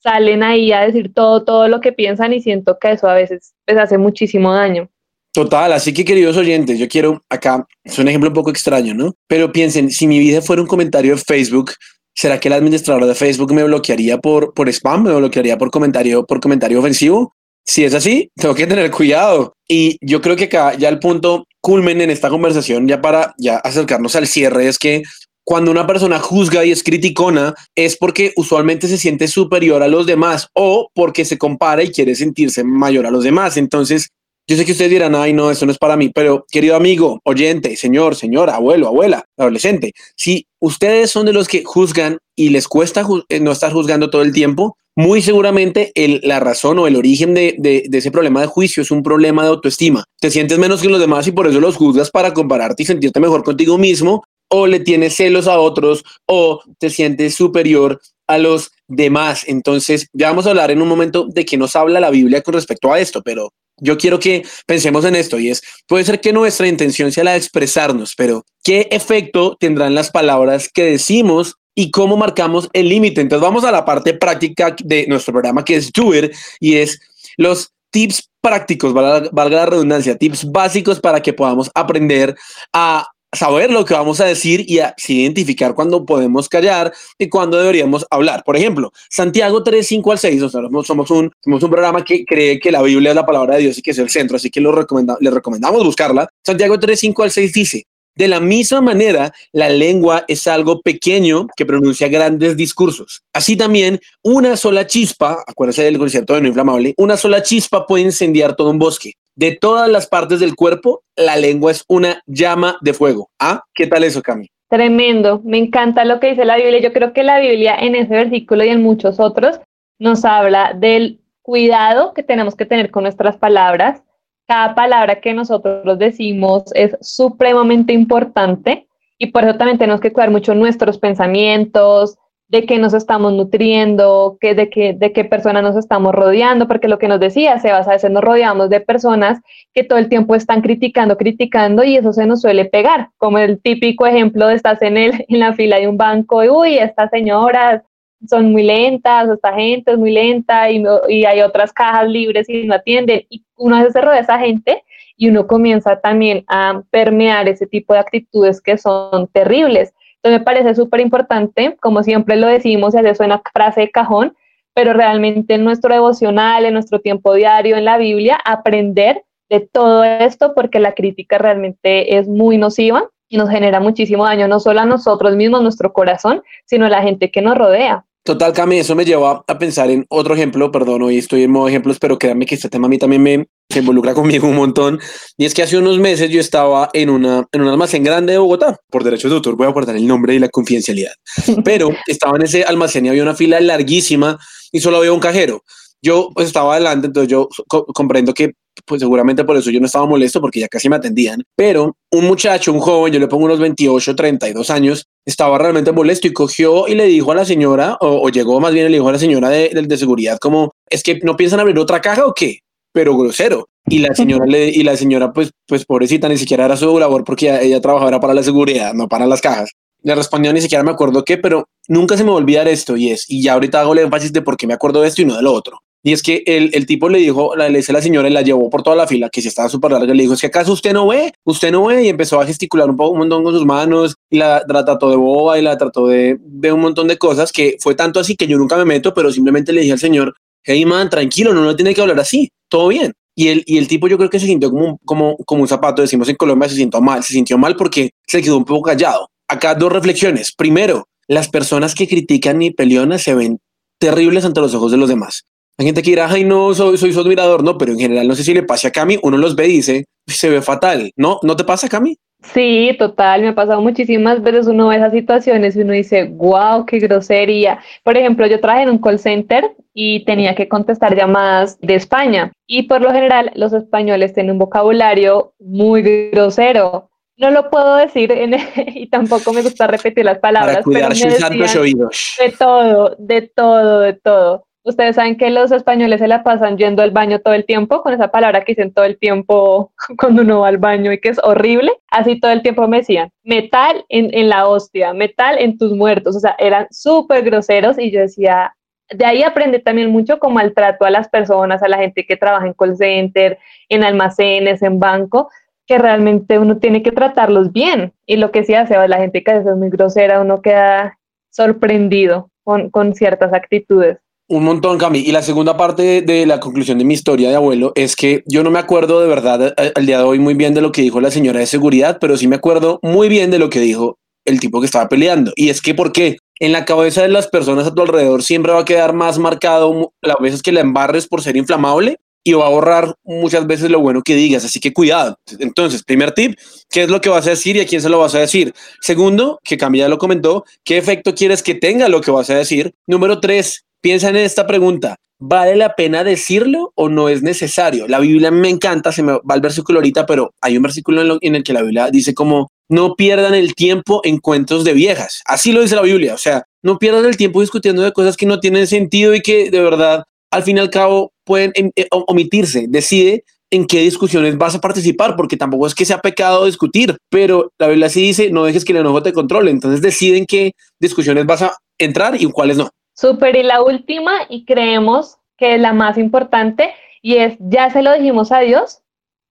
salen 0.02 0.42
ahí 0.42 0.72
a 0.72 0.80
decir 0.80 1.12
todo, 1.14 1.44
todo 1.44 1.68
lo 1.68 1.80
que 1.80 1.92
piensan 1.92 2.32
y 2.32 2.40
siento 2.40 2.78
que 2.80 2.92
eso 2.92 3.08
a 3.08 3.14
veces 3.14 3.52
les 3.66 3.78
hace 3.78 3.98
muchísimo 3.98 4.52
daño. 4.52 4.88
Total, 5.32 5.72
así 5.72 5.94
que 5.94 6.04
queridos 6.04 6.36
oyentes, 6.36 6.78
yo 6.78 6.88
quiero 6.88 7.22
acá, 7.28 7.64
es 7.84 7.98
un 7.98 8.08
ejemplo 8.08 8.30
un 8.30 8.34
poco 8.34 8.50
extraño, 8.50 8.94
¿no? 8.94 9.14
Pero 9.28 9.52
piensen, 9.52 9.90
si 9.90 10.08
mi 10.08 10.18
vida 10.18 10.42
fuera 10.42 10.60
un 10.60 10.66
comentario 10.66 11.14
de 11.14 11.22
Facebook, 11.22 11.72
¿será 12.14 12.40
que 12.40 12.48
el 12.48 12.54
administrador 12.54 13.06
de 13.06 13.14
Facebook 13.14 13.52
me 13.52 13.62
bloquearía 13.62 14.18
por, 14.18 14.52
por 14.54 14.68
spam, 14.68 15.04
me 15.04 15.14
bloquearía 15.14 15.56
por 15.56 15.70
comentario, 15.70 16.26
por 16.26 16.40
comentario 16.40 16.80
ofensivo? 16.80 17.32
Si 17.64 17.84
es 17.84 17.94
así, 17.94 18.30
tengo 18.34 18.56
que 18.56 18.66
tener 18.66 18.90
cuidado. 18.90 19.54
Y 19.68 19.98
yo 20.00 20.20
creo 20.20 20.34
que 20.34 20.44
acá 20.44 20.74
ya 20.74 20.88
el 20.88 20.98
punto 20.98 21.46
culmen 21.60 22.00
en 22.00 22.10
esta 22.10 22.28
conversación, 22.28 22.88
ya 22.88 23.00
para 23.00 23.34
ya 23.38 23.58
acercarnos 23.58 24.16
al 24.16 24.26
cierre, 24.26 24.66
es 24.66 24.78
que 24.78 25.02
cuando 25.50 25.72
una 25.72 25.84
persona 25.84 26.20
juzga 26.20 26.64
y 26.64 26.70
es 26.70 26.84
criticona 26.84 27.56
es 27.74 27.96
porque 27.96 28.32
usualmente 28.36 28.86
se 28.86 28.96
siente 28.96 29.26
superior 29.26 29.82
a 29.82 29.88
los 29.88 30.06
demás 30.06 30.46
o 30.54 30.90
porque 30.94 31.24
se 31.24 31.38
compara 31.38 31.82
y 31.82 31.90
quiere 31.90 32.14
sentirse 32.14 32.62
mayor 32.62 33.04
a 33.04 33.10
los 33.10 33.24
demás. 33.24 33.56
Entonces, 33.56 34.10
yo 34.46 34.56
sé 34.56 34.64
que 34.64 34.70
ustedes 34.70 34.92
dirán, 34.92 35.16
ay, 35.16 35.32
no, 35.32 35.50
eso 35.50 35.66
no 35.66 35.72
es 35.72 35.78
para 35.78 35.96
mí, 35.96 36.08
pero 36.14 36.46
querido 36.52 36.76
amigo, 36.76 37.18
oyente, 37.24 37.74
señor, 37.74 38.14
señora, 38.14 38.54
abuelo, 38.54 38.86
abuela, 38.86 39.24
adolescente, 39.36 39.92
si 40.14 40.46
ustedes 40.60 41.10
son 41.10 41.26
de 41.26 41.32
los 41.32 41.48
que 41.48 41.64
juzgan 41.64 42.18
y 42.36 42.50
les 42.50 42.68
cuesta 42.68 43.04
eh, 43.28 43.40
no 43.40 43.50
estar 43.50 43.72
juzgando 43.72 44.08
todo 44.08 44.22
el 44.22 44.32
tiempo, 44.32 44.76
muy 44.94 45.20
seguramente 45.20 45.90
la 46.22 46.38
razón 46.38 46.78
o 46.78 46.86
el 46.86 46.94
origen 46.94 47.34
de, 47.34 47.56
de, 47.58 47.88
ese 47.90 48.12
problema 48.12 48.40
de 48.40 48.46
juicio 48.46 48.84
es 48.84 48.92
un 48.92 49.02
problema 49.02 49.42
de 49.42 49.48
autoestima. 49.48 50.04
Te 50.20 50.30
sientes 50.30 50.60
menos 50.60 50.80
que 50.80 50.88
los 50.88 51.00
demás 51.00 51.26
y 51.26 51.32
por 51.32 51.48
eso 51.48 51.58
los 51.58 51.74
juzgas 51.74 52.12
para 52.12 52.32
compararte 52.32 52.84
y 52.84 52.86
sentirte 52.86 53.18
mejor 53.18 53.42
contigo 53.42 53.78
mismo, 53.78 54.22
o 54.50 54.66
le 54.66 54.80
tienes 54.80 55.16
celos 55.16 55.46
a 55.46 55.58
otros, 55.58 56.04
o 56.26 56.60
te 56.78 56.90
sientes 56.90 57.34
superior 57.34 58.00
a 58.26 58.38
los 58.38 58.72
demás. 58.86 59.44
Entonces, 59.46 60.08
ya 60.12 60.28
vamos 60.28 60.46
a 60.46 60.50
hablar 60.50 60.70
en 60.70 60.82
un 60.82 60.88
momento 60.88 61.26
de 61.28 61.44
que 61.44 61.56
nos 61.56 61.74
habla 61.76 62.00
la 62.00 62.10
Biblia 62.10 62.42
con 62.42 62.54
respecto 62.54 62.92
a 62.92 63.00
esto, 63.00 63.22
pero 63.22 63.52
yo 63.80 63.96
quiero 63.96 64.18
que 64.20 64.44
pensemos 64.66 65.04
en 65.04 65.16
esto 65.16 65.38
y 65.38 65.50
es, 65.50 65.62
puede 65.86 66.04
ser 66.04 66.20
que 66.20 66.32
nuestra 66.32 66.68
intención 66.68 67.10
sea 67.10 67.24
la 67.24 67.32
de 67.32 67.38
expresarnos, 67.38 68.14
pero 68.16 68.44
¿qué 68.62 68.88
efecto 68.90 69.56
tendrán 69.58 69.94
las 69.94 70.10
palabras 70.10 70.68
que 70.68 70.84
decimos 70.84 71.56
y 71.74 71.90
cómo 71.90 72.16
marcamos 72.16 72.68
el 72.72 72.88
límite? 72.88 73.20
Entonces 73.20 73.42
vamos 73.42 73.64
a 73.64 73.72
la 73.72 73.84
parte 73.84 74.14
práctica 74.14 74.76
de 74.84 75.06
nuestro 75.08 75.32
programa 75.32 75.64
que 75.64 75.76
es 75.76 75.90
Do 75.92 76.12
y 76.60 76.76
es 76.76 77.00
los 77.36 77.72
tips 77.90 78.28
prácticos, 78.40 78.92
valga, 78.92 79.28
valga 79.32 79.56
la 79.58 79.66
redundancia, 79.66 80.16
tips 80.16 80.50
básicos 80.50 81.00
para 81.00 81.20
que 81.20 81.32
podamos 81.32 81.70
aprender 81.74 82.36
a 82.72 83.06
saber 83.32 83.70
lo 83.70 83.84
que 83.84 83.94
vamos 83.94 84.20
a 84.20 84.26
decir 84.26 84.64
y 84.66 84.80
a, 84.80 84.94
identificar 85.08 85.74
cuándo 85.74 86.04
podemos 86.04 86.48
callar 86.48 86.92
y 87.18 87.28
cuándo 87.28 87.58
deberíamos 87.58 88.06
hablar. 88.10 88.42
Por 88.44 88.56
ejemplo, 88.56 88.92
Santiago 89.08 89.62
3, 89.62 89.86
5 89.86 90.12
al 90.12 90.18
6, 90.18 90.40
nosotros 90.40 90.86
somos 90.86 91.10
un, 91.10 91.30
somos 91.42 91.62
un 91.62 91.70
programa 91.70 92.04
que 92.04 92.24
cree 92.24 92.58
que 92.58 92.70
la 92.70 92.82
Biblia 92.82 93.10
es 93.10 93.16
la 93.16 93.26
palabra 93.26 93.56
de 93.56 93.62
Dios 93.62 93.78
y 93.78 93.82
que 93.82 93.92
es 93.92 93.98
el 93.98 94.10
centro, 94.10 94.36
así 94.36 94.50
que 94.50 94.60
lo 94.60 94.72
recomenda, 94.72 95.16
le 95.20 95.30
recomendamos 95.30 95.84
buscarla. 95.84 96.28
Santiago 96.44 96.78
3, 96.78 96.98
5 96.98 97.22
al 97.22 97.30
6 97.30 97.52
dice, 97.52 97.86
de 98.16 98.28
la 98.28 98.40
misma 98.40 98.80
manera, 98.80 99.32
la 99.52 99.70
lengua 99.70 100.24
es 100.28 100.46
algo 100.46 100.82
pequeño 100.82 101.46
que 101.56 101.64
pronuncia 101.64 102.08
grandes 102.08 102.56
discursos. 102.56 103.22
Así 103.32 103.56
también, 103.56 104.00
una 104.22 104.56
sola 104.56 104.86
chispa, 104.86 105.42
acuérdense 105.46 105.84
del 105.84 105.98
concepto 105.98 106.34
de 106.34 106.42
no 106.42 106.48
inflamable, 106.48 106.92
una 106.96 107.16
sola 107.16 107.42
chispa 107.42 107.86
puede 107.86 108.04
incendiar 108.04 108.56
todo 108.56 108.70
un 108.70 108.78
bosque. 108.78 109.14
De 109.40 109.56
todas 109.58 109.88
las 109.88 110.06
partes 110.06 110.38
del 110.38 110.54
cuerpo, 110.54 111.02
la 111.16 111.34
lengua 111.38 111.70
es 111.70 111.86
una 111.88 112.22
llama 112.26 112.76
de 112.82 112.92
fuego. 112.92 113.30
¿Ah? 113.38 113.62
¿Qué 113.72 113.86
tal 113.86 114.04
eso, 114.04 114.20
Cami? 114.20 114.48
Tremendo, 114.68 115.40
me 115.42 115.56
encanta 115.56 116.04
lo 116.04 116.20
que 116.20 116.26
dice 116.26 116.44
la 116.44 116.58
Biblia. 116.58 116.78
Yo 116.78 116.92
creo 116.92 117.14
que 117.14 117.22
la 117.22 117.40
Biblia 117.40 117.74
en 117.74 117.94
ese 117.94 118.12
versículo 118.12 118.64
y 118.64 118.68
en 118.68 118.82
muchos 118.82 119.18
otros 119.18 119.58
nos 119.98 120.26
habla 120.26 120.74
del 120.74 121.22
cuidado 121.40 122.12
que 122.12 122.22
tenemos 122.22 122.54
que 122.54 122.66
tener 122.66 122.90
con 122.90 123.04
nuestras 123.04 123.38
palabras, 123.38 124.02
cada 124.46 124.74
palabra 124.74 125.22
que 125.22 125.32
nosotros 125.32 125.98
decimos 125.98 126.64
es 126.74 126.94
supremamente 127.00 127.94
importante 127.94 128.88
y 129.16 129.28
por 129.28 129.44
eso 129.44 129.56
también 129.56 129.78
tenemos 129.78 130.02
que 130.02 130.12
cuidar 130.12 130.30
mucho 130.30 130.54
nuestros 130.54 130.98
pensamientos, 130.98 132.18
de 132.50 132.66
qué 132.66 132.78
nos 132.78 132.94
estamos 132.94 133.32
nutriendo, 133.32 134.36
que, 134.40 134.54
de, 134.54 134.68
qué, 134.70 134.92
de 134.92 135.12
qué 135.12 135.24
personas 135.24 135.62
nos 135.62 135.76
estamos 135.76 136.12
rodeando, 136.12 136.66
porque 136.66 136.88
lo 136.88 136.98
que 136.98 137.06
nos 137.06 137.20
decía 137.20 137.58
Sebas, 137.60 137.86
a 137.86 137.92
veces 137.92 138.10
nos 138.10 138.24
rodeamos 138.24 138.68
de 138.70 138.80
personas 138.80 139.40
que 139.72 139.84
todo 139.84 140.00
el 140.00 140.08
tiempo 140.08 140.34
están 140.34 140.60
criticando, 140.60 141.16
criticando 141.16 141.84
y 141.84 141.96
eso 141.96 142.12
se 142.12 142.26
nos 142.26 142.40
suele 142.40 142.64
pegar, 142.64 143.10
como 143.18 143.38
el 143.38 143.62
típico 143.62 144.04
ejemplo 144.04 144.48
de 144.48 144.56
estás 144.56 144.82
en, 144.82 144.96
el, 144.96 145.24
en 145.28 145.38
la 145.38 145.52
fila 145.52 145.78
de 145.78 145.86
un 145.86 145.96
banco 145.96 146.42
y, 146.42 146.48
uy, 146.48 146.78
estas 146.78 147.08
señoras 147.10 147.82
son 148.28 148.50
muy 148.50 148.64
lentas, 148.64 149.28
esta 149.30 149.54
gente 149.54 149.92
es 149.92 149.98
muy 149.98 150.10
lenta 150.10 150.70
y, 150.70 150.82
y 151.08 151.24
hay 151.24 151.40
otras 151.42 151.72
cajas 151.72 152.08
libres 152.08 152.48
y 152.48 152.66
no 152.66 152.74
atienden. 152.74 153.22
Y 153.30 153.44
uno 153.56 153.76
a 153.76 153.90
se 153.90 154.00
rodea 154.00 154.18
a 154.18 154.22
esa 154.22 154.38
gente 154.38 154.82
y 155.16 155.28
uno 155.28 155.46
comienza 155.46 156.00
también 156.00 156.44
a 156.48 156.82
permear 156.90 157.48
ese 157.48 157.66
tipo 157.66 157.94
de 157.94 158.00
actitudes 158.00 158.60
que 158.60 158.76
son 158.76 159.28
terribles. 159.28 159.94
Entonces 160.22 160.40
me 160.40 160.44
parece 160.44 160.74
súper 160.74 161.00
importante, 161.00 161.76
como 161.80 162.02
siempre 162.02 162.36
lo 162.36 162.46
decimos, 162.46 162.94
y 162.94 162.98
hace 162.98 163.14
suena 163.14 163.40
frase 163.52 163.80
de 163.82 163.90
cajón, 163.90 164.36
pero 164.74 164.92
realmente 164.92 165.54
en 165.54 165.64
nuestro 165.64 165.92
devocional, 165.94 166.64
en 166.64 166.74
nuestro 166.74 167.00
tiempo 167.00 167.34
diario, 167.34 167.76
en 167.76 167.86
la 167.86 167.96
Biblia, 167.96 168.38
aprender 168.44 169.24
de 169.48 169.60
todo 169.60 170.04
esto 170.04 170.52
porque 170.54 170.78
la 170.78 170.94
crítica 170.94 171.38
realmente 171.38 172.18
es 172.18 172.28
muy 172.28 172.58
nociva 172.58 173.08
y 173.28 173.36
nos 173.36 173.48
genera 173.48 173.80
muchísimo 173.80 174.24
daño, 174.24 174.46
no 174.46 174.60
solo 174.60 174.80
a 174.80 174.84
nosotros 174.84 175.36
mismos, 175.36 175.62
nuestro 175.62 175.92
corazón, 175.92 176.42
sino 176.66 176.86
a 176.86 176.90
la 176.90 177.02
gente 177.02 177.30
que 177.30 177.42
nos 177.42 177.56
rodea. 177.56 178.04
Total, 178.22 178.52
Cami, 178.52 178.78
eso 178.78 178.94
me 178.94 179.04
lleva 179.04 179.42
a 179.46 179.58
pensar 179.58 179.90
en 179.90 180.04
otro 180.08 180.34
ejemplo, 180.34 180.70
perdón, 180.70 181.02
hoy 181.02 181.18
estoy 181.18 181.44
en 181.44 181.52
modo 181.52 181.68
ejemplos, 181.68 181.98
pero 181.98 182.18
créanme 182.18 182.44
que 182.44 182.56
este 182.56 182.68
tema 182.68 182.86
a 182.86 182.90
mí 182.90 182.98
también 182.98 183.22
me 183.22 183.46
se 183.70 183.78
involucra 183.78 184.14
conmigo 184.14 184.48
un 184.48 184.56
montón. 184.56 185.00
Y 185.36 185.44
es 185.44 185.54
que 185.54 185.62
hace 185.62 185.78
unos 185.78 185.98
meses 185.98 186.30
yo 186.30 186.40
estaba 186.40 186.90
en, 186.92 187.08
una, 187.08 187.46
en 187.52 187.60
un 187.60 187.68
almacén 187.68 188.02
grande 188.02 188.32
de 188.32 188.38
Bogotá. 188.38 188.76
Por 188.90 189.04
derechos 189.04 189.30
de 189.30 189.36
autor 189.36 189.56
voy 189.56 189.66
a 189.66 189.70
aportar 189.70 189.96
el 189.96 190.06
nombre 190.06 190.34
y 190.34 190.38
la 190.38 190.48
confidencialidad. 190.48 191.12
Pero 191.64 191.90
estaba 192.06 192.36
en 192.36 192.42
ese 192.42 192.64
almacén 192.64 193.06
y 193.06 193.08
había 193.08 193.22
una 193.22 193.34
fila 193.34 193.60
larguísima 193.60 194.38
y 194.72 194.80
solo 194.80 194.98
había 194.98 195.12
un 195.12 195.20
cajero. 195.20 195.62
Yo 196.02 196.30
pues, 196.34 196.46
estaba 196.46 196.74
adelante, 196.74 197.08
entonces 197.08 197.30
yo 197.30 197.48
comprendo 197.66 198.32
que 198.32 198.52
pues 198.86 199.00
seguramente 199.00 199.44
por 199.44 199.56
eso 199.58 199.70
yo 199.70 199.78
no 199.78 199.84
estaba 199.84 200.06
molesto 200.06 200.40
porque 200.40 200.60
ya 200.60 200.68
casi 200.68 200.88
me 200.88 200.96
atendían, 200.96 201.42
pero 201.54 201.98
un 202.10 202.24
muchacho, 202.24 202.72
un 202.72 202.80
joven, 202.80 203.12
yo 203.12 203.20
le 203.20 203.28
pongo 203.28 203.44
unos 203.44 203.58
28, 203.58 204.16
32 204.16 204.70
años, 204.70 205.04
estaba 205.26 205.58
realmente 205.58 205.92
molesto 205.92 206.26
y 206.26 206.32
cogió 206.32 206.88
y 206.88 206.94
le 206.94 207.04
dijo 207.04 207.32
a 207.32 207.34
la 207.34 207.44
señora, 207.44 207.98
o, 208.00 208.26
llegó 208.30 208.58
más 208.60 208.72
bien 208.72 208.86
le 208.86 208.96
dijo 208.96 209.10
a 209.10 209.12
la 209.12 209.18
señora 209.18 209.50
de, 209.50 209.68
de, 209.68 209.82
de, 209.82 209.96
seguridad 209.98 210.38
como, 210.38 210.72
¿es 210.88 211.02
que 211.02 211.18
no 211.22 211.36
piensan 211.36 211.60
abrir 211.60 211.78
otra 211.78 212.00
caja 212.00 212.24
o 212.24 212.32
qué? 212.32 212.60
Pero 212.92 213.16
grosero. 213.16 213.68
Y 213.86 213.98
la 213.98 214.14
señora, 214.14 214.46
le, 214.46 214.68
y 214.68 214.82
la 214.82 214.96
señora 214.96 215.32
pues, 215.32 215.50
pues 215.66 215.84
pobrecita, 215.84 216.28
ni 216.28 216.36
siquiera 216.36 216.64
era 216.64 216.76
su 216.76 216.98
labor 216.98 217.24
porque 217.24 217.46
ella, 217.46 217.60
ella 217.62 217.80
trabajaba 217.80 218.20
para 218.20 218.34
la 218.34 218.42
seguridad, 218.42 218.94
no 218.94 219.08
para 219.08 219.26
las 219.26 219.40
cajas. 219.40 219.70
Le 220.02 220.14
respondió 220.14 220.52
ni 220.52 220.60
siquiera 220.60 220.84
me 220.84 220.90
acuerdo 220.90 221.24
qué, 221.24 221.36
pero 221.36 221.66
nunca 221.88 222.16
se 222.16 222.24
me 222.24 222.30
va 222.30 222.36
a 222.36 222.38
olvidar 222.38 222.68
esto 222.68 222.96
y 222.96 223.10
es, 223.10 223.24
y 223.28 223.42
ya 223.42 223.54
ahorita 223.54 223.80
hago 223.80 223.92
el 223.92 224.00
énfasis 224.00 224.32
de 224.32 224.42
por 224.42 224.56
qué 224.56 224.66
me 224.66 224.74
acuerdo 224.74 225.00
de 225.00 225.08
esto 225.08 225.22
y 225.22 225.24
no 225.24 225.36
de 225.36 225.42
lo 225.42 225.52
otro. 225.52 225.80
Y 226.02 226.12
es 226.12 226.22
que 226.22 226.42
el, 226.46 226.70
el 226.72 226.86
tipo 226.86 227.10
le 227.10 227.18
dijo, 227.18 227.54
le 227.56 227.68
dice 227.68 227.92
a 227.92 227.94
la 227.94 228.00
señora 228.00 228.28
y 228.28 228.32
la 228.32 228.40
llevó 228.40 228.70
por 228.70 228.82
toda 228.82 228.96
la 228.96 229.06
fila, 229.06 229.28
que 229.28 229.42
si 229.42 229.48
estaba 229.48 229.68
súper 229.68 229.92
larga, 229.92 230.14
le 230.14 230.22
dijo, 230.22 230.32
es 230.32 230.40
que 230.40 230.46
acaso 230.46 230.72
usted 230.72 230.94
no 230.94 231.06
ve, 231.06 231.32
usted 231.44 231.70
no 231.70 231.84
ve, 231.84 232.04
y 232.04 232.08
empezó 232.08 232.40
a 232.40 232.46
gesticular 232.46 232.88
un, 232.88 232.96
poco, 232.96 233.10
un 233.10 233.18
montón 233.18 233.44
con 233.44 233.52
sus 233.52 233.66
manos, 233.66 234.14
y 234.30 234.38
la, 234.38 234.62
la, 234.66 234.84
trató 234.84 235.10
de 235.10 235.16
boba 235.16 235.58
y 235.58 235.62
la 235.62 235.76
trató 235.76 236.06
de, 236.06 236.38
de 236.40 236.72
un 236.72 236.80
montón 236.80 237.06
de 237.06 237.18
cosas, 237.18 237.52
que 237.52 237.76
fue 237.80 237.94
tanto 237.94 238.18
así 238.18 238.34
que 238.34 238.46
yo 238.46 238.56
nunca 238.56 238.78
me 238.78 238.86
meto, 238.86 239.12
pero 239.12 239.30
simplemente 239.30 239.74
le 239.74 239.82
dije 239.82 239.92
al 239.92 239.98
señor, 239.98 240.34
hey 240.64 240.84
man, 240.84 241.10
tranquilo, 241.10 241.52
no, 241.52 241.62
no 241.62 241.76
tiene 241.76 241.94
que 241.94 242.00
hablar 242.00 242.20
así, 242.20 242.50
todo 242.68 242.88
bien. 242.88 243.12
Y 243.34 243.48
el, 243.48 243.62
y 243.66 243.78
el 243.78 243.88
tipo 243.88 244.08
yo 244.08 244.18
creo 244.18 244.28
que 244.28 244.40
se 244.40 244.46
sintió 244.46 244.70
como, 244.70 244.98
como, 245.04 245.36
como 245.38 245.62
un 245.62 245.68
zapato, 245.68 246.02
decimos 246.02 246.28
en 246.28 246.36
Colombia, 246.36 246.68
se 246.68 246.76
sintió 246.76 247.00
mal, 247.00 247.22
se 247.22 247.32
sintió 247.32 247.56
mal 247.56 247.76
porque 247.76 248.10
se 248.26 248.42
quedó 248.42 248.56
un 248.56 248.64
poco 248.64 248.82
callado. 248.82 249.30
Acá 249.48 249.74
dos 249.74 249.92
reflexiones. 249.92 250.52
Primero, 250.52 251.08
las 251.26 251.48
personas 251.48 251.94
que 251.94 252.08
critican 252.08 252.60
y 252.60 252.70
peleonan 252.70 253.18
se 253.18 253.34
ven 253.34 253.60
terribles 253.98 254.44
ante 254.44 254.60
los 254.60 254.74
ojos 254.74 254.90
de 254.90 254.98
los 254.98 255.08
demás. 255.08 255.44
Hay 255.80 255.86
gente 255.86 256.02
que 256.02 256.10
dirá, 256.10 256.28
ay, 256.30 256.44
no, 256.44 256.74
soy, 256.74 256.98
soy 256.98 257.10
su 257.10 257.20
admirador, 257.20 257.64
no, 257.64 257.78
pero 257.78 257.92
en 257.92 257.98
general 257.98 258.28
no 258.28 258.34
sé 258.34 258.44
si 258.44 258.52
le 258.52 258.62
pasa 258.62 258.88
a 258.88 258.90
Cami, 258.90 259.18
uno 259.22 259.38
los 259.38 259.56
ve 259.56 259.66
y 259.66 259.72
dice, 259.76 260.04
se 260.26 260.50
ve 260.50 260.60
fatal, 260.60 261.10
¿no? 261.16 261.40
¿No 261.42 261.56
te 261.56 261.64
pasa, 261.64 261.88
Cami? 261.88 262.18
Sí, 262.52 262.94
total, 262.98 263.40
me 263.40 263.48
ha 263.48 263.54
pasado 263.54 263.80
muchísimas 263.80 264.42
veces, 264.42 264.66
uno 264.66 264.88
ve 264.88 264.96
esas 264.96 265.12
situaciones 265.12 265.74
y 265.74 265.80
uno 265.80 265.94
dice, 265.94 266.24
wow, 266.24 266.84
qué 266.84 266.98
grosería. 266.98 267.80
Por 268.04 268.18
ejemplo, 268.18 268.46
yo 268.46 268.60
trabajé 268.60 268.82
en 268.82 268.90
un 268.90 268.98
call 268.98 269.18
center 269.18 269.74
y 269.94 270.22
tenía 270.26 270.54
que 270.54 270.68
contestar 270.68 271.16
llamadas 271.16 271.80
de 271.80 271.94
España 271.94 272.52
y 272.66 272.82
por 272.82 273.00
lo 273.00 273.10
general 273.10 273.50
los 273.54 273.72
españoles 273.72 274.34
tienen 274.34 274.52
un 274.52 274.58
vocabulario 274.58 275.54
muy 275.58 276.02
grosero. 276.30 277.08
No 277.38 277.50
lo 277.50 277.70
puedo 277.70 277.96
decir 277.96 278.30
en, 278.32 278.54
y 278.94 279.08
tampoco 279.08 279.54
me 279.54 279.62
gusta 279.62 279.86
repetir 279.86 280.26
las 280.26 280.40
palabras. 280.40 280.74
Para 280.74 280.84
cuidar 280.84 281.16
sus 281.16 281.32
santos 281.36 281.74
oídos. 281.74 282.36
De 282.38 282.50
todo, 282.50 283.16
de 283.18 283.50
todo, 283.56 284.00
de 284.00 284.12
todo. 284.12 284.66
Ustedes 284.82 285.16
saben 285.16 285.36
que 285.36 285.50
los 285.50 285.72
españoles 285.72 286.20
se 286.20 286.28
la 286.28 286.42
pasan 286.42 286.78
yendo 286.78 287.02
al 287.02 287.10
baño 287.10 287.40
todo 287.40 287.52
el 287.52 287.66
tiempo, 287.66 288.02
con 288.02 288.14
esa 288.14 288.28
palabra 288.28 288.64
que 288.64 288.72
dicen 288.72 288.94
todo 288.94 289.04
el 289.04 289.18
tiempo 289.18 289.92
cuando 290.18 290.42
uno 290.42 290.60
va 290.60 290.68
al 290.68 290.78
baño 290.78 291.12
y 291.12 291.20
que 291.20 291.28
es 291.28 291.40
horrible. 291.42 291.92
Así 292.10 292.40
todo 292.40 292.50
el 292.50 292.62
tiempo 292.62 292.88
me 292.88 292.98
decían, 292.98 293.30
metal 293.42 294.04
en, 294.08 294.32
en 294.32 294.48
la 294.48 294.66
hostia, 294.66 295.12
metal 295.12 295.58
en 295.58 295.76
tus 295.76 295.92
muertos. 295.92 296.36
O 296.36 296.40
sea, 296.40 296.56
eran 296.58 296.86
súper 296.90 297.44
groseros 297.44 297.98
y 297.98 298.10
yo 298.10 298.20
decía, 298.20 298.74
de 299.10 299.24
ahí 299.24 299.42
aprende 299.42 299.80
también 299.80 300.10
mucho 300.10 300.38
como 300.38 300.58
al 300.58 300.72
trato 300.72 301.04
a 301.04 301.10
las 301.10 301.28
personas, 301.28 301.82
a 301.82 301.88
la 301.88 301.98
gente 301.98 302.24
que 302.24 302.36
trabaja 302.36 302.66
en 302.66 302.74
call 302.74 302.96
center, 302.96 303.58
en 303.88 304.04
almacenes, 304.04 304.82
en 304.82 304.98
banco, 304.98 305.50
que 305.86 305.98
realmente 305.98 306.58
uno 306.58 306.78
tiene 306.78 307.02
que 307.02 307.12
tratarlos 307.12 307.72
bien. 307.72 308.14
Y 308.24 308.36
lo 308.36 308.50
que 308.50 308.64
sí 308.64 308.74
hace, 308.74 308.96
la 309.08 309.18
gente 309.18 309.42
que 309.42 309.56
es 309.56 309.64
muy 309.64 309.90
grosera, 309.90 310.40
uno 310.40 310.62
queda 310.62 311.18
sorprendido 311.50 312.50
con, 312.62 312.90
con 312.90 313.14
ciertas 313.14 313.52
actitudes. 313.52 314.18
Un 314.52 314.64
montón, 314.64 314.98
Cami. 314.98 315.20
Y 315.20 315.30
la 315.30 315.44
segunda 315.44 315.76
parte 315.76 316.22
de 316.22 316.44
la 316.44 316.58
conclusión 316.58 316.98
de 316.98 317.04
mi 317.04 317.14
historia 317.14 317.50
de 317.50 317.54
abuelo 317.54 317.92
es 317.94 318.16
que 318.16 318.42
yo 318.46 318.64
no 318.64 318.72
me 318.72 318.80
acuerdo 318.80 319.20
de 319.20 319.28
verdad 319.28 319.72
al 319.94 320.06
día 320.06 320.18
de 320.18 320.24
hoy 320.24 320.40
muy 320.40 320.54
bien 320.54 320.74
de 320.74 320.80
lo 320.80 320.90
que 320.90 321.02
dijo 321.02 321.20
la 321.20 321.30
señora 321.30 321.60
de 321.60 321.66
seguridad, 321.66 322.18
pero 322.20 322.36
sí 322.36 322.48
me 322.48 322.56
acuerdo 322.56 322.98
muy 323.00 323.28
bien 323.28 323.52
de 323.52 323.60
lo 323.60 323.70
que 323.70 323.78
dijo 323.78 324.18
el 324.44 324.58
tipo 324.58 324.80
que 324.80 324.86
estaba 324.86 325.08
peleando. 325.08 325.52
Y 325.54 325.68
es 325.68 325.80
que, 325.80 325.94
¿por 325.94 326.10
qué? 326.10 326.38
En 326.58 326.72
la 326.72 326.84
cabeza 326.84 327.22
de 327.22 327.28
las 327.28 327.46
personas 327.46 327.86
a 327.86 327.94
tu 327.94 328.02
alrededor 328.02 328.42
siempre 328.42 328.72
va 328.72 328.80
a 328.80 328.84
quedar 328.84 329.12
más 329.12 329.38
marcado 329.38 330.12
las 330.20 330.36
veces 330.40 330.62
que 330.62 330.72
la 330.72 330.80
embarres 330.80 331.28
por 331.28 331.42
ser 331.42 331.56
inflamable 331.56 332.18
y 332.42 332.54
va 332.54 332.66
a 332.66 332.70
borrar 332.70 333.14
muchas 333.22 333.68
veces 333.68 333.88
lo 333.88 334.00
bueno 334.00 334.20
que 334.20 334.34
digas. 334.34 334.64
Así 334.64 334.80
que 334.80 334.92
cuidado. 334.92 335.38
Entonces, 335.60 336.02
primer 336.02 336.32
tip, 336.32 336.58
¿qué 336.90 337.04
es 337.04 337.08
lo 337.08 337.20
que 337.20 337.28
vas 337.28 337.46
a 337.46 337.50
decir 337.50 337.76
y 337.76 337.80
a 337.82 337.86
quién 337.86 338.02
se 338.02 338.08
lo 338.08 338.18
vas 338.18 338.34
a 338.34 338.40
decir? 338.40 338.74
Segundo, 339.00 339.60
que 339.62 339.76
Camila 339.76 340.08
lo 340.08 340.18
comentó, 340.18 340.64
¿qué 340.82 340.98
efecto 340.98 341.36
quieres 341.36 341.62
que 341.62 341.76
tenga 341.76 342.08
lo 342.08 342.20
que 342.20 342.32
vas 342.32 342.50
a 342.50 342.56
decir? 342.56 342.94
Número 343.06 343.38
tres, 343.38 343.84
piensa 344.00 344.28
en 344.28 344.36
esta 344.36 344.66
pregunta. 344.66 345.16
¿Vale 345.42 345.74
la 345.74 345.94
pena 345.94 346.22
decirlo 346.22 346.92
o 346.96 347.08
no 347.08 347.30
es 347.30 347.42
necesario? 347.42 348.06
La 348.06 348.18
Biblia 348.18 348.50
me 348.50 348.68
encanta, 348.68 349.10
se 349.10 349.22
me 349.22 349.32
va 349.32 349.54
el 349.54 349.62
versículo 349.62 349.98
ahorita, 349.98 350.26
pero 350.26 350.52
hay 350.60 350.76
un 350.76 350.82
versículo 350.82 351.38
en, 351.40 351.54
el 351.54 351.62
que 351.62 351.72
la 351.72 351.80
Biblia 351.80 352.10
dice 352.10 352.34
como 352.34 352.68
no 352.90 353.14
pierdan 353.14 353.54
el 353.54 353.74
tiempo 353.74 354.20
en 354.24 354.38
cuentos 354.38 354.84
de 354.84 354.92
viejas. 354.92 355.40
Así 355.46 355.72
lo 355.72 355.80
dice 355.80 355.96
la 355.96 356.02
Biblia, 356.02 356.34
o 356.34 356.38
sea, 356.38 356.64
no 356.82 356.98
pierdan 356.98 357.24
el 357.24 357.38
tiempo 357.38 357.62
discutiendo 357.62 358.02
de 358.02 358.12
cosas 358.12 358.36
que 358.36 358.44
no 358.44 358.60
tienen 358.60 358.86
sentido 358.86 359.34
y 359.34 359.40
que 359.40 359.70
de 359.70 359.80
verdad 359.80 360.24
al 360.50 360.62
fin 360.62 360.76
y 360.76 360.80
al 360.80 360.90
cabo 360.90 361.32
pueden 361.44 361.72
eh, 361.76 362.06
omitirse. 362.10 362.86
Decide 362.88 363.44
en 363.70 363.86
qué 363.86 364.00
discusiones 364.00 364.58
vas 364.58 364.74
a 364.74 364.80
participar, 364.80 365.36
porque 365.36 365.56
tampoco 365.56 365.86
es 365.86 365.94
que 365.94 366.04
sea 366.04 366.20
pecado 366.20 366.66
discutir, 366.66 367.16
pero 367.30 367.72
la 367.78 367.86
Biblia 367.86 368.10
sí 368.10 368.20
dice, 368.20 368.50
no 368.50 368.64
dejes 368.64 368.84
que 368.84 368.92
el 368.92 368.98
enojo 368.98 369.22
te 369.22 369.32
controle, 369.32 369.70
entonces 369.70 370.02
deciden 370.02 370.44
qué 370.44 370.72
discusiones 371.00 371.46
vas 371.46 371.62
a 371.62 371.78
entrar 371.96 372.40
y 372.40 372.44
cuáles 372.50 372.76
no. 372.76 372.90
Súper, 373.20 373.54
y 373.54 373.62
la 373.62 373.82
última, 373.82 374.32
y 374.48 374.64
creemos 374.64 375.36
que 375.58 375.74
es 375.74 375.80
la 375.80 375.92
más 375.92 376.16
importante, 376.16 376.94
y 377.20 377.34
es, 377.34 377.54
ya 377.58 377.90
se 377.90 378.00
lo 378.00 378.14
dijimos 378.14 378.50
a 378.50 378.60
Dios 378.60 379.02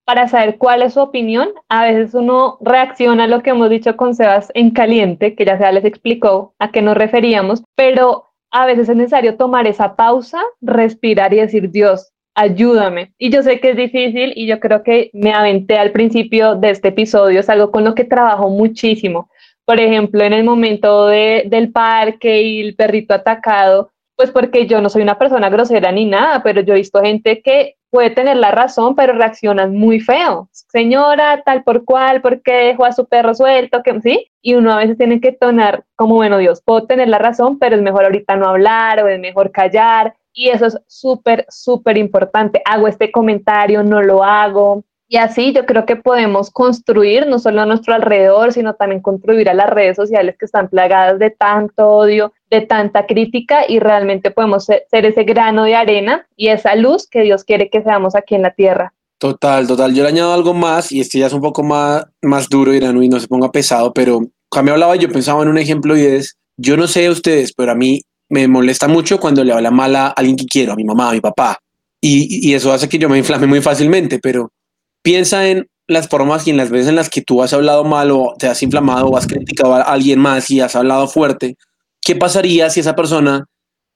para 0.04 0.26
saber 0.26 0.58
cuál 0.58 0.82
es 0.82 0.94
su 0.94 1.00
opinión. 1.00 1.50
A 1.68 1.84
veces 1.84 2.14
uno 2.14 2.58
reacciona 2.60 3.24
a 3.24 3.26
lo 3.28 3.44
que 3.44 3.50
hemos 3.50 3.70
dicho 3.70 3.96
con 3.96 4.16
Sebas 4.16 4.50
en 4.54 4.72
caliente, 4.72 5.36
que 5.36 5.44
ya 5.44 5.56
se 5.56 5.72
les 5.72 5.84
explicó 5.84 6.52
a 6.58 6.72
qué 6.72 6.82
nos 6.82 6.96
referíamos, 6.96 7.62
pero 7.76 8.24
a 8.50 8.66
veces 8.66 8.88
es 8.88 8.96
necesario 8.96 9.36
tomar 9.36 9.68
esa 9.68 9.94
pausa, 9.94 10.42
respirar 10.60 11.32
y 11.32 11.36
decir, 11.36 11.70
Dios, 11.70 12.10
ayúdame. 12.34 13.12
Y 13.18 13.30
yo 13.30 13.44
sé 13.44 13.60
que 13.60 13.70
es 13.70 13.76
difícil 13.76 14.32
y 14.34 14.48
yo 14.48 14.58
creo 14.58 14.82
que 14.82 15.10
me 15.12 15.32
aventé 15.32 15.78
al 15.78 15.92
principio 15.92 16.56
de 16.56 16.70
este 16.70 16.88
episodio, 16.88 17.38
es 17.38 17.48
algo 17.48 17.70
con 17.70 17.84
lo 17.84 17.94
que 17.94 18.02
trabajo 18.02 18.48
muchísimo, 18.48 19.30
por 19.70 19.78
ejemplo, 19.78 20.24
en 20.24 20.32
el 20.32 20.42
momento 20.42 21.06
de, 21.06 21.44
del 21.46 21.70
parque 21.70 22.42
y 22.42 22.60
el 22.60 22.74
perrito 22.74 23.14
atacado, 23.14 23.92
pues 24.16 24.32
porque 24.32 24.66
yo 24.66 24.80
no 24.80 24.88
soy 24.88 25.02
una 25.02 25.16
persona 25.16 25.48
grosera 25.48 25.92
ni 25.92 26.06
nada, 26.06 26.42
pero 26.42 26.60
yo 26.60 26.74
he 26.74 26.78
visto 26.78 27.00
gente 27.00 27.40
que 27.40 27.76
puede 27.88 28.10
tener 28.10 28.36
la 28.36 28.50
razón, 28.50 28.96
pero 28.96 29.12
reaccionan 29.12 29.76
muy 29.76 30.00
feo. 30.00 30.48
Señora, 30.50 31.44
tal 31.46 31.62
por 31.62 31.84
cual, 31.84 32.20
¿por 32.20 32.42
qué 32.42 32.52
dejó 32.52 32.84
a 32.84 32.90
su 32.90 33.06
perro 33.06 33.32
suelto? 33.32 33.84
que 33.84 34.00
¿Sí? 34.00 34.26
Y 34.42 34.54
uno 34.54 34.72
a 34.72 34.78
veces 34.78 34.98
tiene 34.98 35.20
que 35.20 35.30
tonar 35.30 35.84
como, 35.94 36.16
bueno, 36.16 36.38
Dios, 36.38 36.60
puedo 36.64 36.88
tener 36.88 37.06
la 37.06 37.18
razón, 37.18 37.60
pero 37.60 37.76
es 37.76 37.82
mejor 37.82 38.06
ahorita 38.06 38.34
no 38.34 38.48
hablar 38.48 39.04
o 39.04 39.06
es 39.06 39.20
mejor 39.20 39.52
callar. 39.52 40.16
Y 40.32 40.48
eso 40.48 40.66
es 40.66 40.80
súper, 40.88 41.46
súper 41.48 41.96
importante. 41.96 42.60
Hago 42.64 42.88
este 42.88 43.12
comentario, 43.12 43.84
no 43.84 44.02
lo 44.02 44.24
hago. 44.24 44.82
Y 45.12 45.16
así 45.16 45.52
yo 45.52 45.66
creo 45.66 45.86
que 45.86 45.96
podemos 45.96 46.52
construir 46.52 47.26
no 47.26 47.40
solo 47.40 47.62
a 47.62 47.66
nuestro 47.66 47.94
alrededor, 47.94 48.52
sino 48.52 48.74
también 48.74 49.02
construir 49.02 49.48
a 49.50 49.54
las 49.54 49.68
redes 49.68 49.96
sociales 49.96 50.36
que 50.38 50.44
están 50.44 50.68
plagadas 50.68 51.18
de 51.18 51.30
tanto 51.30 51.88
odio, 51.88 52.32
de 52.48 52.60
tanta 52.60 53.06
crítica 53.06 53.64
y 53.68 53.80
realmente 53.80 54.30
podemos 54.30 54.66
ser, 54.66 54.84
ese 54.92 55.24
grano 55.24 55.64
de 55.64 55.74
arena 55.74 56.28
y 56.36 56.46
esa 56.46 56.76
luz 56.76 57.08
que 57.08 57.22
Dios 57.22 57.42
quiere 57.42 57.70
que 57.70 57.82
seamos 57.82 58.14
aquí 58.14 58.36
en 58.36 58.42
la 58.42 58.54
tierra. 58.54 58.94
Total, 59.18 59.66
total. 59.66 59.92
Yo 59.96 60.04
le 60.04 60.10
añado 60.10 60.32
algo 60.32 60.54
más 60.54 60.92
y 60.92 61.00
este 61.00 61.18
ya 61.18 61.26
es 61.26 61.32
un 61.32 61.40
poco 61.40 61.64
más, 61.64 62.04
más 62.22 62.48
duro 62.48 62.72
y 62.72 63.08
no 63.08 63.18
se 63.18 63.26
ponga 63.26 63.50
pesado, 63.50 63.92
pero 63.92 64.20
cuando 64.48 64.68
me 64.68 64.74
hablaba 64.74 64.94
yo 64.94 65.10
pensaba 65.10 65.42
en 65.42 65.48
un 65.48 65.58
ejemplo 65.58 65.96
y 65.96 66.02
es, 66.02 66.38
yo 66.56 66.76
no 66.76 66.86
sé 66.86 67.10
ustedes, 67.10 67.52
pero 67.52 67.72
a 67.72 67.74
mí 67.74 68.00
me 68.28 68.46
molesta 68.46 68.86
mucho 68.86 69.18
cuando 69.18 69.42
le 69.42 69.52
habla 69.52 69.72
mal 69.72 69.96
a 69.96 70.06
alguien 70.06 70.36
que 70.36 70.46
quiero, 70.46 70.74
a 70.74 70.76
mi 70.76 70.84
mamá, 70.84 71.10
a 71.10 71.14
mi 71.14 71.20
papá. 71.20 71.58
Y, 72.00 72.48
y 72.48 72.54
eso 72.54 72.72
hace 72.72 72.88
que 72.88 72.96
yo 72.96 73.08
me 73.08 73.18
inflame 73.18 73.48
muy 73.48 73.60
fácilmente, 73.60 74.20
pero 74.20 74.52
piensa 75.02 75.48
en 75.48 75.66
las 75.86 76.08
formas 76.08 76.46
y 76.46 76.50
en 76.50 76.56
las 76.56 76.70
veces 76.70 76.88
en 76.88 76.96
las 76.96 77.10
que 77.10 77.22
tú 77.22 77.42
has 77.42 77.52
hablado 77.52 77.84
mal 77.84 78.10
o 78.12 78.34
te 78.38 78.46
has 78.46 78.62
inflamado 78.62 79.06
o 79.06 79.16
has 79.16 79.26
criticado 79.26 79.74
a 79.74 79.82
alguien 79.82 80.20
más 80.20 80.50
y 80.50 80.60
has 80.60 80.76
hablado 80.76 81.08
fuerte. 81.08 81.56
¿Qué 82.00 82.16
pasaría 82.16 82.70
si 82.70 82.80
esa 82.80 82.94
persona 82.94 83.46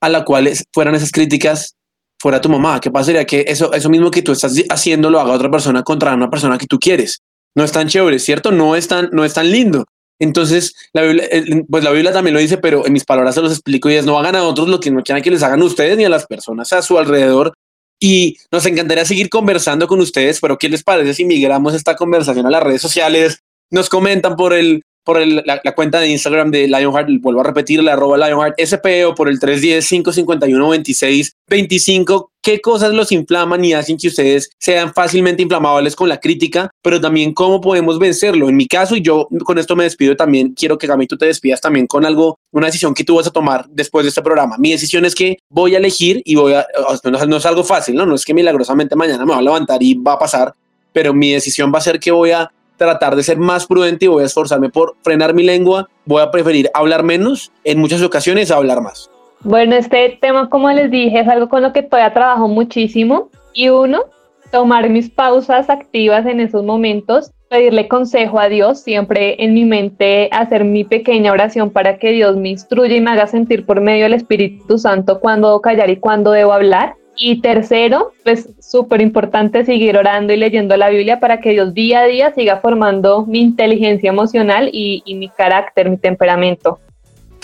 a 0.01 0.09
la 0.09 0.25
cual 0.25 0.51
fueran 0.73 0.95
esas 0.95 1.13
críticas 1.13 1.77
fuera 2.19 2.41
tu 2.41 2.49
mamá? 2.49 2.81
¿Qué 2.81 2.91
pasaría 2.91 3.25
que 3.25 3.45
eso, 3.47 3.73
eso 3.73 3.89
mismo 3.89 4.11
que 4.11 4.23
tú 4.23 4.33
estás 4.33 4.55
haciendo 4.69 5.09
lo 5.09 5.21
haga 5.21 5.33
otra 5.33 5.51
persona 5.51 5.83
contra 5.83 6.15
una 6.15 6.29
persona 6.29 6.59
que 6.59 6.67
tú 6.67 6.79
quieres? 6.79 7.23
No 7.55 7.63
es 7.63 7.71
tan 7.71 7.87
chévere, 7.87 8.19
¿cierto? 8.19 8.51
No 8.51 8.75
es 8.75 8.89
tan, 8.89 9.11
no 9.13 9.25
es 9.25 9.35
tan 9.35 9.51
lindo. 9.51 9.85
Entonces, 10.19 10.75
la 10.93 11.03
Biblia, 11.03 11.29
pues 11.69 11.85
la 11.85 11.91
Biblia 11.91 12.13
también 12.13 12.35
lo 12.35 12.41
dice, 12.41 12.59
pero 12.59 12.87
en 12.87 12.93
mis 12.93 13.05
palabras 13.05 13.35
se 13.35 13.43
los 13.43 13.53
explico 13.53 13.91
y 13.91 13.95
es 13.95 14.07
no 14.07 14.19
hagan 14.19 14.37
a 14.37 14.45
otros 14.45 14.69
lo 14.69 14.81
que 14.81 14.91
no 14.91 15.03
quieran 15.03 15.23
que 15.23 15.31
les 15.31 15.43
hagan 15.43 15.61
a 15.61 15.65
ustedes 15.65 15.97
ni 15.97 16.05
a 16.05 16.09
las 16.09 16.27
personas 16.27 16.73
a 16.73 16.83
su 16.83 16.99
alrededor, 16.99 17.55
y 18.01 18.37
nos 18.51 18.67
encantaría 18.67 19.05
seguir 19.05 19.29
conversando 19.29 19.87
con 19.87 20.01
ustedes, 20.01 20.41
pero 20.41 20.59
¿qué 20.59 20.69
les 20.69 20.83
parece 20.83 21.15
si 21.15 21.25
migramos 21.25 21.75
esta 21.75 21.97
conversación 21.97 22.47
a 22.47 22.51
las 22.51 22.63
redes 22.63 22.83
sociales? 22.83 23.41
Nos 23.71 23.89
comentan 23.89 24.37
por 24.37 24.53
el 24.53 24.83
por 25.05 25.25
la, 25.25 25.61
cuenta 25.75 26.01
de 26.01 26.09
Instagram 26.09 26.51
de 26.51 26.67
Lionheart, 26.67 27.09
vuelvo 27.21 27.43
a 27.43 27.45
repetir, 27.45 27.81
la 27.83 27.93
arroba 27.93 28.17
Lionheart 28.17 28.59
SP 28.59 29.05
o 29.05 29.15
por 29.15 29.29
el 29.29 29.39
310-551-2625, 29.39 32.31
qué 32.41 32.61
cosas 32.61 32.95
los 32.95 33.13
inflaman 33.13 33.65
y 33.65 33.75
hacen 33.75 33.99
que 33.99 34.09
ustedes 34.09 34.51
sean 34.59 34.93
fácilmente 34.95 35.43
inflamables 35.43 35.95
con 35.95 36.09
la 36.09 36.19
crítica, 36.19 36.71
pero 36.83 37.01
también 37.01 37.33
cómo 37.35 37.61
podemos 37.61 37.99
vencerlo. 37.99 38.49
En 38.49 38.57
mi 38.57 38.67
caso, 38.67 38.97
y 38.97 39.03
yo 39.03 39.29
con 39.45 39.59
esto 39.59 39.77
me 39.77 39.85
despido 39.85 40.17
también, 40.17 40.55
quiero 40.55 40.79
que 40.79 40.87
Gami 40.87 41.07
tú 41.07 41.19
te 41.19 41.27
despidas 41.27 41.61
también 41.61 41.87
con 41.87 42.07
algo, 42.07 42.39
una 42.51 42.67
decisión 42.67 42.95
que 42.95 43.05
tú 43.05 43.17
vas 43.17 43.27
a 43.27 43.31
tomar 43.31 43.67
después 43.69 44.05
de 44.05 44.09
este 44.09 44.23
programa. 44.23 44.57
Mi 44.59 44.71
decisión 44.71 45.05
es 45.05 45.15
que 45.15 45.37
voy 45.51 45.75
a 45.75 45.79
elegir 45.79 46.23
y 46.25 46.35
voy 46.35 46.55
a, 46.55 46.67
no, 47.05 47.27
no 47.27 47.37
es 47.37 47.47
algo 47.47 47.63
fácil, 47.63 47.95
¿no? 47.95 48.07
No 48.07 48.15
es 48.15 48.25
que 48.25 48.33
milagrosamente 48.33 48.97
mañana 48.97 49.27
me 49.27 49.33
va 49.33 49.39
a 49.39 49.43
levantar 49.43 49.83
y 49.83 49.93
va 49.95 50.15
a 50.15 50.19
pasar, 50.19 50.55
pero 50.95 51.13
mi 51.13 51.33
decisión 51.33 51.71
va 51.75 51.79
a 51.79 51.83
ser 51.83 52.01
que 52.01 52.11
voy 52.11 52.31
a 52.31 52.51
tratar 52.77 53.17
de 53.17 53.23
ser 53.23 53.39
más 53.39 53.67
prudente 53.67 54.07
y 54.07 54.09
voy 54.09 54.23
a 54.23 54.27
esforzarme 54.27 54.69
por 54.69 54.97
frenar 55.03 55.35
mi 55.35 55.43
lengua. 55.43 55.89
Voy 56.05 56.23
a 56.23 56.31
preferir 56.31 56.71
hablar 56.75 57.03
menos, 57.03 57.53
en 57.65 57.79
muchas 57.79 58.03
ocasiones 58.03 58.51
hablar 58.51 58.81
más. 58.81 59.11
Bueno, 59.43 59.77
este 59.77 60.19
tema, 60.21 60.49
como 60.49 60.71
les 60.71 60.91
dije, 60.91 61.21
es 61.21 61.29
algo 61.29 61.49
con 61.49 61.63
lo 61.63 61.73
que 61.73 61.83
todavía 61.83 62.15
trabajo 62.15 62.49
muchísimo. 62.49 63.29
Y 63.53 63.69
uno, 63.69 64.05
tomar 64.51 64.89
mis 64.89 65.11
pausas 65.11 65.69
activas 65.69 66.25
en 66.27 66.41
esos 66.41 66.65
momentos, 66.65 67.31
pedirle 67.51 67.87
consejo 67.87 68.41
a 68.41 68.49
Dios, 68.49 68.81
siempre 68.81 69.43
en 69.43 69.53
mi 69.55 69.65
mente 69.65 70.29
hacer 70.33 70.65
mi 70.65 70.83
pequeña 70.85 71.31
oración 71.31 71.71
para 71.71 71.99
que 71.99 72.11
Dios 72.11 72.37
me 72.37 72.49
instruya 72.51 72.97
y 72.97 73.01
me 73.01 73.11
haga 73.11 73.27
sentir 73.27 73.67
por 73.67 73.81
medio 73.81 74.05
del 74.05 74.15
Espíritu 74.15 74.79
Santo 74.79 75.21
cuándo 75.21 75.49
debo 75.49 75.61
callar 75.61 75.91
y 75.91 75.97
cuándo 75.97 76.33
debo 76.33 76.53
hablar. 76.53 76.95
Y 77.17 77.41
tercero, 77.41 78.13
pues 78.25 78.49
súper 78.61 79.01
importante 79.01 79.65
seguir 79.65 79.97
orando 79.97 80.33
y 80.33 80.37
leyendo 80.37 80.77
la 80.77 80.91
Biblia 80.91 81.21
para 81.21 81.41
que 81.41 81.51
Dios 81.51 81.73
día 81.73 82.01
a 82.01 82.07
día 82.07 82.35
siga 82.35 82.59
formando 82.59 83.25
mi 83.25 83.41
inteligencia 83.41 84.11
emocional 84.11 84.69
y, 84.73 85.03
y 85.07 85.15
mi 85.15 85.29
carácter, 85.29 85.91
mi 85.91 85.97
temperamento 85.97 86.81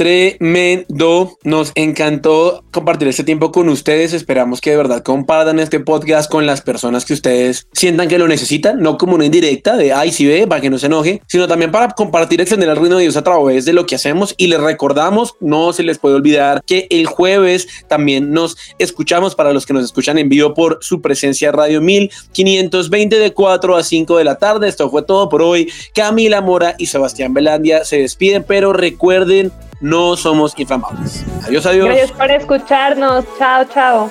tremendo. 0.00 1.36
Nos 1.44 1.72
encantó 1.74 2.64
compartir 2.72 3.06
este 3.08 3.22
tiempo 3.22 3.52
con 3.52 3.68
ustedes. 3.68 4.14
Esperamos 4.14 4.62
que 4.62 4.70
de 4.70 4.78
verdad 4.78 5.02
compartan 5.02 5.58
este 5.58 5.78
podcast 5.78 6.30
con 6.30 6.46
las 6.46 6.62
personas 6.62 7.04
que 7.04 7.12
ustedes 7.12 7.66
sientan 7.74 8.08
que 8.08 8.16
lo 8.16 8.26
necesitan, 8.26 8.80
no 8.80 8.96
como 8.96 9.16
una 9.16 9.26
indirecta 9.26 9.76
de 9.76 9.92
ay, 9.92 10.10
si 10.10 10.24
ve, 10.24 10.46
para 10.46 10.62
que 10.62 10.70
no 10.70 10.78
se 10.78 10.86
enoje, 10.86 11.20
sino 11.26 11.46
también 11.46 11.70
para 11.70 11.88
compartir, 11.88 12.40
extender 12.40 12.70
el 12.70 12.76
reino 12.76 12.96
de 12.96 13.02
Dios 13.02 13.18
a 13.18 13.22
través 13.22 13.66
de 13.66 13.74
lo 13.74 13.84
que 13.84 13.94
hacemos. 13.94 14.34
Y 14.38 14.46
les 14.46 14.58
recordamos, 14.58 15.34
no 15.38 15.74
se 15.74 15.82
les 15.82 15.98
puede 15.98 16.14
olvidar 16.14 16.62
que 16.64 16.86
el 16.88 17.04
jueves 17.04 17.68
también 17.86 18.32
nos 18.32 18.56
escuchamos 18.78 19.34
para 19.34 19.52
los 19.52 19.66
que 19.66 19.74
nos 19.74 19.84
escuchan 19.84 20.16
en 20.16 20.30
vivo 20.30 20.54
por 20.54 20.78
su 20.80 21.02
presencia 21.02 21.52
Radio 21.52 21.82
1520 21.82 23.18
de 23.18 23.34
4 23.34 23.76
a 23.76 23.82
5 23.82 24.16
de 24.16 24.24
la 24.24 24.36
tarde. 24.36 24.66
Esto 24.66 24.88
fue 24.88 25.02
todo 25.02 25.28
por 25.28 25.42
hoy. 25.42 25.70
Camila 25.94 26.40
Mora 26.40 26.74
y 26.78 26.86
Sebastián 26.86 27.34
Belandia 27.34 27.84
se 27.84 27.98
despiden, 27.98 28.44
pero 28.48 28.72
recuerden 28.72 29.52
no 29.80 30.16
somos 30.16 30.54
inflamables. 30.58 31.24
Adiós, 31.46 31.66
adiós. 31.66 31.86
Gracias 31.86 32.12
por 32.12 32.30
escucharnos. 32.30 33.24
Chao, 33.38 33.64
chao. 33.64 34.10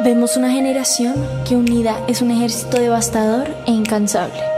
Vemos 0.00 0.38
una 0.38 0.50
generación 0.50 1.14
que 1.46 1.54
unida 1.54 2.00
es 2.06 2.22
un 2.22 2.30
ejército 2.30 2.78
devastador 2.80 3.48
e 3.66 3.72
incansable 3.72 4.57